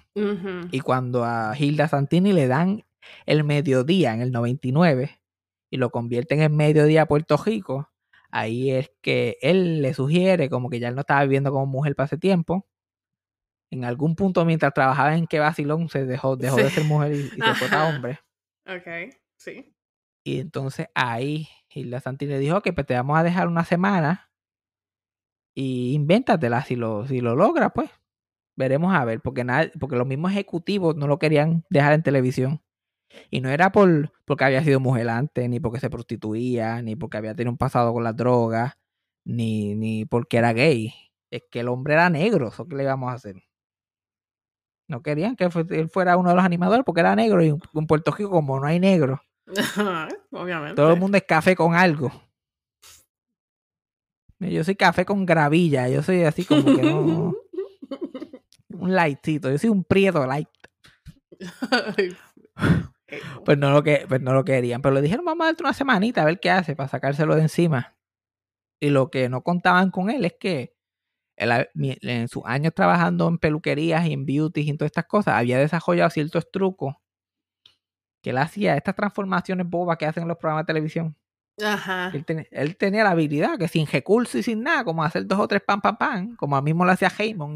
Y 0.72 0.82
cuando 0.82 1.24
a 1.24 1.56
Hilda 1.58 1.88
Santini 1.88 2.34
le 2.34 2.48
dan 2.48 2.84
el 3.26 3.46
mediodía 3.46 4.14
en 4.14 4.22
el 4.22 4.34
99 4.34 5.22
y 5.70 5.78
lo 5.78 5.92
convierten 5.92 6.42
en 6.42 6.58
mediodía 6.58 7.04
a 7.04 7.06
Puerto 7.06 7.38
Rico, 7.38 7.90
ahí 8.32 8.72
es 8.72 8.92
que 9.02 9.38
él 9.42 9.82
le 9.82 9.94
sugiere 9.94 10.50
como 10.50 10.70
que 10.70 10.82
ya 10.82 10.90
él 10.90 10.96
no 10.96 11.02
estaba 11.02 11.24
viviendo 11.24 11.52
como 11.52 11.66
mujer 11.66 11.96
para 11.96 12.08
ese 12.08 12.18
tiempo. 12.18 12.68
En 13.72 13.86
algún 13.86 14.16
punto 14.16 14.46
mientras 14.46 14.74
trabajaba 14.74 15.16
en 15.16 15.28
que 15.28 15.40
vacilón 15.40 15.90
se 15.90 16.06
dejó, 16.06 16.36
dejó 16.36 16.58
de 16.58 16.70
ser 16.70 16.84
mujer 16.86 17.14
y, 17.14 17.20
y 17.36 17.42
se 17.42 17.54
fue 17.56 17.68
Ajá. 17.68 17.86
hombre. 17.86 18.20
Ok. 18.66 19.14
Sí. 19.38 19.74
Y 20.26 20.40
entonces 20.40 20.88
ahí 20.96 21.48
Hilda 21.70 22.00
Santini 22.00 22.34
le 22.34 22.40
dijo 22.40 22.62
que 22.62 22.74
pues 22.74 22.88
te 22.88 22.96
vamos 22.96 23.18
a 23.18 23.24
dejar 23.24 23.48
una 23.48 23.66
semana 23.66 24.30
y 25.56 25.94
invéntatela 25.94 26.64
si 26.64 26.76
lo, 26.76 27.08
si 27.08 27.22
lo 27.22 27.36
logras, 27.36 27.72
pues. 27.74 27.90
Veremos 28.56 28.94
a 28.94 29.06
ver, 29.06 29.22
porque, 29.22 29.44
nada, 29.44 29.72
porque 29.80 29.96
los 29.96 30.08
mismos 30.08 30.32
ejecutivos 30.32 30.96
no 30.96 31.08
lo 31.08 31.20
querían 31.20 31.66
dejar 31.70 31.94
en 31.94 32.04
televisión. 32.04 32.62
Y 33.30 33.42
no 33.42 33.50
era 33.50 33.72
por 33.72 34.12
porque 34.26 34.44
había 34.46 34.64
sido 34.64 34.80
mujer 34.80 35.10
antes, 35.10 35.50
ni 35.50 35.60
porque 35.60 35.80
se 35.80 35.90
prostituía, 35.90 36.82
ni 36.82 36.96
porque 36.96 37.18
había 37.18 37.36
tenido 37.36 37.52
un 37.52 37.58
pasado 37.58 37.94
con 37.94 38.04
las 38.04 38.16
drogas, 38.16 38.74
ni, 39.26 39.76
ni 39.76 40.06
porque 40.06 40.38
era 40.38 40.54
gay. 40.54 40.94
Es 41.32 41.44
que 41.52 41.62
el 41.62 41.70
hombre 41.70 41.96
era 41.96 42.10
negro, 42.10 42.50
eso 42.50 42.68
que 42.68 42.76
le 42.76 42.84
íbamos 42.84 43.12
a 43.12 43.16
hacer. 43.16 43.36
No 44.90 45.04
querían 45.04 45.36
que 45.36 45.48
él 45.70 45.90
fuera 45.90 46.18
uno 46.18 46.30
de 46.30 46.36
los 46.36 46.44
animadores 46.44 46.84
porque 46.84 47.02
era 47.02 47.16
negro 47.16 47.44
y 47.44 47.50
en 47.50 47.88
Puerto 47.88 48.12
Rico 48.12 48.32
como 48.32 48.60
no 48.60 48.66
hay 48.66 48.80
negro, 48.80 49.22
Obviamente. 50.32 50.76
todo 50.76 50.92
el 50.92 51.00
mundo 51.00 51.16
es 51.16 51.24
café 51.24 51.56
con 51.56 51.76
algo. 51.76 52.12
Yo 54.40 54.64
soy 54.64 54.76
café 54.76 55.06
con 55.06 55.28
gravilla, 55.28 55.88
yo 55.90 56.02
soy 56.02 56.24
así 56.24 56.44
como 56.44 56.64
que 56.64 56.82
no, 56.82 57.36
un 58.70 58.96
lightcito, 58.96 59.52
yo 59.52 59.60
soy 59.60 59.70
un 59.70 59.84
prieto 59.84 60.26
light. 60.26 60.50
Pues 63.44 63.58
no 63.58 63.72
lo 63.72 63.82
que, 63.82 64.06
pues 64.08 64.22
no 64.22 64.34
lo 64.34 64.46
querían, 64.46 64.84
pero 64.84 64.94
le 64.94 65.02
dijeron, 65.02 65.26
vamos 65.26 65.44
a 65.44 65.48
darte 65.48 65.64
una 65.64 65.74
semanita 65.74 66.22
a 66.22 66.26
ver 66.26 66.40
qué 66.40 66.52
hace 66.52 66.76
para 66.76 66.90
sacárselo 66.90 67.36
de 67.36 67.42
encima. 67.42 67.96
Y 68.80 68.92
lo 68.92 69.10
que 69.10 69.30
no 69.30 69.42
contaban 69.42 69.90
con 69.90 70.12
él 70.12 70.26
es 70.26 70.34
que 70.40 70.76
en 71.40 72.28
sus 72.28 72.44
años 72.46 72.74
trabajando 72.76 73.28
en 73.28 73.38
peluquerías 73.38 74.06
y 74.06 74.14
en 74.14 74.26
beauty 74.26 74.62
y 74.62 74.70
en 74.70 74.78
todas 74.78 74.90
estas 74.90 75.06
cosas, 75.06 75.36
había 75.36 75.58
desarrollado 75.60 76.10
ciertos 76.10 76.52
trucos 76.52 76.96
que 78.22 78.32
él 78.32 78.38
hacía, 78.38 78.76
estas 78.76 78.96
transformaciones 78.96 79.68
bobas 79.70 79.98
que 79.98 80.06
hacen 80.06 80.24
en 80.24 80.30
los 80.30 80.38
programas 80.38 80.64
de 80.66 80.68
televisión. 80.68 81.16
Ajá. 81.64 82.12
Él, 82.14 82.26
ten- 82.26 82.48
él 82.52 82.78
tenía 82.78 83.04
la 83.04 83.12
habilidad 83.12 83.58
que 83.58 83.68
sin 83.68 83.86
recursos 83.88 84.36
y 84.36 84.44
sin 84.44 84.64
nada, 84.64 84.84
como 84.84 85.04
hacer 85.04 85.26
dos 85.26 85.40
o 85.40 85.48
tres 85.48 85.62
pam 85.66 85.82
pam 85.82 85.98
pam, 85.98 86.36
como 86.36 86.56
a 86.56 86.62
mismo 86.62 86.86
lo 86.86 86.92
hacía 86.92 87.12
Heyman 87.18 87.54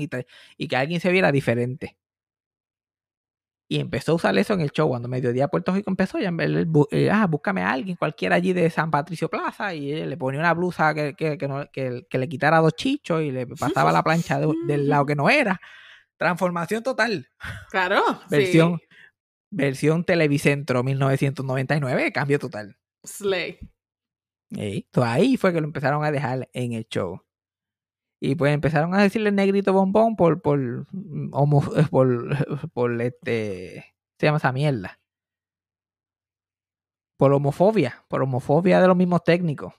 y 0.57 0.67
que 0.67 0.75
alguien 0.75 0.99
se 0.99 1.11
viera 1.11 1.31
diferente. 1.31 1.97
Y 3.73 3.79
empezó 3.79 4.11
a 4.11 4.15
usar 4.15 4.37
eso 4.37 4.53
en 4.53 4.61
el 4.61 4.69
show. 4.69 4.87
Cuando 4.87 5.07
Mediodía 5.07 5.47
Puerto 5.47 5.73
Rico 5.73 5.89
empezó, 5.89 6.19
ya 6.19 6.31
eh, 6.91 7.09
ah, 7.11 7.25
búscame 7.25 7.63
a 7.63 7.71
alguien, 7.71 7.95
cualquiera 7.97 8.35
allí 8.35 8.53
de 8.53 8.69
San 8.69 8.91
Patricio 8.91 9.29
Plaza, 9.31 9.73
y 9.73 10.05
le 10.05 10.15
ponía 10.15 10.39
una 10.41 10.53
blusa 10.53 10.93
que, 10.93 11.15
que, 11.15 11.39
que 11.39 11.47
no- 11.47 11.65
que- 11.71 12.05
le 12.11 12.29
quitara 12.29 12.59
dos 12.59 12.75
chichos 12.75 13.23
y 13.23 13.31
le 13.31 13.47
pasaba 13.47 13.91
la 13.91 14.03
plancha 14.03 14.39
de- 14.39 14.53
del 14.67 14.87
lado 14.87 15.07
que 15.07 15.15
no 15.15 15.27
era. 15.27 15.59
Transformación 16.17 16.83
total. 16.83 17.27
Claro. 17.71 18.03
sí. 18.29 18.35
Versión, 18.35 18.79
versión 19.49 20.03
Televicentro 20.03 20.83
1999, 20.83 22.11
cambio 22.11 22.37
total. 22.37 22.77
Slay. 23.03 23.57
So 24.93 25.03
ahí 25.03 25.35
fue 25.35 25.51
que 25.51 25.61
lo 25.61 25.65
empezaron 25.65 26.03
a 26.05 26.11
dejar 26.11 26.47
en 26.53 26.73
el 26.73 26.85
show. 26.87 27.21
Y 28.25 28.35
pues 28.35 28.53
empezaron 28.53 28.93
a 28.95 29.01
decirle 29.01 29.33
negrito 29.33 29.73
bombón 29.73 30.15
por, 30.15 30.41
por, 30.41 30.57
mm, 30.93 31.31
homo- 31.33 31.61
por, 31.91 32.69
por 32.71 33.01
este, 33.01 33.93
se 34.17 34.25
llama 34.25 34.37
esa 34.37 34.53
mierda. 34.53 35.01
Por 37.17 37.33
homofobia, 37.33 38.05
por 38.07 38.21
homofobia 38.23 38.79
de 38.79 38.87
los 38.87 38.95
mismos 38.95 39.25
técnicos. 39.25 39.73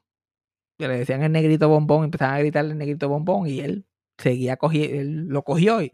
Que 0.78 0.88
le 0.88 0.98
decían 0.98 1.22
el 1.22 1.32
negrito 1.32 1.70
bombón, 1.70 2.04
empezaban 2.04 2.34
a 2.34 2.40
gritarle 2.40 2.72
el 2.72 2.78
negrito 2.78 3.08
bombón 3.08 3.46
y 3.46 3.60
él 3.60 3.86
seguía 4.18 4.58
lo 4.60 5.42
cogió 5.42 5.80
y, 5.80 5.90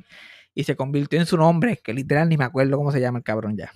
y 0.53 0.64
se 0.64 0.74
convirtió 0.74 1.20
en 1.20 1.26
su 1.26 1.36
nombre, 1.36 1.76
que 1.84 1.94
literal 1.94 2.28
ni 2.28 2.36
me 2.36 2.44
acuerdo 2.44 2.76
cómo 2.76 2.90
se 2.90 3.01
llama 3.01 3.18
el 3.18 3.24
cabrón 3.24 3.57
ya. 3.57 3.70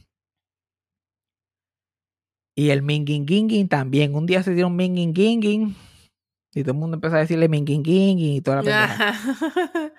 Y 2.56 2.70
el 2.70 2.82
Minguinguingin 2.82 3.68
también. 3.68 4.16
Un 4.16 4.26
día 4.26 4.42
se 4.42 4.52
dio 4.52 4.66
un 4.66 4.74
Minguinguingin 4.74 5.76
y 6.54 6.62
todo 6.62 6.72
el 6.72 6.78
mundo 6.78 6.96
empezó 6.96 7.16
a 7.16 7.20
decirle 7.20 7.48
Minguinguingin 7.48 8.18
y 8.18 8.40
toda 8.40 8.62
la 8.62 8.62
pendeja. 8.62 9.14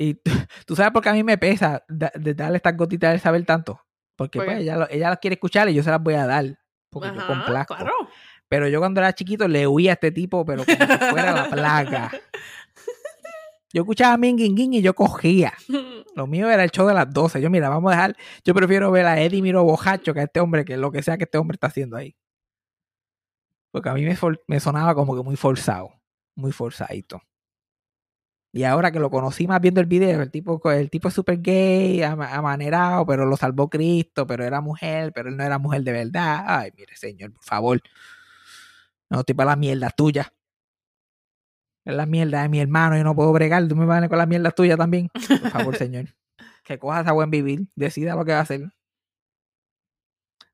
Y 0.00 0.14
tú, 0.66 0.74
sabes 0.74 0.92
por 0.92 1.02
qué 1.02 1.10
a 1.10 1.12
mí 1.12 1.22
me 1.22 1.36
pesa 1.36 1.84
de 1.88 2.32
darle 2.34 2.56
estas 2.56 2.74
gotitas 2.74 3.12
de 3.12 3.18
saber 3.18 3.44
tanto. 3.44 3.82
Porque 4.16 4.38
¿Por 4.38 4.46
pues 4.46 4.60
ella, 4.60 4.76
lo- 4.78 4.88
ella 4.88 5.10
las 5.10 5.18
quiere 5.18 5.34
escuchar 5.34 5.68
y 5.68 5.74
yo 5.74 5.82
se 5.82 5.90
las 5.90 6.02
voy 6.02 6.14
a 6.14 6.26
dar. 6.26 6.58
Porque 6.88 7.08
yo 7.14 7.26
complazco. 7.26 7.74
Claro. 7.76 7.92
Pero 8.48 8.66
yo 8.66 8.80
cuando 8.80 9.00
era 9.00 9.12
chiquito 9.12 9.46
le 9.46 9.66
huía 9.66 9.92
a 9.92 9.94
este 9.94 10.10
tipo, 10.10 10.42
pero 10.46 10.64
como 10.64 10.78
si 10.78 10.98
fuera 11.10 11.32
la 11.32 11.50
plaga. 11.50 12.10
Yo 13.72 13.82
escuchaba 13.82 14.16
Minguinguin 14.16 14.74
y 14.74 14.82
yo 14.82 14.94
cogía. 14.94 15.52
Lo 16.16 16.26
mío 16.26 16.50
era 16.50 16.64
el 16.64 16.72
show 16.72 16.88
de 16.88 16.94
las 16.94 17.08
12. 17.08 17.40
Yo, 17.40 17.50
mira, 17.50 17.68
vamos 17.68 17.92
a 17.92 17.94
dejar. 17.94 18.16
Yo 18.44 18.52
prefiero 18.52 18.90
ver 18.90 19.06
a 19.06 19.20
Eddie 19.20 19.42
Miro 19.42 19.62
Bojacho 19.62 20.12
que 20.12 20.18
a 20.18 20.22
este 20.24 20.40
hombre, 20.40 20.64
que 20.64 20.76
lo 20.76 20.90
que 20.90 21.04
sea 21.04 21.16
que 21.16 21.22
este 21.22 21.38
hombre 21.38 21.54
está 21.54 21.68
haciendo 21.68 21.96
ahí. 21.96 22.16
Porque 23.70 23.88
a 23.88 23.94
mí 23.94 24.04
me, 24.04 24.16
for- 24.16 24.40
me 24.48 24.60
sonaba 24.60 24.94
como 24.94 25.14
que 25.16 25.22
muy 25.22 25.36
forzado. 25.36 25.90
Muy 26.36 26.52
forzadito. 26.52 27.20
Y 28.52 28.64
ahora 28.64 28.90
que 28.90 28.98
lo 28.98 29.10
conocí 29.10 29.46
más 29.46 29.60
viendo 29.60 29.80
el 29.80 29.86
video, 29.86 30.20
el 30.22 30.30
tipo, 30.30 30.60
el 30.72 30.90
tipo 30.90 31.06
es 31.08 31.14
súper 31.14 31.40
gay, 31.40 32.02
ama- 32.02 32.34
amanerado, 32.34 33.06
pero 33.06 33.24
lo 33.24 33.36
salvó 33.36 33.70
Cristo, 33.70 34.26
pero 34.26 34.44
era 34.44 34.60
mujer, 34.60 35.12
pero 35.12 35.28
él 35.28 35.36
no 35.36 35.44
era 35.44 35.58
mujer 35.58 35.82
de 35.84 35.92
verdad. 35.92 36.44
Ay, 36.46 36.72
mire, 36.76 36.96
señor, 36.96 37.32
por 37.32 37.44
favor. 37.44 37.80
No 39.08 39.20
estoy 39.20 39.34
para 39.34 39.50
la 39.50 39.56
mierda 39.56 39.90
tuya. 39.90 40.32
Es 41.84 41.94
la 41.94 42.06
mierda 42.06 42.42
de 42.42 42.48
mi 42.48 42.60
hermano, 42.60 42.96
yo 42.96 43.04
no 43.04 43.14
puedo 43.14 43.32
bregar, 43.32 43.66
tú 43.68 43.74
me 43.76 43.86
vas 43.86 44.02
a 44.02 44.08
con 44.08 44.18
la 44.18 44.26
mierda 44.26 44.50
tuya 44.50 44.76
también. 44.76 45.08
Por 45.12 45.50
favor, 45.50 45.76
señor. 45.76 46.06
Que 46.64 46.78
cojas 46.78 47.06
a 47.06 47.12
buen 47.12 47.30
vivir, 47.30 47.68
decida 47.74 48.14
lo 48.16 48.24
que 48.24 48.32
va 48.32 48.38
a 48.38 48.42
hacer. 48.42 48.70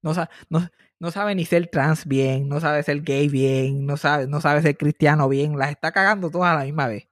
No, 0.02 0.12
no, 0.50 0.68
no 0.98 1.10
sabe 1.10 1.34
ni 1.34 1.44
ser 1.44 1.68
trans 1.68 2.06
bien, 2.06 2.48
no 2.48 2.60
sabe 2.60 2.82
ser 2.82 3.02
gay 3.02 3.28
bien, 3.28 3.86
no 3.86 3.96
sabe, 3.96 4.26
no 4.26 4.40
sabe 4.40 4.62
ser 4.62 4.76
cristiano 4.76 5.28
bien, 5.28 5.58
las 5.58 5.70
está 5.70 5.92
cagando 5.92 6.30
todas 6.30 6.52
a 6.52 6.58
la 6.58 6.64
misma 6.64 6.88
vez. 6.88 7.08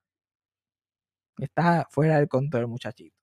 Está 1.39 1.87
fuera 1.91 2.19
del 2.19 2.29
control, 2.29 2.69
muchachito. 2.69 3.17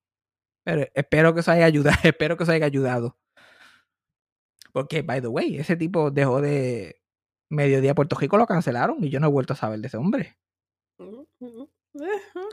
Pero 0.63 0.85
espero 0.93 1.33
que 1.33 1.39
eso 1.39 1.51
haya 1.51 1.65
ayudado, 1.65 1.97
espero 2.03 2.37
que 2.37 2.43
eso 2.43 2.51
haya 2.51 2.65
ayudado. 2.65 3.17
Porque, 4.71 5.01
by 5.01 5.21
the 5.21 5.27
way, 5.27 5.57
ese 5.57 5.75
tipo 5.75 6.11
dejó 6.11 6.41
de 6.41 7.01
Mediodía 7.49 7.95
Puerto 7.95 8.15
Rico, 8.17 8.37
lo 8.37 8.47
cancelaron 8.47 9.03
y 9.03 9.09
yo 9.09 9.19
no 9.19 9.27
he 9.27 9.31
vuelto 9.31 9.53
a 9.53 9.57
saber 9.57 9.79
de 9.79 9.87
ese 9.87 9.97
hombre. 9.97 10.37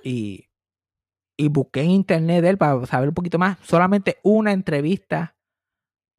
y, 0.02 0.48
y 1.36 1.48
busqué 1.48 1.82
en 1.82 1.90
internet 1.90 2.42
de 2.42 2.48
él 2.50 2.58
para 2.58 2.84
saber 2.86 3.08
un 3.08 3.14
poquito 3.14 3.38
más. 3.38 3.58
Solamente 3.62 4.18
una 4.24 4.52
entrevista 4.52 5.36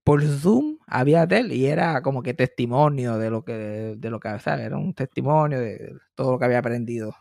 por 0.06 0.24
Zoom 0.24 0.79
había 0.90 1.26
de 1.26 1.40
él 1.40 1.52
y 1.54 1.68
era 1.68 2.02
como 2.02 2.24
que 2.24 2.34
testimonio 2.34 3.18
de 3.18 3.30
lo 3.30 3.44
que, 3.44 3.54
de 3.98 4.10
lo 4.10 4.20
que, 4.20 4.40
¿sabes? 4.40 4.66
Era 4.66 4.78
un 4.78 4.94
testimonio 4.94 5.60
de 5.60 5.96
todo 6.16 6.32
lo 6.32 6.40
que 6.40 6.46
había 6.46 6.60
aprendido. 6.60 7.16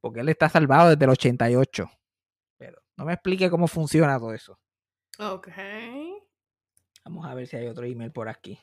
Porque 0.00 0.20
él 0.20 0.28
está 0.28 0.48
salvado 0.48 0.90
desde 0.90 1.04
el 1.04 1.10
88. 1.10 1.90
Pero 2.58 2.80
no 2.96 3.04
me 3.04 3.14
explique 3.14 3.50
cómo 3.50 3.66
funciona 3.66 4.18
todo 4.18 4.34
eso. 4.34 4.58
Ok. 5.18 5.48
Vamos 7.04 7.26
a 7.26 7.34
ver 7.34 7.46
si 7.46 7.56
hay 7.56 7.66
otro 7.66 7.84
email 7.86 8.12
por 8.12 8.28
aquí. 8.28 8.58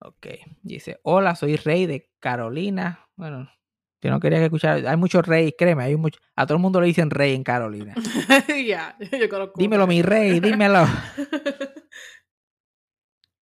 Ok. 0.00 0.26
Dice, 0.62 1.00
hola, 1.02 1.34
soy 1.34 1.56
Rey 1.56 1.86
de 1.86 2.10
Carolina. 2.20 3.08
Bueno, 3.16 3.50
yo 4.02 4.10
no 4.10 4.18
quería 4.18 4.38
que 4.38 4.46
escuchara. 4.46 4.90
Hay 4.90 4.96
muchos 4.96 5.24
reyes, 5.24 5.54
créeme. 5.56 5.84
Hay 5.84 5.96
mucho, 5.96 6.18
a 6.34 6.44
todo 6.44 6.56
el 6.56 6.62
mundo 6.62 6.80
le 6.80 6.88
dicen 6.88 7.08
rey 7.08 7.34
en 7.34 7.44
Carolina. 7.44 7.94
ya, 8.66 8.96
yo 9.00 9.28
conozco. 9.28 9.54
Dímelo, 9.56 9.86
mi 9.86 10.02
rey, 10.02 10.40
dímelo. 10.40 10.84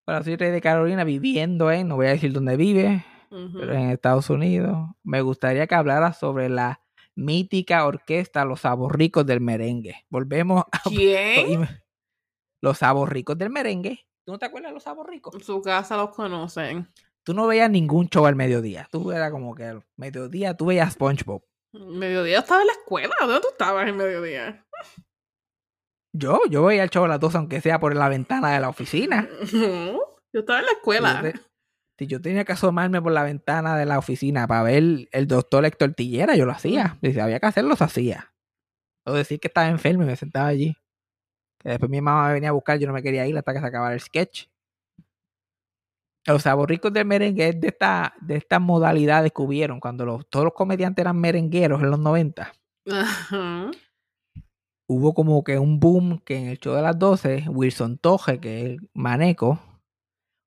Bueno, 0.06 0.24
soy 0.24 0.34
Rey 0.34 0.50
de 0.50 0.60
Carolina 0.60 1.04
viviendo 1.04 1.70
en, 1.70 1.86
no 1.86 1.94
voy 1.94 2.06
a 2.06 2.10
decir 2.10 2.32
dónde 2.32 2.56
vive, 2.56 3.04
pero 3.28 3.74
en 3.74 3.90
Estados 3.90 4.28
Unidos. 4.28 4.88
Me 5.04 5.20
gustaría 5.20 5.68
que 5.68 5.76
hablara 5.76 6.12
sobre 6.12 6.48
la 6.48 6.80
mítica 7.14 7.86
orquesta 7.86 8.44
Los 8.44 8.62
Saborricos 8.62 9.24
del 9.24 9.40
Merengue. 9.40 10.04
Volvemos 10.08 10.64
a 10.72 10.80
¿Quién? 10.88 11.68
Los 12.60 12.78
Saborricos 12.78 13.38
del 13.38 13.50
Merengue. 13.50 14.04
¿Tú 14.24 14.32
no 14.32 14.38
te 14.40 14.46
acuerdas 14.46 14.70
de 14.70 14.74
los 14.74 14.82
Saborricos? 14.82 15.32
En 15.32 15.42
su 15.42 15.62
casa 15.62 15.96
los 15.96 16.10
conocen. 16.10 16.88
Tú 17.24 17.34
no 17.34 17.46
veías 17.46 17.70
ningún 17.70 18.08
show 18.08 18.26
al 18.26 18.36
mediodía. 18.36 18.88
Tú 18.90 19.12
era 19.12 19.30
como 19.30 19.54
que 19.54 19.64
al 19.64 19.82
mediodía 19.96 20.56
tú 20.56 20.66
veías 20.66 20.94
SpongeBob. 20.94 21.42
Mediodía 21.72 22.38
estaba 22.40 22.62
en 22.62 22.66
la 22.68 22.72
escuela. 22.72 23.14
¿Dónde 23.20 23.40
tú 23.40 23.48
estabas 23.50 23.88
en 23.88 23.96
mediodía? 23.96 24.66
Yo, 26.12 26.40
yo 26.50 26.64
veía 26.64 26.82
el 26.82 26.90
show 26.90 27.04
a 27.04 27.08
las 27.08 27.20
12, 27.20 27.36
aunque 27.38 27.60
sea 27.60 27.78
por 27.78 27.94
la 27.94 28.08
ventana 28.08 28.52
de 28.52 28.60
la 28.60 28.68
oficina. 28.68 29.28
No, 29.52 29.98
yo 30.34 30.40
estaba 30.40 30.60
en 30.60 30.66
la 30.66 30.72
escuela. 30.72 31.22
yo, 31.22 31.32
te- 31.32 31.40
si 31.98 32.06
yo 32.06 32.20
tenía 32.22 32.44
que 32.44 32.52
asomarme 32.52 33.02
por 33.02 33.12
la 33.12 33.22
ventana 33.24 33.76
de 33.76 33.84
la 33.84 33.98
oficina 33.98 34.46
para 34.46 34.62
ver 34.62 35.08
el 35.12 35.26
doctor 35.28 35.64
Héctor 35.64 35.92
Tillera, 35.94 36.34
yo 36.36 36.46
lo 36.46 36.52
hacía. 36.52 36.98
Y 37.02 37.12
si 37.12 37.20
había 37.20 37.38
que 37.40 37.46
hacerlo, 37.46 37.76
se 37.76 37.84
hacía. 37.84 38.32
O 39.06 39.12
decir 39.12 39.38
que 39.40 39.48
estaba 39.48 39.68
enfermo 39.68 40.02
y 40.04 40.06
me 40.06 40.16
sentaba 40.16 40.46
allí. 40.46 40.74
Que 41.60 41.70
después 41.70 41.90
mi 41.90 42.00
mamá 42.00 42.28
me 42.28 42.34
venía 42.34 42.48
a 42.48 42.52
buscar, 42.52 42.78
yo 42.78 42.86
no 42.86 42.92
me 42.94 43.02
quería 43.02 43.26
ir 43.26 43.36
hasta 43.36 43.52
que 43.52 43.60
se 43.60 43.66
acabara 43.66 43.94
el 43.94 44.00
sketch. 44.00 44.46
Los 46.26 46.42
saborricos 46.42 46.92
del 46.92 47.06
merengue 47.06 47.48
es 47.48 47.60
de 47.60 47.68
esta, 47.68 48.14
de 48.20 48.36
estas 48.36 48.60
modalidades 48.60 49.32
que 49.32 49.42
hubieron 49.42 49.80
cuando 49.80 50.04
los, 50.04 50.28
todos 50.28 50.44
los 50.44 50.54
comediantes 50.54 51.02
eran 51.02 51.18
merengueros 51.18 51.80
en 51.82 51.90
los 51.90 51.98
90. 51.98 52.52
Ajá. 52.90 53.70
hubo 54.88 55.14
como 55.14 55.44
que 55.44 55.58
un 55.58 55.78
boom 55.78 56.18
que 56.24 56.36
en 56.36 56.48
el 56.48 56.58
show 56.58 56.74
de 56.74 56.82
las 56.82 56.98
12, 56.98 57.44
Wilson 57.48 57.98
Toje, 57.98 58.40
que 58.40 58.58
es 58.60 58.64
el 58.66 58.90
maneco, 58.94 59.60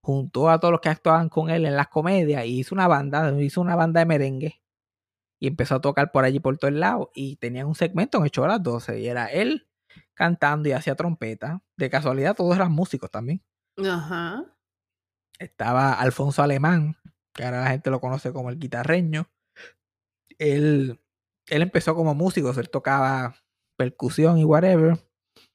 juntó 0.04 0.50
a 0.50 0.60
todos 0.60 0.74
los 0.74 0.82
que 0.82 0.90
actuaban 0.90 1.30
con 1.30 1.50
él 1.50 1.66
en 1.66 1.76
las 1.78 1.88
comedias 1.88 2.46
y 2.46 2.60
hizo 2.60 2.76
una 2.76 2.88
banda, 2.88 3.32
hizo 3.42 3.62
una 3.62 3.76
banda 3.76 4.02
de 4.02 4.06
merengue. 4.06 4.62
y 5.42 5.48
empezó 5.48 5.76
a 5.76 5.82
tocar 5.82 6.12
por 6.12 6.26
allí 6.26 6.40
por 6.40 6.58
todo 6.58 6.70
el 6.70 6.80
lado 6.80 7.12
y 7.16 7.36
tenían 7.38 7.68
un 7.68 7.76
segmento 7.76 8.18
en 8.18 8.26
el 8.26 8.32
show 8.32 8.46
a 8.46 8.50
las 8.50 8.64
12 8.64 9.00
y 9.02 9.08
era 9.08 9.28
él 9.28 9.68
cantando 10.14 10.70
y 10.70 10.74
hacía 10.74 10.96
trompeta. 10.96 11.62
De 11.78 11.90
casualidad 11.90 12.36
todos 12.36 12.56
eran 12.56 12.72
músicos 12.72 13.12
también. 13.12 13.42
Ajá. 13.78 14.46
Estaba 15.40 15.94
Alfonso 15.94 16.42
Alemán, 16.44 16.98
que 17.34 17.44
ahora 17.44 17.62
la 17.62 17.70
gente 17.70 17.90
lo 17.90 18.00
conoce 18.00 18.32
como 18.32 18.50
el 18.50 18.60
guitarreño. 18.60 19.30
Él, 20.38 21.00
él 21.48 21.62
empezó 21.62 21.96
como 21.96 22.16
músico, 22.16 22.52
él 22.52 22.70
tocaba 22.70 23.36
percusión 23.78 24.38
y 24.38 24.46
whatever. 24.46 24.98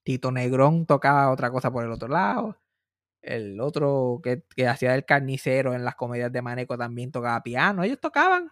Tito 0.03 0.33
Negrón 0.33 0.87
tocaba 0.87 1.31
otra 1.31 1.51
cosa 1.51 1.71
por 1.71 1.85
el 1.85 1.93
otro 1.93 2.09
lado. 2.09 2.59
El 3.23 3.61
otro 3.61 4.21
que, 4.23 4.45
que 4.57 4.67
hacía 4.67 4.95
el 4.95 5.05
carnicero 5.05 5.75
en 5.75 5.85
las 5.85 5.97
comedias 5.97 6.33
de 6.33 6.43
Maneco 6.43 6.79
también 6.79 7.13
tocaba 7.13 7.43
piano. 7.43 7.83
Ellos 7.83 8.01
tocaban. 8.01 8.51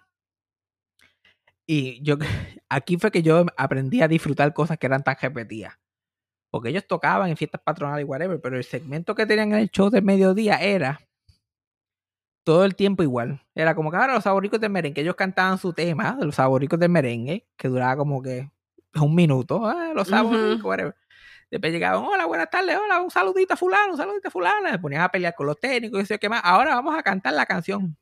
Y 1.67 2.03
yo 2.03 2.17
aquí 2.69 2.97
fue 2.97 3.11
que 3.11 3.23
yo 3.23 3.45
aprendí 3.57 4.03
a 4.03 4.09
disfrutar 4.09 4.53
cosas 4.55 4.79
que 4.79 4.87
eran 4.87 5.03
tan 5.03 5.17
repetidas. 5.21 5.79
Porque 6.51 6.71
ellos 6.71 6.87
tocaban 6.87 7.29
en 7.29 7.37
fiestas 7.37 7.61
patronales 7.63 8.05
y 8.05 8.09
whatever, 8.09 8.41
pero 8.41 8.57
el 8.57 8.65
segmento 8.65 9.15
que 9.15 9.27
tenían 9.27 9.53
en 9.53 9.59
el 9.59 9.71
show 9.71 9.91
del 9.91 10.05
mediodía 10.05 10.57
era 10.57 11.06
todo 12.47 12.65
el 12.65 12.77
tiempo 12.77 13.03
igual. 13.03 13.43
Era 13.57 13.75
como 13.75 13.91
que 13.91 13.97
ahora 13.97 14.15
los 14.15 14.23
saboricos 14.23 14.61
del 14.61 14.71
merengue, 14.71 15.01
ellos 15.01 15.17
cantaban 15.17 15.59
su 15.59 15.73
tema 15.73 16.13
de 16.15 16.27
los 16.27 16.37
saboricos 16.37 16.79
del 16.79 16.91
merengue, 16.91 17.45
que 17.57 17.67
duraba 17.67 17.97
como 17.97 18.23
que 18.23 18.49
un 18.95 19.17
minuto, 19.17 19.67
ah, 19.67 19.91
los 19.93 20.07
saboricos, 20.07 20.63
whatever. 20.63 20.95
Después 21.51 21.73
llegaban, 21.73 22.05
hola, 22.05 22.25
buenas 22.25 22.49
tardes, 22.49 22.79
hola, 22.79 23.03
un 23.03 23.11
saludito 23.11 23.55
a 23.55 23.57
fulano, 23.57 23.91
un 23.91 23.97
saludito 23.97 24.29
a 24.29 24.31
fulana. 24.31 24.71
Se 24.71 24.79
ponían 24.79 25.03
a 25.03 25.09
pelear 25.09 25.35
con 25.35 25.47
los 25.47 25.59
técnicos 25.59 26.01
y 26.01 26.07
sé 26.07 26.21
qué 26.21 26.29
más. 26.29 26.41
Ahora 26.45 26.77
vamos 26.77 26.97
a 26.97 27.03
cantar 27.03 27.35
la 27.35 27.47
canción. 27.47 27.97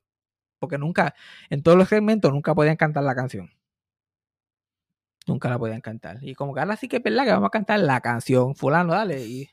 Porque 0.59 0.77
nunca, 0.77 1.15
en 1.49 1.63
todos 1.63 1.79
los 1.79 1.89
segmentos, 1.89 2.31
nunca 2.31 2.55
podían 2.55 2.77
cantar 2.77 3.03
la 3.05 3.15
canción. 3.15 3.51
Nunca 5.27 5.49
la 5.49 5.59
podían 5.59 5.81
cantar. 5.81 6.19
Y 6.21 6.35
como 6.35 6.53
que 6.53 6.61
ahora 6.61 6.77
sí 6.77 6.87
que 6.87 6.99
es 6.99 7.03
verdad 7.03 7.25
que 7.25 7.33
vamos 7.33 7.47
a 7.47 7.51
cantar 7.51 7.81
la 7.81 8.03
canción, 8.03 8.55
fulano, 8.55 8.93
dale. 8.93 9.25
Y, 9.27 9.49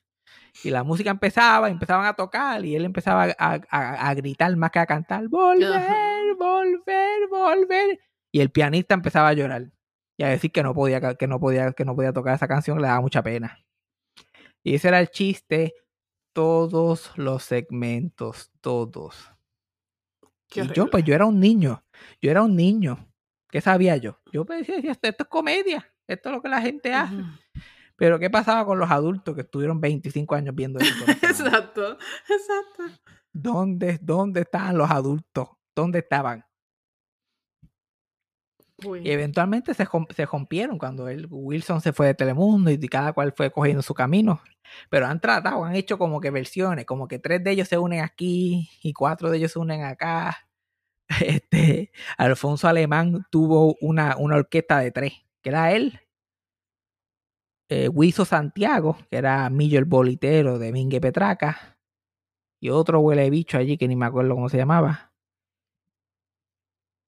y 0.64 0.70
la 0.70 0.84
música 0.84 1.10
empezaba, 1.10 1.70
y 1.70 1.72
empezaban 1.72 2.06
a 2.06 2.14
tocar, 2.14 2.64
y 2.66 2.76
él 2.76 2.86
empezaba 2.86 3.24
a, 3.38 3.60
a- 3.70 4.10
a 4.10 4.14
gritar 4.14 4.56
más 4.58 4.72
que 4.72 4.80
a 4.80 4.86
cantar, 4.86 5.28
volver, 5.28 6.36
volver, 6.38 7.28
volver. 7.30 8.00
Y 8.32 8.40
el 8.42 8.50
pianista 8.52 8.94
empezaba 8.94 9.30
a 9.30 9.34
llorar. 9.34 9.72
Y 10.18 10.24
a 10.24 10.28
decir 10.30 10.52
que 10.52 10.62
no 10.64 10.74
podía, 10.74 11.16
que 11.16 11.28
no 11.28 11.40
podía, 11.40 11.72
que 11.74 11.86
no 11.86 11.96
podía 11.96 12.14
tocar 12.14 12.36
esa 12.36 12.48
canción, 12.48 12.80
le 12.82 12.88
daba 12.88 13.02
mucha 13.02 13.24
pena. 13.24 13.64
Y 14.64 14.76
ese 14.76 14.90
era 14.90 15.00
el 15.00 15.10
chiste. 15.10 15.74
Todos 16.34 17.12
los 17.18 17.44
segmentos, 17.44 18.52
todos. 18.62 19.32
Qué 20.48 20.62
y 20.62 20.68
yo, 20.68 20.90
pues 20.90 21.04
yo 21.04 21.14
era 21.16 21.26
un 21.26 21.40
niño. 21.40 21.84
Yo 22.22 22.32
era 22.32 22.42
un 22.44 22.56
niño. 22.56 23.10
¿Qué 23.50 23.60
sabía 23.60 23.98
yo? 23.98 24.20
Yo 24.32 24.46
pues, 24.46 24.66
decía, 24.68 24.92
esto, 24.92 25.08
esto 25.10 25.24
es 25.24 25.30
comedia. 25.30 25.92
Esto 26.08 26.30
es 26.30 26.36
lo 26.36 26.42
que 26.42 26.50
la 26.50 26.62
gente 26.62 26.94
hace. 26.94 27.16
Pero 28.02 28.18
¿qué 28.18 28.32
pasaba 28.32 28.66
con 28.66 28.80
los 28.80 28.90
adultos 28.90 29.36
que 29.36 29.42
estuvieron 29.42 29.80
25 29.80 30.34
años 30.34 30.56
viendo 30.56 30.80
eso? 30.80 31.06
Exacto, 31.08 32.00
exacto. 32.28 33.00
¿Dónde, 33.32 34.00
¿Dónde 34.02 34.42
estaban 34.42 34.76
los 34.76 34.90
adultos? 34.90 35.50
¿Dónde 35.76 36.00
estaban? 36.00 36.44
Uy. 38.84 39.02
Y 39.08 39.12
eventualmente 39.12 39.76
se, 39.76 39.88
se 40.16 40.26
rompieron 40.26 40.80
cuando 40.80 41.10
el 41.10 41.28
Wilson 41.30 41.80
se 41.80 41.94
fue 41.94 42.08
de 42.08 42.16
Telemundo 42.16 42.72
y 42.72 42.80
cada 42.88 43.14
cual 43.14 43.34
fue 43.34 43.52
cogiendo 43.52 43.84
su 43.84 43.94
camino. 43.94 44.42
Pero 44.90 45.06
han 45.06 45.22
tratado, 45.22 45.64
han 45.64 45.76
hecho 45.76 46.00
como 46.00 46.20
que 46.20 46.32
versiones, 46.32 46.86
como 46.86 47.08
que 47.08 47.20
tres 47.20 47.44
de 47.44 47.52
ellos 47.52 47.68
se 47.68 47.78
unen 47.78 48.00
aquí 48.00 48.68
y 48.82 48.94
cuatro 48.94 49.30
de 49.30 49.38
ellos 49.38 49.52
se 49.52 49.60
unen 49.60 49.84
acá. 49.84 50.36
Este, 51.22 51.92
Alfonso 52.18 52.68
Alemán 52.68 53.28
tuvo 53.30 53.76
una, 53.80 54.16
una 54.18 54.38
orquesta 54.38 54.80
de 54.80 54.90
tres, 54.92 55.14
que 55.44 55.50
era 55.50 55.74
él, 55.74 56.01
eh, 57.72 57.88
Huizo 57.88 58.26
Santiago, 58.26 58.98
que 59.10 59.16
era 59.18 59.50
Millo 59.50 59.80
el 59.80 59.86
Bolitero 59.86 60.60
de 60.60 60.72
Mingue 60.74 61.00
Petraca, 61.00 61.78
y 62.62 62.70
otro 62.70 63.00
huele 63.00 63.30
bicho 63.30 63.58
allí 63.58 63.78
que 63.78 63.88
ni 63.88 63.96
me 63.96 64.06
acuerdo 64.06 64.36
cómo 64.36 64.50
se 64.50 64.58
llamaba. 64.58 65.14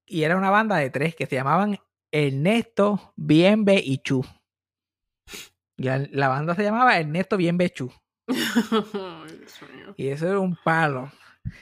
Y 0.08 0.24
era 0.24 0.38
una 0.38 0.50
banda 0.50 0.78
de 0.78 0.90
tres 0.90 1.16
que 1.16 1.26
se 1.26 1.36
llamaban 1.36 1.78
Ernesto, 2.12 3.14
Bienve 3.16 3.82
y 3.84 3.98
Chu. 4.00 4.24
Y 5.78 5.84
la, 5.84 6.00
la 6.12 6.28
banda 6.30 6.56
se 6.56 6.64
llamaba 6.64 6.98
Ernesto, 6.98 7.36
Bienve, 7.38 7.70
Chu. 7.70 7.92
Y 9.98 10.08
eso 10.08 10.28
era 10.28 10.40
un 10.40 10.56
palo. 10.64 11.12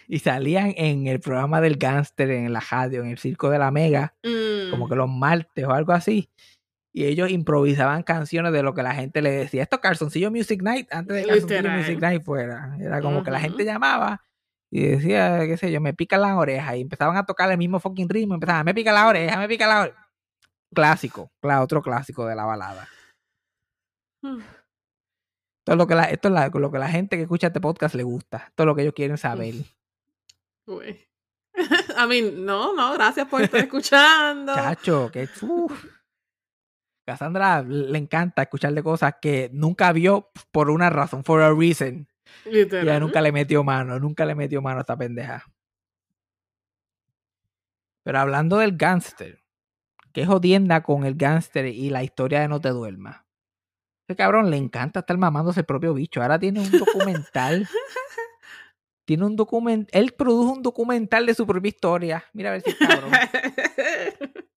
Y 0.07 0.19
salían 0.19 0.73
en 0.77 1.07
el 1.07 1.19
programa 1.19 1.59
del 1.59 1.77
gángster, 1.77 2.29
en 2.29 2.53
la 2.53 2.59
radio, 2.59 3.01
en 3.01 3.09
el 3.09 3.17
circo 3.17 3.49
de 3.49 3.57
la 3.59 3.71
Mega, 3.71 4.13
como 4.69 4.85
Mm. 4.85 4.89
que 4.89 4.95
los 4.95 5.09
martes 5.09 5.65
o 5.65 5.71
algo 5.71 5.91
así. 5.93 6.29
Y 6.93 7.05
ellos 7.05 7.29
improvisaban 7.29 8.03
canciones 8.03 8.51
de 8.51 8.63
lo 8.63 8.73
que 8.73 8.83
la 8.83 8.93
gente 8.93 9.21
le 9.21 9.31
decía. 9.31 9.63
Esto 9.63 9.79
Calzoncillo 9.79 10.29
Music 10.29 10.61
Night, 10.61 10.87
antes 10.91 11.15
de 11.15 11.23
Calzoncillo 11.25 11.57
Literal. 11.61 11.79
Music 11.79 11.99
Night 12.01 12.23
fuera. 12.23 12.75
Era 12.79 13.01
como 13.01 13.23
que 13.23 13.31
la 13.31 13.39
gente 13.39 13.63
llamaba 13.63 14.23
y 14.69 14.85
decía, 14.87 15.39
qué 15.45 15.55
sé 15.57 15.71
yo, 15.71 15.79
me 15.79 15.93
pican 15.93 16.21
las 16.21 16.35
orejas. 16.35 16.75
Y 16.75 16.81
empezaban 16.81 17.15
a 17.17 17.25
tocar 17.25 17.49
el 17.51 17.57
mismo 17.57 17.79
fucking 17.79 18.09
ritmo. 18.09 18.33
Empezaban, 18.33 18.65
me 18.65 18.73
pica 18.73 18.91
la 18.91 19.07
oreja, 19.07 19.37
me 19.37 19.47
pica 19.47 19.67
la 19.67 19.81
oreja. 19.83 20.07
Clásico, 20.73 21.31
claro, 21.41 21.63
otro 21.63 21.81
clásico 21.81 22.25
de 22.25 22.35
la 22.35 22.45
balada. 22.45 22.87
Esto 24.23 25.73
es 25.73 25.77
lo 25.77 25.87
que 25.87 25.95
la, 25.95 26.03
esto 26.05 26.27
es 26.27 26.33
la- 26.33 26.47
lo 26.49 26.71
que 26.71 26.79
la 26.79 26.87
gente 26.89 27.15
que 27.15 27.23
escucha 27.23 27.47
este 27.47 27.61
podcast 27.61 27.95
le 27.95 28.03
gusta. 28.03 28.45
Esto 28.49 28.63
es 28.63 28.67
lo 28.67 28.75
que 28.75 28.81
ellos 28.81 28.93
quieren 28.93 29.17
saber. 29.17 29.53
Uy. 30.67 31.07
A 31.97 32.07
mí, 32.07 32.21
no, 32.21 32.73
no, 32.75 32.93
gracias 32.93 33.27
por 33.27 33.41
estar 33.41 33.59
escuchando. 33.61 34.53
Chacho, 34.55 35.09
que 35.11 35.27
uf. 35.41 35.85
Cassandra 37.05 37.61
le 37.63 37.97
encanta 37.97 38.43
escuchar 38.43 38.73
de 38.73 38.83
cosas 38.83 39.15
que 39.21 39.49
nunca 39.53 39.91
vio 39.91 40.29
por 40.51 40.69
una 40.69 40.89
razón, 40.89 41.23
for 41.23 41.41
a 41.41 41.53
reason. 41.53 42.07
Y 42.45 42.51
Literal. 42.51 42.87
ella 42.87 42.99
nunca 42.99 43.21
le 43.21 43.31
metió 43.31 43.63
mano, 43.63 43.99
nunca 43.99 44.25
le 44.25 44.35
metió 44.35 44.61
mano 44.61 44.77
a 44.77 44.81
esta 44.81 44.97
pendeja. 44.97 45.45
Pero 48.03 48.19
hablando 48.19 48.57
del 48.57 48.77
gángster, 48.77 49.43
qué 50.13 50.25
jodienda 50.25 50.81
con 50.81 51.05
el 51.05 51.15
gángster 51.15 51.65
y 51.67 51.89
la 51.89 52.03
historia 52.03 52.41
de 52.41 52.47
No 52.47 52.59
te 52.59 52.69
duermas. 52.69 53.21
Ese 54.07 54.15
cabrón 54.15 54.49
le 54.49 54.57
encanta 54.57 55.01
estar 55.01 55.17
mamándose 55.17 55.61
el 55.61 55.65
propio 55.65 55.93
bicho. 55.93 56.21
Ahora 56.21 56.39
tiene 56.39 56.59
un 56.59 56.71
documental. 56.71 57.67
tiene 59.05 59.25
un 59.25 59.35
documental. 59.35 59.89
Él 60.01 60.13
produjo 60.13 60.53
un 60.53 60.63
documental 60.63 61.25
de 61.25 61.35
su 61.35 61.45
propia 61.45 61.69
historia. 61.69 62.23
Mira 62.33 62.49
a 62.49 62.53
ver 62.53 62.61
si 62.61 62.71
es 62.71 62.77
cabrón. 62.77 63.11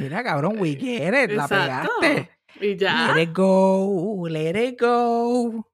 Mira, 0.00 0.22
cabrón, 0.24 0.56
we 0.58 0.74
get 0.76 1.08
it, 1.24 1.30
la 1.32 1.44
Exacto. 1.44 1.90
pegaste. 2.00 2.30
y 2.60 2.76
ya. 2.76 3.12
Let 3.14 3.22
it 3.22 3.30
go, 3.36 4.26
let 4.28 4.68
it 4.68 4.80
go. 4.80 5.66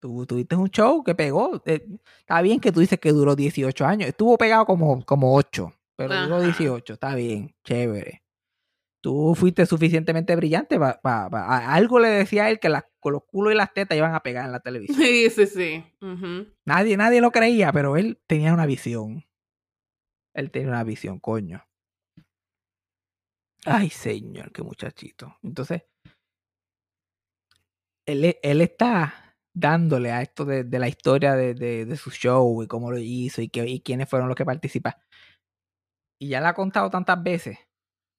Tú 0.00 0.26
tuviste 0.26 0.56
un 0.56 0.68
show 0.68 1.04
que 1.04 1.14
pegó. 1.14 1.62
eh, 1.64 1.86
está 2.18 2.42
bien 2.42 2.58
que 2.60 2.72
tú 2.72 2.80
dices 2.80 2.98
que 2.98 3.12
duró 3.12 3.36
18 3.36 3.84
años. 3.86 4.08
Estuvo 4.08 4.36
pegado 4.36 4.66
como, 4.66 5.04
como 5.04 5.34
8, 5.36 5.72
pero 5.96 6.14
duró 6.22 6.36
Ajá. 6.36 6.44
18. 6.44 6.94
Está 6.94 7.14
bien, 7.14 7.54
chévere. 7.64 8.22
Tú 9.00 9.34
fuiste 9.36 9.66
suficientemente 9.66 10.34
brillante 10.36 10.78
para... 10.78 11.74
algo 11.74 11.98
le 11.98 12.08
decía 12.08 12.44
a 12.44 12.50
él 12.50 12.60
que 12.60 12.68
las- 12.68 12.84
con 13.00 13.12
los 13.14 13.24
culos 13.24 13.52
y 13.52 13.56
las 13.56 13.72
tetas 13.72 13.98
iban 13.98 14.14
a 14.14 14.20
pegar 14.22 14.44
en 14.46 14.52
la 14.52 14.60
televisión. 14.60 14.96
Sí, 15.00 15.28
sí, 15.30 15.46
sí. 15.46 15.84
Nadie, 16.64 16.96
nadie 16.96 17.20
lo 17.20 17.30
creía, 17.32 17.72
pero 17.72 17.96
él 17.96 18.20
tenía 18.28 18.52
una 18.54 18.66
visión. 18.66 19.24
Él 20.34 20.50
tenía 20.50 20.68
una 20.68 20.84
visión, 20.84 21.18
coño. 21.20 21.64
Ay, 23.64 23.90
señor, 23.90 24.52
qué 24.52 24.62
muchachito. 24.62 25.36
Entonces, 25.42 25.82
él, 28.06 28.24
e- 28.24 28.40
él 28.42 28.60
está 28.60 29.36
dándole 29.54 30.10
a 30.10 30.22
esto 30.22 30.44
de, 30.44 30.64
de 30.64 30.78
la 30.78 30.88
historia 30.88 31.34
de, 31.34 31.54
de- 31.54 31.96
su 31.96 32.10
show 32.10 32.62
y 32.62 32.66
cómo 32.66 32.90
lo 32.90 32.98
hizo 32.98 33.42
y, 33.42 33.48
que, 33.48 33.66
y 33.68 33.80
quiénes 33.80 34.08
fueron 34.08 34.28
los 34.28 34.36
que 34.36 34.44
participan. 34.44 34.94
Y 36.20 36.28
ya 36.28 36.40
le 36.40 36.46
ha 36.46 36.54
contado 36.54 36.88
tantas 36.90 37.22
veces 37.22 37.58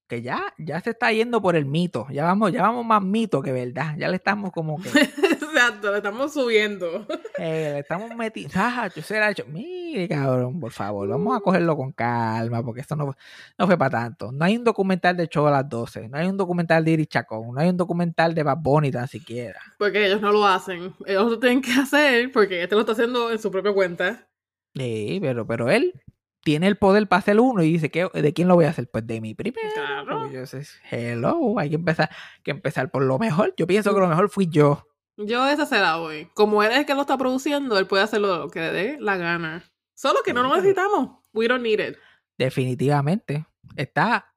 que 0.10 0.22
ya, 0.22 0.54
ya 0.58 0.80
se 0.82 0.92
está 0.92 1.12
yendo 1.12 1.42
por 1.42 1.56
el 1.56 1.66
mito. 1.66 2.08
Ya 2.12 2.26
vamos, 2.26 2.52
ya 2.52 2.62
vamos 2.62 2.86
más 2.86 3.02
mito 3.04 3.42
que 3.42 3.52
verdad. 3.52 3.96
Ya 3.98 4.10
le 4.10 4.18
estamos 4.18 4.52
como 4.52 4.78
que... 4.82 4.90
Exacto, 5.54 5.92
le 5.92 5.98
estamos 5.98 6.34
subiendo. 6.34 7.06
Eh, 7.40 7.72
le 7.74 7.80
estamos 7.80 8.16
metiendo. 8.16 8.54
Ah, 8.56 8.90
yo 8.96 9.02
se 9.02 9.20
la 9.20 9.28
he 9.28 9.32
hecho. 9.32 9.44
Mire, 9.48 10.08
cabrón, 10.08 10.60
por 10.60 10.72
favor, 10.72 11.08
vamos 11.08 11.36
a 11.36 11.40
cogerlo 11.40 11.76
con 11.76 11.92
calma, 11.92 12.64
porque 12.64 12.82
esto 12.82 12.96
no, 12.96 13.16
no 13.58 13.66
fue 13.66 13.76
para 13.76 14.04
tanto. 14.04 14.32
No 14.32 14.46
hay 14.46 14.56
un 14.56 14.64
documental 14.64 15.18
de 15.18 15.28
show 15.28 15.48
a 15.48 15.52
las 15.52 15.68
12, 15.68 16.10
no 16.10 16.18
hay 16.20 16.28
un 16.28 16.38
documental 16.38 16.86
de 16.86 16.92
Iri 16.92 17.08
Chacón, 17.08 17.56
no 17.56 17.60
hay 17.60 17.70
un 17.70 17.78
documental 17.78 18.36
de 18.36 18.44
Bad 18.44 18.60
Bunny 18.60 18.92
tan 18.92 19.08
siquiera. 19.08 19.60
Porque 19.80 20.06
ellos 20.06 20.22
no 20.22 20.32
lo 20.32 20.46
hacen. 20.46 20.94
Ellos 21.08 21.32
lo 21.32 21.40
tienen 21.40 21.62
que 21.62 21.72
hacer 21.72 22.32
porque 22.32 22.62
este 22.62 22.76
lo 22.76 22.82
está 22.82 22.94
haciendo 22.94 23.32
en 23.32 23.40
su 23.40 23.50
propia 23.50 23.74
cuenta. 23.74 24.28
Sí, 24.76 25.18
pero, 25.20 25.48
pero 25.48 25.72
él 25.72 26.00
tiene 26.44 26.68
el 26.68 26.78
poder 26.78 27.08
para 27.08 27.20
hacer 27.20 27.40
uno 27.40 27.64
y 27.64 27.72
dice, 27.72 27.90
¿qué, 27.90 28.08
¿de 28.14 28.34
quién 28.34 28.48
lo 28.48 28.56
voy 28.56 28.66
a 28.66 28.70
hacer? 28.70 28.88
Pues 28.90 29.08
de 29.08 29.22
mi 29.22 29.34
primero. 29.34 29.68
Claro. 29.74 30.32
yo 30.32 30.46
sé, 30.46 30.64
hello, 30.92 31.58
hay 31.58 31.70
que 31.70 31.76
empezar, 31.76 32.10
que 32.44 32.52
empezar 32.52 32.92
por 32.92 33.04
lo 33.04 33.18
mejor. 33.18 33.54
Yo 33.58 33.66
pienso 33.66 33.94
que 33.94 34.00
lo 34.00 34.08
mejor 34.08 34.30
fui 34.30 34.48
yo. 34.48 34.88
Yo 35.18 35.48
esa 35.48 35.66
se 35.66 35.80
la 35.80 35.92
doy. 35.92 36.26
Como 36.34 36.64
él 36.64 36.72
es 36.72 36.80
el 36.80 36.86
que 36.86 36.96
lo 36.96 37.02
está 37.02 37.18
produciendo, 37.18 37.78
él 37.78 37.86
puede 37.88 38.04
hacer 38.04 38.20
lo 38.22 38.50
que 38.50 38.60
le 38.60 38.72
dé 38.72 38.98
la 39.00 39.18
gana. 39.18 39.64
Solo 39.96 40.20
que 40.26 40.34
no 40.34 40.42
lo 40.44 40.50
necesitamos. 40.56 41.20
We 41.34 41.48
don't 41.48 41.64
need 41.64 41.80
it. 41.80 41.98
definitivamente 42.38 43.46
está 43.76 44.34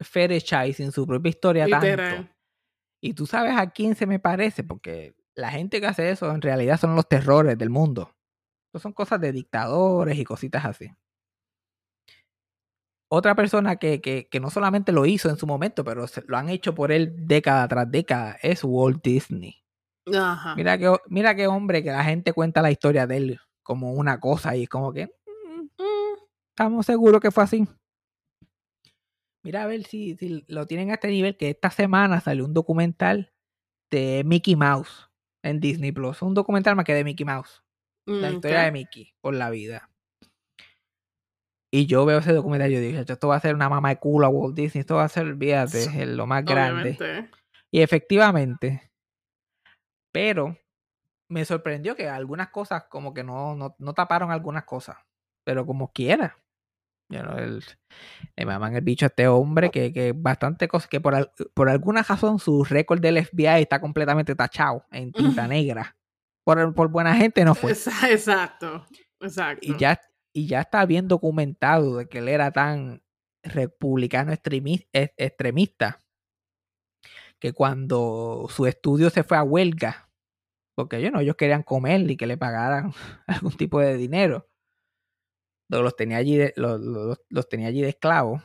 fetishizing 0.00 0.92
su 0.92 1.06
propia 1.06 1.30
historia 1.30 1.66
tanto. 1.80 1.88
Y 3.02 3.14
tú 3.14 3.26
sabes 3.26 3.54
a 3.56 3.70
quién 3.70 3.94
se 3.96 4.06
me 4.06 4.18
parece, 4.18 4.62
porque 4.64 5.14
la 5.34 5.50
gente 5.50 5.80
que 5.80 5.86
hace 5.88 6.10
eso 6.10 6.30
en 6.32 6.40
realidad 6.42 6.78
son 6.80 6.94
los 6.96 7.08
terrores 7.08 7.58
del 7.58 7.70
mundo. 7.70 8.14
Estos 8.68 8.82
son 8.82 8.92
cosas 8.92 9.20
de 9.20 9.32
dictadores 9.32 10.16
y 10.18 10.24
cositas 10.24 10.64
así. 10.64 10.90
Otra 13.10 13.34
persona 13.34 13.76
que, 13.76 14.00
que, 14.00 14.28
que 14.28 14.40
no 14.40 14.50
solamente 14.50 14.90
lo 14.92 15.06
hizo 15.06 15.28
en 15.28 15.36
su 15.36 15.46
momento, 15.46 15.84
pero 15.84 16.06
se- 16.06 16.24
lo 16.26 16.36
han 16.36 16.48
hecho 16.48 16.74
por 16.74 16.90
él 16.90 17.14
década 17.26 17.68
tras 17.68 17.90
década, 17.90 18.38
es 18.42 18.62
Walt 18.64 19.02
Disney. 19.04 19.63
Ajá. 20.12 20.54
Mira 20.54 20.76
que, 20.78 20.92
mira 21.08 21.34
qué 21.34 21.46
hombre 21.46 21.82
que 21.82 21.90
la 21.90 22.04
gente 22.04 22.32
cuenta 22.32 22.62
la 22.62 22.70
historia 22.70 23.06
de 23.06 23.16
él 23.16 23.40
como 23.62 23.92
una 23.92 24.20
cosa 24.20 24.54
y 24.56 24.64
es 24.64 24.68
como 24.68 24.92
que 24.92 25.06
mm, 25.06 25.44
Mm, 25.78 26.18
estamos 26.50 26.86
seguros 26.86 27.20
que 27.20 27.30
fue 27.30 27.44
así. 27.44 27.66
Mira 29.44 29.64
a 29.64 29.66
ver 29.66 29.84
si, 29.84 30.16
si 30.16 30.44
lo 30.48 30.66
tienen 30.66 30.90
a 30.90 30.94
este 30.94 31.08
nivel 31.08 31.36
que 31.36 31.50
esta 31.50 31.70
semana 31.70 32.20
salió 32.20 32.44
un 32.44 32.54
documental 32.54 33.32
de 33.90 34.22
Mickey 34.24 34.56
Mouse 34.56 35.10
en 35.42 35.60
Disney 35.60 35.92
Plus. 35.92 36.22
Un 36.22 36.34
documental 36.34 36.76
más 36.76 36.86
que 36.86 36.94
de 36.94 37.04
Mickey 37.04 37.26
Mouse. 37.26 37.62
La 38.06 38.30
mm, 38.30 38.34
historia 38.34 38.62
de 38.62 38.72
Mickey 38.72 39.14
por 39.20 39.34
la 39.34 39.50
vida. 39.50 39.90
Y 41.70 41.86
yo 41.86 42.04
veo 42.04 42.18
ese 42.18 42.32
documental 42.32 42.70
y 42.70 42.74
yo 42.74 42.80
digo, 42.80 43.00
esto 43.00 43.28
va 43.28 43.36
a 43.36 43.40
ser 43.40 43.54
una 43.54 43.68
mamá 43.68 43.88
de 43.88 43.96
culo 43.98 44.26
a 44.26 44.30
Walt 44.30 44.54
Disney, 44.54 44.80
esto 44.80 44.94
va 44.94 45.04
a 45.04 45.08
ser, 45.08 45.26
olvídate, 45.26 45.82
es 45.82 46.08
lo 46.08 46.24
más 46.24 46.44
grande. 46.44 46.96
Obviamente. 46.96 47.30
Y 47.72 47.80
efectivamente, 47.80 48.92
pero 50.14 50.56
me 51.28 51.44
sorprendió 51.44 51.96
que 51.96 52.08
algunas 52.08 52.50
cosas 52.50 52.84
como 52.88 53.12
que 53.12 53.24
no, 53.24 53.56
no, 53.56 53.74
no 53.80 53.94
taparon 53.94 54.30
algunas 54.30 54.62
cosas, 54.64 54.96
pero 55.42 55.66
como 55.66 55.90
quiera. 55.92 56.36
You 57.10 57.20
know, 57.20 57.36
el, 57.36 57.62
le 58.36 58.46
maman 58.46 58.76
el 58.76 58.82
bicho 58.84 59.06
a 59.06 59.08
este 59.08 59.26
hombre 59.26 59.70
que, 59.70 59.92
que 59.92 60.12
bastante 60.16 60.68
cosas, 60.68 60.88
que 60.88 61.00
por, 61.00 61.14
al- 61.16 61.32
por 61.52 61.68
alguna 61.68 62.02
razón 62.02 62.38
su 62.38 62.62
récord 62.64 63.00
del 63.00 63.18
FBI 63.18 63.60
está 63.62 63.80
completamente 63.80 64.34
tachado 64.36 64.84
en 64.92 65.12
tinta 65.12 65.46
negra. 65.48 65.96
Por, 66.44 66.74
por 66.74 66.88
buena 66.88 67.14
gente 67.16 67.44
no 67.44 67.54
fue. 67.56 67.72
Exacto. 67.72 68.86
Exacto. 69.20 69.66
Y 69.66 69.76
ya, 69.76 70.00
y 70.32 70.46
ya 70.46 70.60
está 70.60 70.86
bien 70.86 71.08
documentado 71.08 71.96
de 71.98 72.06
que 72.08 72.18
él 72.18 72.28
era 72.28 72.52
tan 72.52 73.02
republicano 73.42 74.32
e- 74.32 75.14
extremista 75.16 75.98
que 77.44 77.52
cuando 77.52 78.46
su 78.48 78.64
estudio 78.66 79.10
se 79.10 79.22
fue 79.22 79.36
a 79.36 79.42
huelga, 79.42 80.08
porque 80.74 81.02
yo 81.02 81.10
no, 81.10 81.20
ellos 81.20 81.36
querían 81.36 81.62
comer 81.62 82.10
y 82.10 82.16
que 82.16 82.26
le 82.26 82.38
pagaran 82.38 82.94
algún 83.26 83.52
tipo 83.54 83.80
de 83.80 83.98
dinero. 83.98 84.48
Lo- 85.68 85.82
Los 85.82 85.94
tenía 85.94 86.16
allí 86.16 86.36
de, 86.38 86.54
los, 86.56 87.48
tenía 87.50 87.68
allí 87.68 87.84
esclavos. 87.84 88.42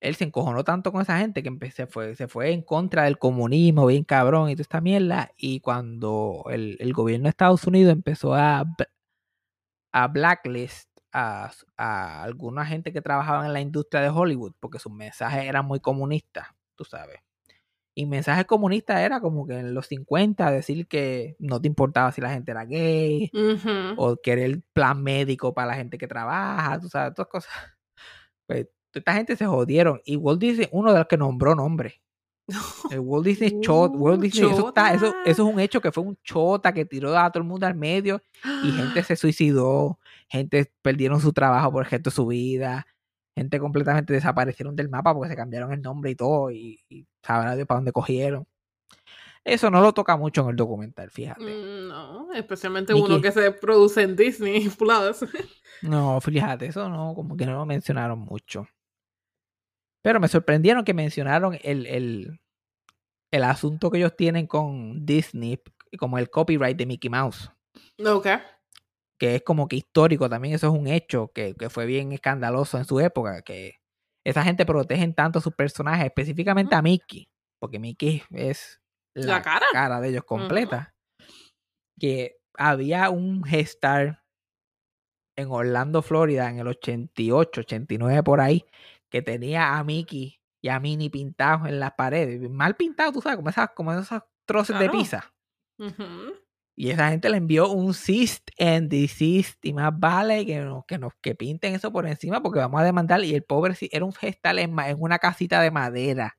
Él 0.00 0.14
se 0.14 0.24
encojonó 0.24 0.64
tanto 0.64 0.90
con 0.90 1.02
esa 1.02 1.18
gente 1.18 1.42
que 1.42 1.70
se 1.70 1.86
fue, 1.86 2.52
en 2.52 2.62
contra 2.62 3.02
del 3.04 3.18
comunismo, 3.18 3.84
bien 3.88 4.04
cabrón 4.04 4.48
y 4.48 4.54
toda 4.54 4.62
esta 4.62 4.80
mierda. 4.80 5.32
Y 5.36 5.60
cuando 5.60 6.44
el, 6.48 6.78
gobierno 6.94 7.24
de 7.24 7.30
Estados 7.30 7.66
Unidos 7.66 7.92
empezó 7.92 8.34
a, 8.34 8.64
a 9.92 10.08
blacklist 10.08 10.88
a, 11.12 11.50
a 11.76 12.22
alguna 12.22 12.64
gente 12.66 12.92
que 12.92 13.02
trabajaban 13.02 13.46
en 13.46 13.52
la 13.52 13.60
industria 13.60 14.00
de 14.02 14.10
Hollywood, 14.10 14.52
porque 14.60 14.78
sus 14.78 14.92
mensajes 14.92 15.44
eran 15.44 15.66
muy 15.66 15.80
comunistas, 15.80 16.48
tú 16.78 16.84
sabes. 16.84 17.18
Y 17.94 18.06
mensajes 18.06 18.46
comunistas 18.46 19.00
era 19.00 19.20
como 19.20 19.44
que 19.44 19.58
en 19.58 19.74
los 19.74 19.86
50 19.88 20.52
decir 20.52 20.86
que 20.86 21.34
no 21.40 21.60
te 21.60 21.66
importaba 21.66 22.12
si 22.12 22.20
la 22.20 22.30
gente 22.30 22.52
era 22.52 22.64
gay, 22.64 23.28
Ujú. 23.34 23.94
o 23.96 24.16
querer 24.22 24.60
plan 24.72 25.02
médico 25.02 25.52
para 25.52 25.66
la 25.68 25.74
gente 25.74 25.98
que 25.98 26.06
trabaja, 26.06 26.78
tú 26.80 26.88
sabes, 26.88 27.12
todas 27.14 27.28
cosas. 27.28 27.52
Pues 28.46 28.66
toda 28.90 29.00
esta 29.00 29.12
gente 29.12 29.36
se 29.36 29.44
jodieron. 29.44 30.00
Y 30.06 30.16
Walt 30.16 30.40
Disney, 30.40 30.68
uno 30.72 30.92
de 30.92 31.00
los 31.00 31.06
que 31.08 31.18
nombró 31.18 31.54
nombre. 31.54 32.00
El 32.90 33.00
Walt 33.00 33.26
Disney 33.26 33.60
Chot, 33.60 33.92
Walt 33.94 34.20
Uh, 34.20 34.22
Disney, 34.22 34.50
eso, 34.50 34.68
está, 34.68 34.94
eso, 34.94 35.14
eso 35.26 35.46
es 35.48 35.54
un 35.54 35.60
hecho 35.60 35.82
que 35.82 35.92
fue 35.92 36.04
un 36.04 36.16
chota 36.22 36.72
que 36.72 36.86
tiró 36.86 37.14
a 37.18 37.30
todo 37.30 37.42
el 37.42 37.48
mundo 37.48 37.66
al 37.66 37.74
medio 37.74 38.22
y 38.64 38.70
gente 38.70 39.02
se 39.04 39.16
suicidó, 39.16 39.98
gente 40.28 40.72
perdieron 40.80 41.20
su 41.20 41.32
trabajo 41.34 41.70
por 41.70 41.84
el 41.84 41.90
resto 41.90 42.08
de 42.08 42.14
su 42.16 42.26
vida, 42.26 42.86
gente 43.38 43.58
completamente 43.58 44.12
desaparecieron 44.12 44.76
del 44.76 44.88
mapa 44.88 45.14
porque 45.14 45.30
se 45.30 45.36
cambiaron 45.36 45.72
el 45.72 45.80
nombre 45.82 46.10
y 46.10 46.14
todo 46.14 46.50
y, 46.50 46.80
y 46.88 47.06
sabrá 47.22 47.54
Dios 47.56 47.66
para 47.66 47.78
dónde 47.78 47.92
cogieron. 47.92 48.46
Eso 49.44 49.70
no 49.70 49.80
lo 49.80 49.94
toca 49.94 50.16
mucho 50.16 50.42
en 50.42 50.50
el 50.50 50.56
documental, 50.56 51.10
fíjate. 51.10 51.42
Mm, 51.42 51.88
No, 51.88 52.32
especialmente 52.34 52.92
Mickey. 52.92 53.10
uno 53.10 53.22
que 53.22 53.32
se 53.32 53.50
produce 53.52 54.02
en 54.02 54.14
Disney 54.16 54.68
Plus. 54.78 55.24
No, 55.82 56.20
fíjate, 56.20 56.66
eso 56.66 56.88
no, 56.90 57.14
como 57.14 57.36
que 57.36 57.46
no 57.46 57.52
lo 57.54 57.64
mencionaron 57.64 58.18
mucho. 58.18 58.66
Pero 60.02 60.20
me 60.20 60.28
sorprendieron 60.28 60.84
que 60.84 60.94
mencionaron 60.94 61.58
el, 61.62 61.86
el, 61.86 62.40
el 63.32 63.42
asunto 63.42 63.90
que 63.90 63.98
ellos 63.98 64.16
tienen 64.16 64.46
con 64.46 65.04
Disney, 65.06 65.60
como 65.98 66.18
el 66.18 66.30
copyright 66.30 66.76
de 66.76 66.86
Mickey 66.86 67.10
Mouse, 67.10 67.50
ok. 68.04 68.26
Que 69.18 69.34
es 69.34 69.42
como 69.42 69.68
que 69.68 69.76
histórico 69.76 70.28
también, 70.28 70.54
eso 70.54 70.68
es 70.68 70.72
un 70.72 70.86
hecho 70.86 71.32
que, 71.34 71.54
que 71.54 71.68
fue 71.68 71.86
bien 71.86 72.12
escandaloso 72.12 72.78
en 72.78 72.84
su 72.84 73.00
época, 73.00 73.42
que 73.42 73.74
esa 74.24 74.42
gente 74.42 74.64
protegen 74.64 75.14
tanto 75.14 75.38
a 75.38 75.42
sus 75.42 75.54
personajes, 75.54 76.06
específicamente 76.06 76.74
a 76.74 76.82
Mickey, 76.82 77.28
porque 77.60 77.78
Mickey 77.78 78.22
es 78.30 78.80
La 79.14 79.42
cara. 79.42 80.00
de 80.00 80.08
ellos 80.08 80.24
completa, 80.24 80.94
que 81.98 82.36
había 82.54 83.10
un 83.10 83.42
gestar 83.42 84.22
en 85.36 85.50
Orlando, 85.50 86.02
Florida, 86.02 86.50
en 86.50 86.58
el 86.58 86.68
88, 86.68 87.60
89 87.60 88.22
por 88.22 88.40
ahí, 88.40 88.64
que 89.08 89.22
tenía 89.22 89.78
a 89.78 89.84
Mickey 89.84 90.40
y 90.60 90.68
a 90.68 90.80
Minnie 90.80 91.10
pintados 91.10 91.68
en 91.68 91.80
las 91.80 91.92
paredes, 91.92 92.48
mal 92.50 92.76
pintados, 92.76 93.14
tú 93.14 93.20
sabes, 93.20 93.36
como 93.36 93.50
esas, 93.50 93.70
como 93.70 93.92
esos 93.92 94.22
troces 94.44 94.78
de 94.78 94.90
pizza. 94.90 95.32
Ujú. 95.78 96.34
Y 96.80 96.90
esa 96.90 97.10
gente 97.10 97.28
le 97.28 97.38
envió 97.38 97.70
un 97.72 97.92
ceased 97.94 98.42
and 98.58 98.88
desist 98.88 99.64
y 99.64 99.72
más 99.72 99.90
vale 99.98 100.46
que 100.46 100.60
nos, 100.60 100.84
que 100.86 100.96
nos 100.98 101.12
que 101.20 101.34
pinten 101.34 101.74
eso 101.74 101.92
por 101.92 102.06
encima 102.06 102.40
porque 102.42 102.60
vamos 102.60 102.80
a 102.80 102.84
demandar. 102.84 103.24
Y 103.24 103.34
el 103.34 103.42
pobre 103.42 103.74
era 103.90 104.04
un 104.04 104.12
gestal 104.12 104.60
en, 104.60 104.78
en 104.78 104.96
una 105.00 105.18
casita 105.18 105.60
de 105.60 105.70
madera. 105.72 106.38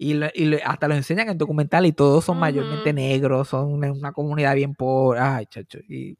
Y, 0.00 0.14
lo- 0.14 0.28
y 0.34 0.44
lo- 0.44 0.58
hasta 0.64 0.86
lo 0.88 0.94
enseñan 0.94 1.26
en 1.26 1.32
el 1.32 1.38
documental 1.38 1.84
y 1.86 1.92
todos 1.92 2.24
son 2.24 2.38
mayormente 2.38 2.92
negros, 2.92 3.48
son 3.48 3.72
una, 3.72 3.90
una 3.92 4.12
comunidad 4.12 4.54
bien 4.54 4.74
pobre. 4.74 5.18
Ay, 5.20 5.46
chacho. 5.46 5.78
Y, 5.88 6.16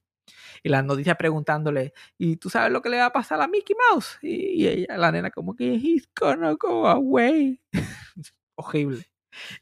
y 0.63 0.69
las 0.71 0.85
noticias 0.85 1.17
preguntándole, 1.17 1.93
¿y 2.19 2.37
tú 2.37 2.51
sabes 2.51 2.73
lo 2.73 2.83
que 2.83 2.91
le 2.91 2.99
va 2.99 3.07
a 3.07 3.13
pasar 3.13 3.41
a 3.43 3.49
Mickey 3.49 3.77
Mouse? 3.93 4.19
Y, 4.23 4.65
y 4.65 4.69
ella, 4.69 4.99
la 4.99 5.13
nena, 5.13 5.31
como 5.31 5.57
que, 5.57 5.75
he's 5.77 6.09
gonna 6.19 6.55
go 6.55 6.89
away. 6.89 7.61
Horrible. 8.57 9.07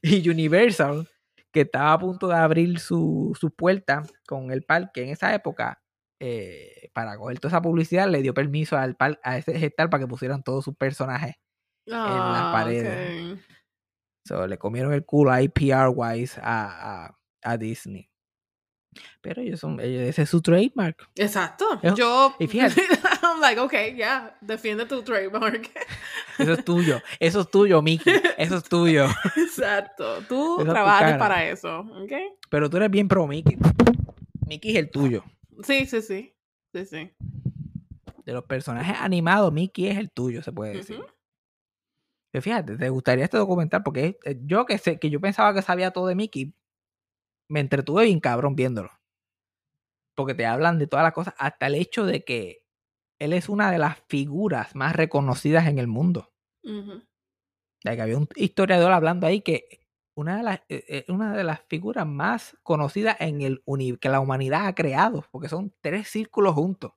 Y 0.03 0.28
Universal, 0.30 1.09
que 1.57 1.62
estaba 1.62 1.92
a 1.92 1.98
punto 1.98 2.28
de 2.28 2.36
abrir 2.36 2.78
su, 2.78 3.36
su 3.40 3.50
puerta 3.50 4.02
con 4.26 4.50
el 4.50 4.62
parque 4.62 5.02
en 5.02 5.09
esa 5.11 5.34
época, 5.34 5.82
eh, 6.20 6.90
para 6.94 7.16
coger 7.18 7.38
toda 7.40 7.50
esa 7.50 7.62
publicidad, 7.62 8.09
le 8.09 8.22
dio 8.22 8.32
permiso 8.34 8.76
al 8.76 8.96
par- 8.96 9.18
a 9.22 9.36
ese 9.38 9.59
gestal 9.59 9.90
para 9.90 10.02
que 10.04 10.09
pusieran 10.09 10.42
todos 10.42 10.64
sus 10.64 10.76
personajes. 10.76 11.34
las 11.86 12.00
Ah, 12.09 12.50
paredes. 12.52 13.32
ok. 13.34 13.40
So, 14.26 14.46
le 14.46 14.59
comieron 14.59 14.92
el 14.92 15.04
culo 15.04 15.30
ahí 15.30 15.48
PR-wise 15.48 16.40
a, 16.42 17.07
a, 17.07 17.18
a 17.44 17.57
Disney. 17.57 18.11
Pero 19.20 19.42
ellos 19.42 19.61
son, 19.61 19.78
ellos- 19.80 20.02
ese 20.02 20.22
es 20.22 20.30
su 20.30 20.40
trademark. 20.40 21.09
Exacto. 21.14 21.64
Yo. 21.94 22.34
y 22.38 22.46
fíjate- 22.46 22.82
I'm 23.32 23.40
like, 23.40 23.60
okay, 23.60 23.94
yeah, 23.94 24.34
defiende 24.40 24.86
tu 24.86 25.02
trademark. 25.02 25.70
Eso 26.38 26.52
es 26.52 26.64
tuyo. 26.64 27.00
Eso 27.18 27.40
es 27.40 27.50
tuyo, 27.50 27.82
Mickey. 27.82 28.12
Eso 28.36 28.56
es 28.56 28.64
tuyo. 28.64 29.06
Exacto. 29.36 30.22
Tú 30.28 30.54
Esa 30.54 30.62
es 30.62 30.66
tu 30.66 30.72
trabajas 30.72 31.18
para 31.18 31.48
eso, 31.48 31.80
¿ok? 31.80 32.12
Pero 32.50 32.68
tú 32.68 32.76
eres 32.76 32.90
bien 32.90 33.08
pro 33.08 33.26
Mickey. 33.26 33.56
Mickey 34.46 34.72
es 34.72 34.76
el 34.76 34.90
tuyo. 34.90 35.24
Sí, 35.62 35.86
sí, 35.86 36.02
sí. 36.02 36.34
Sí, 36.74 36.84
sí. 36.84 37.10
De 38.24 38.32
los 38.32 38.44
personajes 38.44 38.96
animados, 39.00 39.52
Mickey 39.52 39.88
es 39.88 39.96
el 39.96 40.10
tuyo, 40.10 40.42
se 40.42 40.52
puede 40.52 40.76
decir. 40.76 40.98
Ujú. 40.98 41.06
Que 42.32 42.42
fíjate, 42.42 42.76
te 42.76 42.88
gustaría 42.90 43.24
este 43.24 43.38
documental 43.38 43.82
porque 43.82 44.18
eh, 44.24 44.38
yo 44.44 44.66
que 44.66 44.76
sé 44.76 44.98
que 44.98 45.08
yo 45.08 45.20
pensaba 45.20 45.54
que 45.54 45.62
sabía 45.62 45.92
todo 45.92 46.06
de 46.08 46.16
Mickey, 46.16 46.52
me 47.48 47.60
entretuve 47.60 48.04
bien 48.04 48.20
cabrón 48.20 48.56
viéndolo. 48.56 48.90
Porque 50.14 50.34
te 50.34 50.44
hablan 50.44 50.78
de 50.78 50.86
todas 50.86 51.04
las 51.04 51.14
cosas, 51.14 51.34
hasta 51.38 51.66
el 51.66 51.76
hecho 51.76 52.04
de 52.04 52.24
que 52.24 52.65
él 53.18 53.32
es 53.32 53.48
una 53.48 53.70
de 53.70 53.78
las 53.78 53.98
figuras 54.08 54.74
más 54.74 54.94
reconocidas 54.94 55.66
en 55.66 55.78
el 55.78 55.86
mundo. 55.86 56.32
Ya 57.84 57.94
que 57.94 58.02
había 58.02 58.18
un 58.18 58.28
historiador 58.36 58.92
hablando 58.92 59.26
ahí 59.26 59.40
que 59.42 59.86
una 60.16 60.38
de 60.38 60.42
las, 60.42 60.56
eh, 60.68 60.84
eh, 60.88 61.04
una 61.08 61.36
de 61.36 61.44
las 61.44 61.60
figuras 61.68 62.06
más 62.06 62.56
conocidas 62.62 63.16
en 63.20 63.42
el 63.42 63.62
uni- 63.66 63.96
que 63.98 64.08
la 64.08 64.20
humanidad 64.20 64.66
ha 64.66 64.74
creado, 64.74 65.24
porque 65.30 65.48
son 65.48 65.74
tres 65.82 66.08
círculos 66.08 66.54
juntos. 66.54 66.92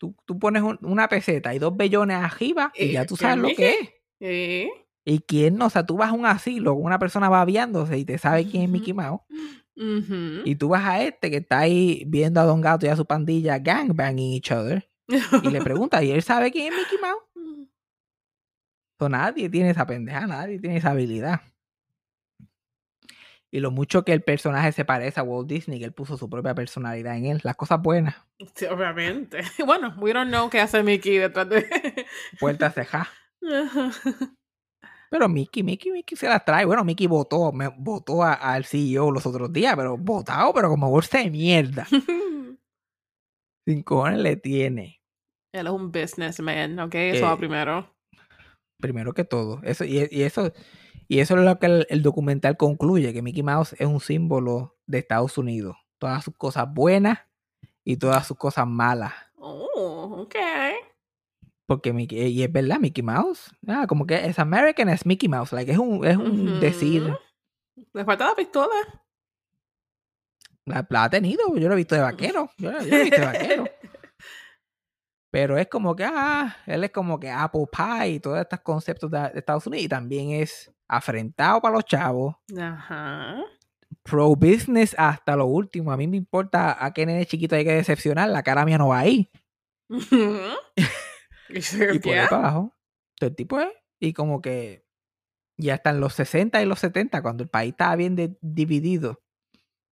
Tú, 0.00 0.14
tú 0.24 0.38
pones 0.38 0.62
un- 0.62 0.78
una 0.82 1.08
peseta 1.08 1.54
y 1.54 1.58
dos 1.58 1.76
bellones 1.76 2.16
arriba 2.18 2.72
y 2.74 2.84
Eh, 2.90 2.92
ya 2.92 3.04
tú 3.04 3.16
¿qué 3.16 3.22
sabes 3.22 3.38
lo 3.38 3.48
que 3.56 3.70
es. 3.70 3.88
Eh, 4.20 4.68
¿Y 5.04 5.20
quién 5.20 5.56
no? 5.56 5.66
O 5.66 5.70
sea, 5.70 5.84
tú 5.86 5.96
vas 5.96 6.10
a 6.10 6.12
un 6.14 6.26
asilo, 6.26 6.74
una 6.74 6.98
persona 6.98 7.28
babeándose 7.28 7.98
y 7.98 8.04
te 8.04 8.18
sabe 8.18 8.46
quién 8.48 8.64
es 8.64 8.68
Mickey 8.70 8.92
Mouse. 8.94 9.22
Y 10.44 10.56
tú 10.56 10.70
vas 10.70 10.84
a 10.84 11.02
este 11.02 11.30
que 11.30 11.36
está 11.36 11.60
ahí 11.60 12.02
viendo 12.06 12.40
a 12.40 12.44
Don 12.44 12.60
Gato 12.60 12.84
y 12.86 12.88
a 12.88 12.96
su 12.96 13.06
pandilla 13.06 13.58
gangbanging 13.58 14.34
each 14.34 14.50
other 14.50 14.88
y 15.08 15.50
le 15.50 15.60
preguntas, 15.62 16.02
¿y 16.02 16.10
él 16.10 16.22
sabe 16.22 16.50
quién 16.50 16.72
es 16.72 16.78
Mickey 16.78 16.98
Mouse? 17.00 17.68
So, 18.98 19.08
nadie 19.08 19.48
tiene 19.48 19.70
esa 19.70 19.86
pendeja, 19.86 20.26
nadie 20.26 20.58
tiene 20.58 20.78
esa 20.78 20.90
habilidad. 20.90 21.40
Y 23.50 23.60
lo 23.60 23.70
mucho 23.70 24.04
que 24.04 24.12
el 24.12 24.22
personaje 24.22 24.72
se 24.72 24.84
parece 24.84 25.20
a 25.20 25.22
Walt 25.22 25.48
Disney, 25.48 25.78
que 25.78 25.84
él 25.86 25.92
puso 25.92 26.18
su 26.18 26.28
propia 26.28 26.54
personalidad 26.54 27.16
en 27.16 27.26
él, 27.26 27.40
las 27.44 27.56
cosas 27.56 27.80
buenas, 27.80 28.16
Sí, 28.54 28.66
obviamente. 28.66 29.40
Bueno, 29.66 29.94
we 29.98 30.12
don't 30.12 30.28
know 30.30 30.50
qué 30.50 30.60
hace 30.60 30.82
Mickey 30.82 31.18
detrás 31.18 31.48
de. 31.48 31.66
puertas 32.38 32.74
cejas. 32.74 33.08
Pero 35.10 35.28
Mickey, 35.28 35.62
Mickey, 35.62 35.90
Mickey 35.92 36.16
se 36.16 36.28
las 36.28 36.44
trae. 36.44 36.64
Bueno, 36.64 36.84
Mickey 36.84 37.06
votó, 37.06 37.50
me, 37.52 37.68
votó 37.68 38.22
a- 38.22 38.34
al 38.34 38.64
CEO 38.64 39.10
los 39.10 39.24
otros 39.26 39.52
días, 39.52 39.74
pero 39.76 39.96
votado, 39.96 40.52
pero 40.52 40.68
como 40.68 40.90
bolsa 40.90 41.18
de 41.18 41.30
mierda. 41.30 41.86
Sin 43.66 43.82
cojones 43.82 44.18
le 44.20 44.36
tiene. 44.36 45.00
Él 45.54 45.66
es 45.66 45.72
un 45.72 45.90
businessman, 45.92 46.78
¿ok? 46.80 46.94
Eso 46.94 47.24
Eh, 47.24 47.28
va 47.28 47.36
primero. 47.36 47.94
Primero 48.80 49.12
que 49.12 49.24
todo. 49.24 49.60
Eso, 49.62 49.84
y, 49.84 50.06
y 50.10 50.22
eso, 50.22 50.52
y 51.08 51.20
eso 51.20 51.36
es 51.38 51.44
lo 51.44 51.58
que 51.58 51.66
el, 51.66 51.86
el 51.90 52.02
documental 52.02 52.56
concluye, 52.56 53.12
que 53.12 53.22
Mickey 53.22 53.42
Mouse 53.42 53.74
es 53.78 53.86
un 53.86 54.00
símbolo 54.00 54.76
de 54.86 54.98
Estados 54.98 55.36
Unidos. 55.38 55.76
Todas 55.98 56.24
sus 56.24 56.34
cosas 56.36 56.72
buenas 56.72 57.18
y 57.84 57.96
todas 57.96 58.26
sus 58.26 58.36
cosas 58.36 58.66
malas. 58.66 59.12
Oh, 59.36 60.18
ok. 60.22 60.36
Porque 61.68 61.92
Mickey, 61.92 62.18
y 62.28 62.42
es 62.42 62.50
verdad, 62.50 62.78
Mickey 62.80 63.02
Mouse. 63.04 63.54
Ah, 63.66 63.86
como 63.86 64.06
que 64.06 64.24
es 64.24 64.38
American 64.38 64.88
es 64.88 65.04
Mickey 65.04 65.28
Mouse. 65.28 65.52
Like, 65.52 65.70
es 65.70 65.76
un, 65.76 66.02
es 66.02 66.16
un 66.16 66.60
decir. 66.60 67.14
Le 67.92 68.04
falta 68.06 68.26
la 68.26 68.34
pistola. 68.34 68.74
La, 70.64 70.86
la 70.88 71.04
ha 71.04 71.10
tenido, 71.10 71.54
yo 71.56 71.68
lo 71.68 71.74
he 71.74 71.76
visto 71.76 71.94
de 71.94 72.00
vaquero. 72.00 72.48
Yo, 72.56 72.72
yo 72.72 72.78
lo 72.78 72.96
he 72.96 73.02
visto 73.02 73.20
de 73.20 73.26
vaquero. 73.26 73.64
Pero 75.30 75.58
es 75.58 75.68
como 75.68 75.94
que, 75.94 76.04
ah, 76.06 76.56
él 76.64 76.84
es 76.84 76.90
como 76.90 77.20
que 77.20 77.30
Apple 77.30 77.66
Pie 77.70 78.12
y 78.12 78.20
todos 78.20 78.38
estos 78.40 78.60
conceptos 78.60 79.10
de, 79.10 79.18
de 79.18 79.38
Estados 79.38 79.66
Unidos. 79.66 79.84
Y 79.84 79.88
también 79.90 80.30
es 80.30 80.72
afrentado 80.88 81.60
para 81.60 81.74
los 81.74 81.84
chavos, 81.84 82.34
Ajá. 82.58 83.42
pro 84.02 84.34
business 84.34 84.94
hasta 84.98 85.36
lo 85.36 85.44
último. 85.44 85.92
A 85.92 85.98
mí 85.98 86.08
me 86.08 86.16
importa 86.16 86.82
a 86.82 86.94
qué 86.94 87.04
nene 87.04 87.26
chiquito 87.26 87.56
hay 87.56 87.64
que 87.66 87.74
decepcionar, 87.74 88.30
la 88.30 88.42
cara 88.42 88.64
mía 88.64 88.78
no 88.78 88.88
va 88.88 89.00
ahí. 89.00 89.30
y 91.58 91.62
se 91.62 91.94
Y 91.94 91.98
por 91.98 92.12
ahí 92.12 92.26
para 92.28 92.42
abajo. 92.48 92.74
Todo 93.18 93.30
el 93.30 93.36
tipo 93.36 93.58
es. 93.60 93.68
Y 94.00 94.12
como 94.12 94.40
que 94.40 94.84
ya 95.58 95.74
hasta 95.74 95.90
en 95.90 96.00
los 96.00 96.14
60 96.14 96.62
y 96.62 96.66
los 96.66 96.78
70, 96.78 97.20
cuando 97.22 97.42
el 97.42 97.48
país 97.50 97.72
estaba 97.72 97.96
bien 97.96 98.14
de- 98.16 98.36
dividido, 98.40 99.20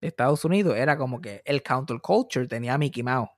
Estados 0.00 0.44
Unidos 0.44 0.76
era 0.76 0.96
como 0.96 1.20
que 1.20 1.42
el 1.44 1.62
counterculture 1.62 2.46
tenía 2.46 2.74
a 2.74 2.78
Mickey 2.78 3.02
Mouse. 3.02 3.30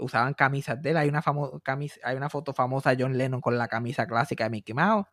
Usaban 0.00 0.32
camisas 0.34 0.80
de 0.80 0.90
él. 0.90 0.96
Hay 0.96 1.08
una, 1.08 1.22
famo- 1.22 1.60
camis- 1.62 1.98
hay 2.04 2.16
una 2.16 2.30
foto 2.30 2.54
famosa 2.54 2.94
de 2.94 3.02
John 3.02 3.18
Lennon 3.18 3.40
con 3.40 3.58
la 3.58 3.66
camisa 3.68 4.06
clásica 4.06 4.44
de 4.44 4.50
Mickey 4.50 4.74
Mouse. 4.74 5.06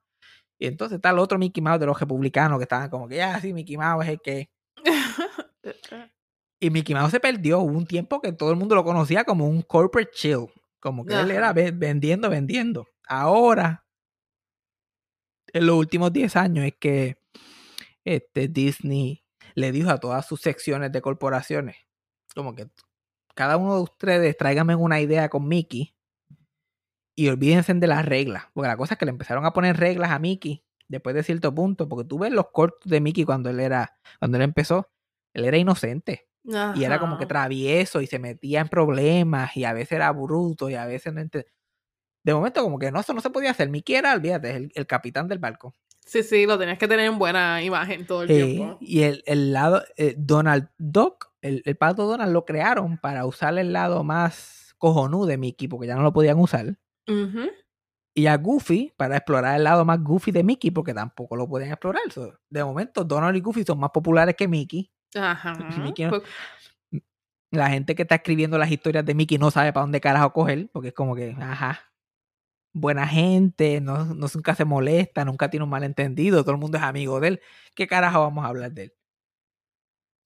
Y 0.59 0.67
entonces 0.67 0.97
está 0.97 1.09
el 1.09 1.19
otro 1.19 1.37
Mickey 1.39 1.61
Mouse 1.61 1.79
de 1.79 1.87
los 1.87 1.99
republicanos 1.99 2.59
que 2.59 2.63
estaban 2.63 2.89
como 2.89 3.07
que, 3.09 3.15
ya, 3.17 3.39
sí, 3.41 3.51
Mickey 3.51 3.75
Mouse 3.77 4.05
es 4.05 4.11
el 4.11 4.21
que. 4.21 4.49
Y 6.61 6.69
Mickey 6.69 6.95
Mouse 6.95 7.11
se 7.11 7.19
perdió. 7.19 7.59
Hubo 7.59 7.77
un 7.77 7.85
tiempo 7.85 8.21
que 8.21 8.31
todo 8.31 8.49
el 8.51 8.55
mundo 8.55 8.75
lo 8.75 8.83
conocía 8.83 9.23
como 9.25 9.45
un 9.47 9.61
corporate 9.61 10.11
chill. 10.13 10.47
Como 10.85 11.03
que 11.03 11.19
él 11.19 11.31
era 11.31 11.51
vendiendo, 11.51 12.29
vendiendo. 12.29 12.85
Ahora, 13.07 13.87
en 15.51 15.65
los 15.65 15.77
últimos 15.77 16.13
10 16.13 16.35
años, 16.35 16.63
es 16.63 16.75
que 16.79 17.17
este, 18.03 18.47
Disney 18.47 19.25
le 19.55 19.71
dijo 19.71 19.89
a 19.89 19.97
todas 19.97 20.27
sus 20.27 20.41
secciones 20.41 20.91
de 20.91 21.01
corporaciones, 21.01 21.75
como 22.35 22.53
que 22.53 22.69
cada 23.33 23.57
uno 23.57 23.77
de 23.77 23.81
ustedes 23.81 24.37
tráigame 24.37 24.75
una 24.75 25.01
idea 25.01 25.27
con 25.27 25.47
Mickey 25.47 25.95
y 27.15 27.29
olvídense 27.29 27.73
de 27.73 27.87
las 27.87 28.05
reglas. 28.05 28.43
Porque 28.53 28.67
la 28.67 28.77
cosa 28.77 28.93
es 28.93 28.99
que 28.99 29.05
le 29.05 29.09
empezaron 29.09 29.43
a 29.43 29.53
poner 29.53 29.77
reglas 29.77 30.11
a 30.11 30.19
Mickey 30.19 30.63
después 30.87 31.15
de 31.15 31.23
cierto 31.23 31.51
punto. 31.55 31.89
Porque 31.89 32.07
tú 32.07 32.19
ves 32.19 32.31
los 32.31 32.51
cortos 32.51 32.91
de 32.91 33.01
Mickey 33.01 33.25
cuando 33.25 33.49
él 33.49 33.59
era, 33.59 33.97
cuando 34.19 34.37
él 34.37 34.43
empezó, 34.43 34.91
él 35.33 35.45
era 35.45 35.57
inocente. 35.57 36.27
Y 36.75 36.83
era 36.83 36.99
como 36.99 37.17
que 37.17 37.23
Ajá. 37.23 37.29
travieso 37.29 38.01
y 38.01 38.07
se 38.07 38.19
metía 38.19 38.61
en 38.61 38.67
problemas 38.69 39.55
y 39.57 39.63
a 39.65 39.73
veces 39.73 39.93
era 39.93 40.11
bruto 40.11 40.69
y 40.69 40.75
a 40.75 40.85
veces 40.85 41.13
no 41.13 41.21
ente- 41.21 41.45
De 42.23 42.33
momento 42.33 42.61
como 42.63 42.79
que 42.79 42.91
no, 42.91 42.99
eso 42.99 43.13
no 43.13 43.21
se 43.21 43.29
podía 43.29 43.51
hacer. 43.51 43.69
Mickey 43.69 43.95
era, 43.95 44.13
olvídate, 44.13 44.49
es 44.51 44.55
el, 44.57 44.71
el 44.75 44.87
capitán 44.87 45.27
del 45.27 45.39
barco. 45.39 45.73
Sí, 46.05 46.21
sí, 46.23 46.45
lo 46.45 46.57
tenías 46.59 46.77
que 46.77 46.87
tener 46.87 47.05
en 47.07 47.17
buena 47.17 47.63
imagen 47.63 48.05
todo 48.05 48.23
el 48.23 48.31
Eh, 48.31 48.45
tiempo. 48.55 48.77
y 48.79 49.01
el, 49.03 49.23
el 49.25 49.53
lado, 49.53 49.83
eh, 49.97 50.13
Donald 50.17 50.69
Duck, 50.77 51.31
el, 51.41 51.61
el 51.65 51.75
pato 51.77 52.05
Donald 52.05 52.31
lo 52.31 52.45
crearon 52.45 52.97
para 52.99 53.25
usar 53.25 53.57
el 53.57 53.73
lado 53.73 54.03
más 54.03 54.75
cojonú 54.77 55.25
de 55.25 55.37
Mickey 55.39 55.67
porque 55.67 55.87
ya 55.87 55.95
no 55.95 56.03
lo 56.03 56.13
podían 56.13 56.37
usar. 56.39 56.77
Ujú. 57.07 57.49
Y 58.17 58.27
a 58.27 58.37
Goofy 58.37 58.93
para 58.95 59.17
explorar 59.17 59.57
el 59.57 59.63
lado 59.63 59.83
más 59.83 60.01
Goofy 60.01 60.31
de 60.31 60.43
Mickey 60.43 60.71
porque 60.71 60.93
tampoco 60.93 61.35
lo 61.35 61.47
podían 61.47 61.71
explorar. 61.71 62.03
So, 62.11 62.33
de 62.49 62.63
momento 62.63 63.03
Donald 63.03 63.35
y 63.35 63.41
Goofy 63.41 63.63
son 63.63 63.79
más 63.79 63.89
populares 63.91 64.35
que 64.35 64.47
Mickey. 64.47 64.89
Ajá. 65.15 65.53
Mickey 65.81 66.05
no- 66.05 66.11
Pues, 66.11 66.23
la 67.51 67.69
gente 67.69 67.95
que 67.95 68.01
está 68.01 68.15
escribiendo 68.15 68.57
las 68.57 68.69
historias 68.69 69.05
de 69.05 69.13
Mickey 69.15 69.37
no 69.37 69.49
sabe 69.51 69.71
para 69.71 69.83
dónde 69.83 70.01
carajo 70.01 70.33
coger, 70.33 70.69
porque 70.73 70.89
es 70.89 70.93
como 70.93 71.15
que, 71.15 71.31
ajá, 71.39 71.79
buena 72.73 73.07
gente, 73.07 73.79
no, 73.79 74.03
no 74.05 74.27
nunca 74.33 74.55
se 74.55 74.65
molesta, 74.65 75.23
nunca 75.23 75.49
tiene 75.49 75.63
un 75.63 75.69
malentendido, 75.69 76.43
todo 76.43 76.53
el 76.55 76.59
mundo 76.61 76.77
es 76.77 76.83
amigo 76.83 77.19
de 77.21 77.27
él. 77.29 77.41
¿Qué 77.75 77.87
carajo 77.87 78.19
vamos 78.21 78.43
a 78.43 78.49
hablar 78.49 78.73
de 78.73 78.83
él? 78.83 78.93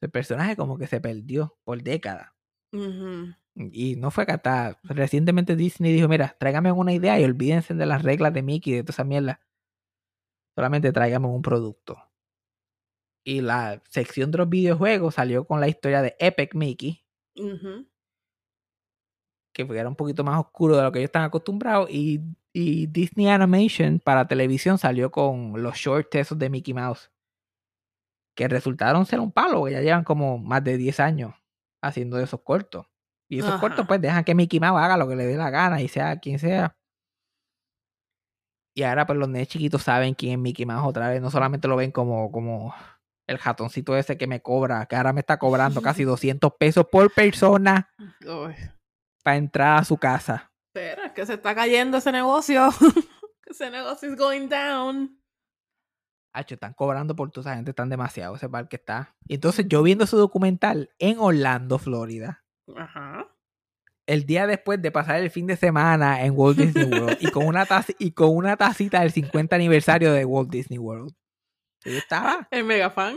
El 0.01 0.09
personaje 0.09 0.55
como 0.55 0.77
que 0.77 0.87
se 0.87 0.99
perdió 1.01 1.57
por 1.63 1.83
décadas. 1.83 2.31
Y 3.55 3.95
no 3.97 4.09
fue 4.09 4.25
que 4.25 4.31
hasta 4.31 4.79
recientemente 4.83 5.55
Disney 5.55 5.91
dijo, 5.93 6.07
mira, 6.07 6.35
tráigame 6.39 6.71
una 6.71 6.93
idea 6.93 7.19
y 7.19 7.25
olvídense 7.25 7.73
de 7.73 7.85
las 7.85 8.01
reglas 8.03 8.33
de 8.33 8.41
Mickey 8.41 8.73
de 8.73 8.83
toda 8.83 8.93
esa 8.93 9.03
mierda. 9.03 9.41
Solamente 10.55 10.91
tráigame 10.93 11.27
un 11.27 11.41
producto. 11.41 12.08
Y 13.23 13.41
la 13.41 13.81
sección 13.89 14.31
de 14.31 14.37
los 14.39 14.49
videojuegos 14.49 15.15
salió 15.15 15.45
con 15.45 15.59
la 15.59 15.67
historia 15.67 16.01
de 16.01 16.15
Epic 16.19 16.55
Mickey, 16.55 17.03
Ujú. 17.35 17.87
que 19.53 19.63
era 19.77 19.89
un 19.89 19.95
poquito 19.95 20.23
más 20.23 20.39
oscuro 20.39 20.77
de 20.77 20.83
lo 20.83 20.91
que 20.91 20.99
ellos 20.99 21.09
están 21.09 21.23
acostumbrados. 21.23 21.89
Y, 21.91 22.21
y 22.53 22.87
Disney 22.87 23.27
Animation 23.27 23.99
para 23.99 24.27
televisión 24.27 24.77
salió 24.77 25.11
con 25.11 25.61
los 25.61 25.75
shorts 25.75 26.15
esos 26.15 26.39
de 26.39 26.49
Mickey 26.49 26.73
Mouse. 26.73 27.11
Que 28.35 28.47
resultaron 28.47 29.05
ser 29.05 29.19
un 29.19 29.31
palo, 29.33 29.65
que 29.65 29.73
ya 29.73 29.81
llevan 29.81 30.05
como 30.05 30.37
más 30.37 30.63
de 30.63 30.77
10 30.77 30.99
años 31.01 31.35
haciendo 31.83 32.19
esos 32.19 32.41
cortos. 32.41 32.87
Y 33.29 33.39
esos 33.39 33.59
cortos 33.59 33.85
pues 33.85 34.01
dejan 34.01 34.23
que 34.23 34.33
Mickey 34.33 34.59
Mouse 34.59 34.79
haga 34.81 34.97
lo 34.97 35.07
que 35.07 35.15
le 35.15 35.25
dé 35.27 35.35
la 35.35 35.49
gana 35.49 35.81
y 35.81 35.87
sea 35.87 36.17
quien 36.19 36.39
sea. 36.39 36.75
Y 38.75 38.83
ahora 38.83 39.05
pues 39.05 39.19
los 39.19 39.27
nenes 39.27 39.49
chiquitos 39.49 39.83
saben 39.83 40.13
quién 40.13 40.33
es 40.33 40.39
Mickey 40.39 40.65
Mouse 40.65 40.87
otra 40.87 41.09
vez. 41.09 41.21
No 41.21 41.29
solamente 41.29 41.67
lo 41.67 41.75
ven 41.75 41.91
como, 41.91 42.31
como 42.31 42.73
el 43.29 43.37
ratoncito 43.37 43.95
ese 43.95 44.17
que 44.17 44.27
me 44.27 44.41
cobra, 44.41 44.85
que 44.87 44.95
ahora 44.95 45.13
me 45.13 45.19
está 45.21 45.37
cobrando 45.37 45.81
casi 45.81 46.03
200 46.05 46.51
pesos 46.59 46.85
por 46.91 47.13
persona 47.13 47.89
Uy. 48.25 48.55
para 49.23 49.37
entrar 49.37 49.79
a 49.79 49.83
su 49.85 49.97
casa. 49.97 50.51
Espera, 50.73 51.07
es 51.07 51.11
que 51.13 51.25
se 51.25 51.33
está 51.33 51.53
cayendo 51.55 51.97
ese 51.97 52.11
negocio. 52.11 52.69
ese 53.45 53.69
negocio 53.69 54.09
is 54.09 54.15
going 54.17 54.47
down. 54.47 55.15
Hacho, 56.33 56.55
están 56.55 56.73
cobrando 56.73 57.15
por 57.15 57.31
toda 57.31 57.49
esa 57.49 57.55
gente, 57.55 57.71
están 57.71 57.89
demasiado 57.89 58.35
ese 58.35 58.47
parque 58.49 58.75
está. 58.75 59.15
Y 59.27 59.35
entonces 59.35 59.65
yo 59.67 59.81
viendo 59.81 60.05
su 60.05 60.15
documental 60.17 60.91
en 60.99 61.17
Orlando, 61.19 61.79
Florida, 61.79 62.43
Ajá. 62.75 63.27
el 64.05 64.25
día 64.27 64.45
después 64.45 64.79
de 64.79 64.91
pasar 64.91 65.17
el 65.17 65.31
fin 65.31 65.47
de 65.47 65.57
semana 65.57 66.23
en 66.23 66.33
Walt 66.35 66.57
Disney 66.59 66.85
World 66.85 67.17
y 67.19 67.31
con 67.31 67.47
una 67.47 67.65
y 67.97 68.11
con 68.11 68.35
una 68.35 68.57
tacita 68.57 69.01
del 69.01 69.11
50 69.11 69.55
aniversario 69.55 70.13
de 70.13 70.23
Walt 70.25 70.51
Disney 70.51 70.77
World. 70.77 71.15
Yo 71.85 71.93
estaba 71.97 72.47
El 72.51 72.65
mega 72.65 72.89
fan. 72.89 73.15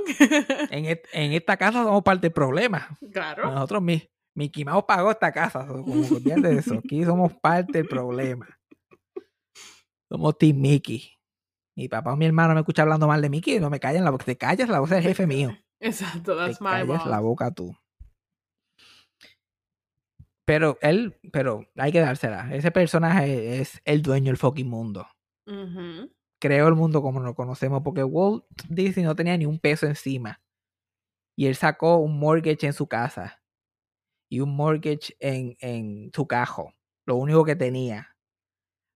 en, 0.70 0.84
et- 0.86 1.06
en 1.12 1.32
esta 1.32 1.56
casa 1.56 1.82
somos 1.82 2.02
parte 2.02 2.26
del 2.28 2.32
problema. 2.32 2.96
claro. 3.12 3.50
Nosotros 3.50 3.82
mi, 3.82 4.08
Mickey 4.36 4.64
Mouse 4.64 4.84
pagó 4.86 5.10
esta 5.10 5.32
casa. 5.32 5.66
Como 5.66 5.94
de 6.20 6.58
eso. 6.58 6.74
Aquí 6.84 7.04
somos 7.04 7.32
parte 7.34 7.78
del 7.78 7.88
problema. 7.88 8.46
Somos 10.10 10.38
Team 10.38 10.58
Mickey. 10.60 11.12
Mi 11.76 11.88
papá 11.88 12.12
o 12.12 12.16
mi 12.16 12.26
hermano 12.26 12.54
me 12.54 12.60
escucha 12.60 12.82
hablando 12.82 13.06
mal 13.08 13.20
de 13.22 13.30
Mickey. 13.30 13.58
No 13.58 13.70
me 13.70 13.80
callan 13.80 14.04
la 14.04 14.10
boca. 14.10 14.24
Te 14.26 14.36
callas 14.36 14.68
la 14.68 14.80
voz 14.80 14.90
del 14.90 15.02
jefe 15.02 15.26
mío. 15.26 15.56
Exacto, 15.80 16.36
Te 16.36 16.40
that's 16.46 16.60
my 16.60 16.68
callas 16.70 16.86
boss. 16.86 17.06
la 17.06 17.20
boca 17.20 17.50
tú. 17.50 17.76
Pero 20.46 20.76
él, 20.82 21.18
pero 21.32 21.66
hay 21.76 21.92
que 21.92 22.00
dársela. 22.00 22.52
Ese 22.54 22.70
personaje 22.70 23.60
es 23.60 23.80
el 23.84 24.02
dueño 24.02 24.26
del 24.26 24.36
fucking 24.36 24.68
mundo. 24.68 25.06
Ujú. 25.46 26.12
Creó 26.42 26.66
el 26.66 26.74
mundo 26.74 27.02
como 27.02 27.20
lo 27.20 27.36
conocemos 27.36 27.82
porque 27.84 28.02
Walt 28.02 28.44
Disney 28.68 29.04
no 29.04 29.14
tenía 29.14 29.36
ni 29.36 29.46
un 29.46 29.60
peso 29.60 29.86
encima. 29.86 30.40
Y 31.36 31.46
él 31.46 31.54
sacó 31.54 31.98
un 31.98 32.18
mortgage 32.18 32.66
en 32.66 32.72
su 32.72 32.88
casa 32.88 33.40
y 34.28 34.40
un 34.40 34.56
mortgage 34.56 35.16
en, 35.20 35.56
en 35.60 36.10
su 36.12 36.26
cajo. 36.26 36.74
Lo 37.06 37.14
único 37.14 37.44
que 37.44 37.54
tenía 37.54 38.16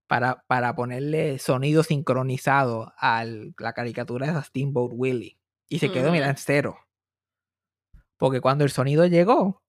para, 0.08 0.44
para 0.48 0.74
ponerle 0.74 1.38
sonido 1.38 1.84
sincronizado 1.84 2.92
a 2.98 3.24
la 3.24 3.72
caricatura 3.74 4.32
de 4.32 4.42
Steamboat 4.42 4.90
Willie. 4.92 5.38
Y 5.68 5.78
se 5.78 5.92
quedó, 5.92 6.10
mira, 6.10 6.26
Ujú. 6.26 6.30
en 6.30 6.36
cero. 6.38 6.76
Porque 8.16 8.40
cuando 8.40 8.64
el 8.64 8.70
sonido 8.70 9.06
llegó, 9.06 9.62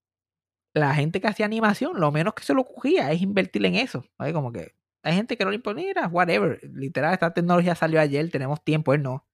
la 0.73 0.95
gente 0.95 1.21
que 1.21 1.27
hacía 1.27 1.45
animación, 1.45 1.99
lo 1.99 2.11
menos 2.11 2.33
que 2.33 2.43
se 2.43 2.55
lo 2.55 2.65
cogía 2.65 3.11
es 3.11 3.21
invertir 3.21 3.63
en 3.67 3.75
eso. 3.75 4.03
¿vale? 4.17 4.33
Como 4.33 4.51
que 4.51 4.76
hay 5.03 5.15
gente 5.15 5.37
que 5.37 5.43
no 5.43 5.51
le 5.51 5.57
impone, 5.57 5.85
mira, 5.85 6.07
whatever. 6.07 6.59
Literal, 6.73 7.13
esta 7.13 7.33
tecnología 7.33 7.75
salió 7.75 7.99
ayer, 7.99 8.29
tenemos 8.29 8.63
tiempo, 8.63 8.93
él 8.93 9.03
no. 9.03 9.25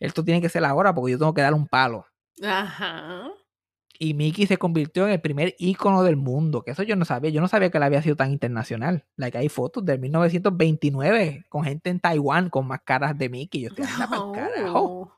Esto 0.00 0.24
tiene 0.24 0.40
que 0.40 0.48
ser 0.48 0.64
ahora 0.64 0.94
porque 0.94 1.12
yo 1.12 1.18
tengo 1.18 1.34
que 1.34 1.42
darle 1.42 1.58
un 1.58 1.66
palo. 1.66 2.06
Ajá. 2.42 3.30
Y 4.00 4.14
Mickey 4.14 4.46
se 4.46 4.58
convirtió 4.58 5.06
en 5.06 5.12
el 5.12 5.20
primer 5.20 5.56
ícono 5.58 6.04
del 6.04 6.16
mundo, 6.16 6.62
que 6.62 6.70
eso 6.70 6.84
yo 6.84 6.94
no 6.94 7.04
sabía, 7.04 7.30
yo 7.30 7.40
no 7.40 7.48
sabía 7.48 7.70
que 7.70 7.78
él 7.78 7.82
había 7.82 8.00
sido 8.00 8.14
tan 8.14 8.30
internacional. 8.30 9.04
Like, 9.16 9.36
hay 9.36 9.48
fotos 9.48 9.84
del 9.84 9.98
1929 9.98 11.46
con 11.48 11.64
gente 11.64 11.90
en 11.90 11.98
Taiwán 11.98 12.48
con 12.48 12.68
más 12.68 12.82
caras 12.84 13.18
de 13.18 13.28
Mickey. 13.28 13.62
Yo 13.62 13.68
estoy 13.68 13.86
pa'l 13.86 14.32
carajo. 14.34 14.78
Oh. 14.78 15.14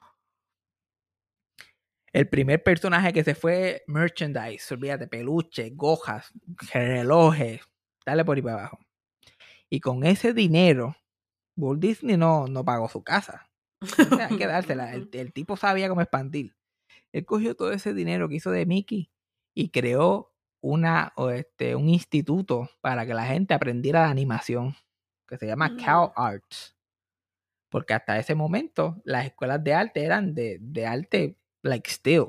El 2.12 2.28
primer 2.28 2.62
personaje 2.62 3.12
que 3.12 3.22
se 3.22 3.34
fue 3.34 3.82
merchandise, 3.86 4.72
olvídate, 4.74 5.06
peluches, 5.06 5.76
gojas, 5.76 6.32
relojes, 6.72 7.60
dale 8.04 8.24
por 8.24 8.36
ahí 8.36 8.42
para 8.42 8.56
abajo. 8.60 8.78
Y 9.70 9.80
con 9.80 10.04
ese 10.04 10.32
dinero, 10.34 10.96
Walt 11.56 11.80
Disney 11.80 12.16
no, 12.16 12.46
no 12.48 12.64
pagó 12.64 12.88
su 12.88 13.02
casa. 13.02 13.50
O 13.82 13.86
sea, 14.16 14.26
hay 14.28 14.36
que 14.36 14.46
dársela. 14.48 14.92
El, 14.94 15.08
el 15.12 15.32
tipo 15.32 15.56
sabía 15.56 15.88
cómo 15.88 16.00
expandir. 16.02 16.56
Él 17.12 17.24
cogió 17.24 17.54
todo 17.56 17.72
ese 17.72 17.94
dinero 17.94 18.28
que 18.28 18.36
hizo 18.36 18.50
de 18.50 18.66
Mickey 18.66 19.10
y 19.54 19.70
creó 19.70 20.32
una, 20.62 21.12
o 21.16 21.30
este, 21.30 21.74
un 21.76 21.88
instituto 21.88 22.70
para 22.80 23.06
que 23.06 23.14
la 23.14 23.26
gente 23.26 23.54
aprendiera 23.54 24.04
de 24.04 24.10
animación, 24.10 24.76
que 25.28 25.38
se 25.38 25.46
llama 25.46 25.76
Cal 25.76 26.08
Mm. 26.08 26.12
Arts. 26.16 26.76
Porque 27.70 27.94
hasta 27.94 28.18
ese 28.18 28.34
momento 28.34 29.00
las 29.04 29.26
escuelas 29.26 29.62
de 29.62 29.74
arte 29.74 30.04
eran 30.04 30.34
de, 30.34 30.58
de 30.60 30.86
arte 30.86 31.36
like 31.62 31.88
still, 31.90 32.26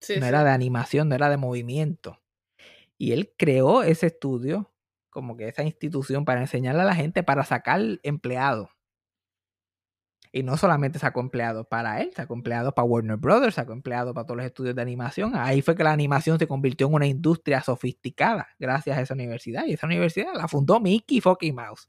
Sí, 0.00 0.14
no 0.16 0.22
sí. 0.22 0.28
era 0.28 0.42
de 0.44 0.50
animación, 0.50 1.08
no 1.10 1.14
era 1.14 1.28
de 1.28 1.36
movimiento. 1.36 2.18
Y 2.98 3.12
él 3.12 3.34
creó 3.36 3.82
ese 3.82 4.06
estudio, 4.06 4.69
como 5.10 5.36
que 5.36 5.48
esa 5.48 5.62
institución 5.62 6.24
para 6.24 6.40
enseñarle 6.40 6.82
a 6.82 6.84
la 6.86 6.94
gente 6.94 7.22
para 7.22 7.44
sacar 7.44 7.80
empleados. 8.02 8.68
Y 10.32 10.44
no 10.44 10.56
solamente 10.56 11.00
sacó 11.00 11.20
empleados 11.20 11.66
para 11.66 12.00
él, 12.00 12.12
sacó 12.14 12.34
empleados 12.34 12.72
para 12.72 12.86
Warner 12.86 13.16
Brothers, 13.16 13.56
sacó 13.56 13.72
empleados 13.72 14.14
para 14.14 14.26
todos 14.26 14.36
los 14.36 14.46
estudios 14.46 14.76
de 14.76 14.82
animación. 14.82 15.32
Ahí 15.34 15.60
fue 15.60 15.74
que 15.74 15.82
la 15.82 15.90
animación 15.92 16.38
se 16.38 16.46
convirtió 16.46 16.86
en 16.86 16.94
una 16.94 17.06
industria 17.08 17.60
sofisticada 17.62 18.48
gracias 18.58 18.96
a 18.96 19.00
esa 19.00 19.14
universidad. 19.14 19.64
Y 19.66 19.72
esa 19.72 19.88
universidad 19.88 20.32
la 20.34 20.46
fundó 20.46 20.78
Mickey 20.78 21.20
fucking 21.20 21.54
Mouse 21.56 21.88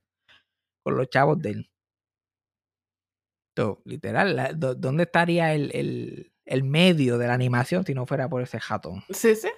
con 0.84 0.97
los 0.97 1.07
chavos 1.09 1.39
de 1.39 1.51
él. 1.51 1.72
Literal, 3.86 4.55
¿dónde 4.57 5.03
estaría 5.03 5.53
el, 5.53 5.69
el- 5.76 6.34
el 6.45 6.63
medio 6.63 7.17
de 7.19 7.28
la 7.28 7.34
animación 7.36 7.86
si 7.86 7.93
no 7.93 8.05
fuera 8.07 8.28
por 8.28 8.41
ese 8.41 8.59
jatón? 8.59 9.03
Sí, 9.09 9.36
sí. 9.36 9.49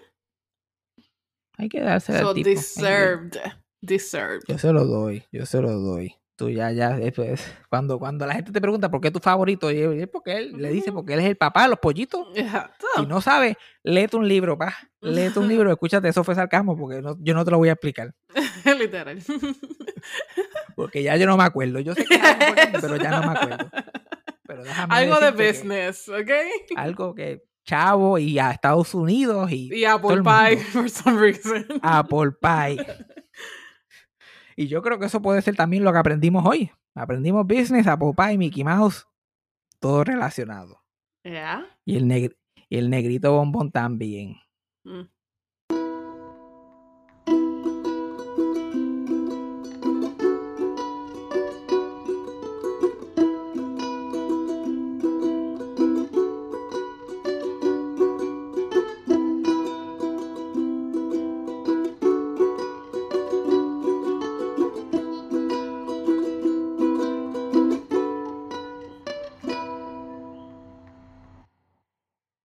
Hay 1.58 1.70
que 1.70 1.82
dársela 1.82 2.20
So 2.20 2.30
al 2.30 2.36
tipo. 2.36 2.46
que- 2.50 2.56
deserved. 2.56 3.38
Deserved. 3.82 4.42
Yo 4.48 4.58
se 4.58 4.72
lo 4.72 4.86
doy, 4.86 5.24
yo 5.32 5.46
se 5.46 5.62
lo 5.62 5.72
doy. 5.74 6.16
Tú 6.36 6.50
ya, 6.50 6.72
ya, 6.72 6.98
después, 6.98 7.46
cuando, 7.70 8.00
cuando 8.00 8.26
la 8.26 8.34
gente 8.34 8.52
te 8.52 8.60
pregunta 8.60 8.90
por 8.90 9.00
qué 9.02 9.10
es 9.10 9.14
tu 9.14 9.20
favorito, 9.20 9.70
y 9.72 9.80
es 10.02 10.08
porque 10.08 10.38
él 10.38 10.54
le 10.58 10.70
dice 10.72 10.92
porque 10.92 11.14
él 11.14 11.20
es 11.20 11.26
el 11.28 11.38
papá 11.38 11.64
de 11.64 11.70
los 11.70 11.78
pollitos. 11.80 12.26
Exacto. 12.36 12.88
Si 12.96 13.06
no 13.06 13.22
sabes, 13.22 13.56
léete 13.84 14.18
un 14.18 14.28
libro, 14.28 14.58
pa. 14.58 14.74
Léete 15.00 15.38
un 15.38 15.48
libro, 15.48 15.70
escúchate, 15.72 16.08
eso 16.08 16.24
fue 16.24 16.34
sarcasmo, 16.34 16.76
porque 16.76 17.02
no- 17.04 17.18
yo 17.20 17.36
no 17.36 17.46
te 17.46 17.52
lo 17.52 17.58
voy 17.60 17.70
a 17.70 17.74
explicar. 17.74 18.16
Literal. 18.80 19.22
Porque 20.76 21.04
ya 21.04 21.16
yo 21.18 21.26
no 21.28 21.38
me 21.38 21.44
acuerdo. 21.44 21.80
Yo 21.80 21.94
sé 21.94 22.04
que 22.06 22.16
importante, 22.16 22.80
pero 22.82 22.98
ya 22.98 23.12
no 23.22 23.32
me 23.32 23.38
acuerdo. 23.40 23.70
Pero 24.46 24.64
déjame 24.64 24.96
Algo 24.96 25.20
de 25.20 25.32
decirte 25.32 25.44
que 25.44 25.52
business, 25.52 26.10
¿ok? 26.10 26.32
Algo 26.78 27.16
que 27.16 27.44
chavo 27.64 28.18
y 28.18 28.40
a 28.40 28.52
Estados 28.52 28.94
Unidos 28.94 29.52
y, 29.52 29.86
Apple 29.86 30.16
el 30.16 30.24
Pie, 30.24 30.58
for 30.72 30.90
some 30.90 31.20
reason. 31.20 31.66
Apple 31.82 32.32
Pie. 32.42 32.78
Y 34.56 34.68
yo 34.68 34.84
creo 34.84 35.00
que 35.00 35.08
eso 35.08 35.20
puede 35.20 35.42
ser 35.42 35.56
también 35.56 35.84
lo 35.84 35.92
que 35.92 35.98
aprendimos 35.98 36.46
hoy. 36.46 36.70
Aprendimos 36.94 37.48
business, 37.48 37.88
Apple 37.88 38.14
Pie, 38.16 38.38
Mickey 38.38 38.64
Mouse, 38.64 39.08
todo 39.80 40.04
relacionado. 40.04 40.84
Yeah. 41.24 41.66
Y 41.86 41.98
el, 41.98 42.06
negr- 42.06 42.38
y 42.70 42.78
el 42.78 42.92
negrito 42.92 43.32
bombón 43.34 43.72
también. 43.72 44.36
Mm. 44.84 45.06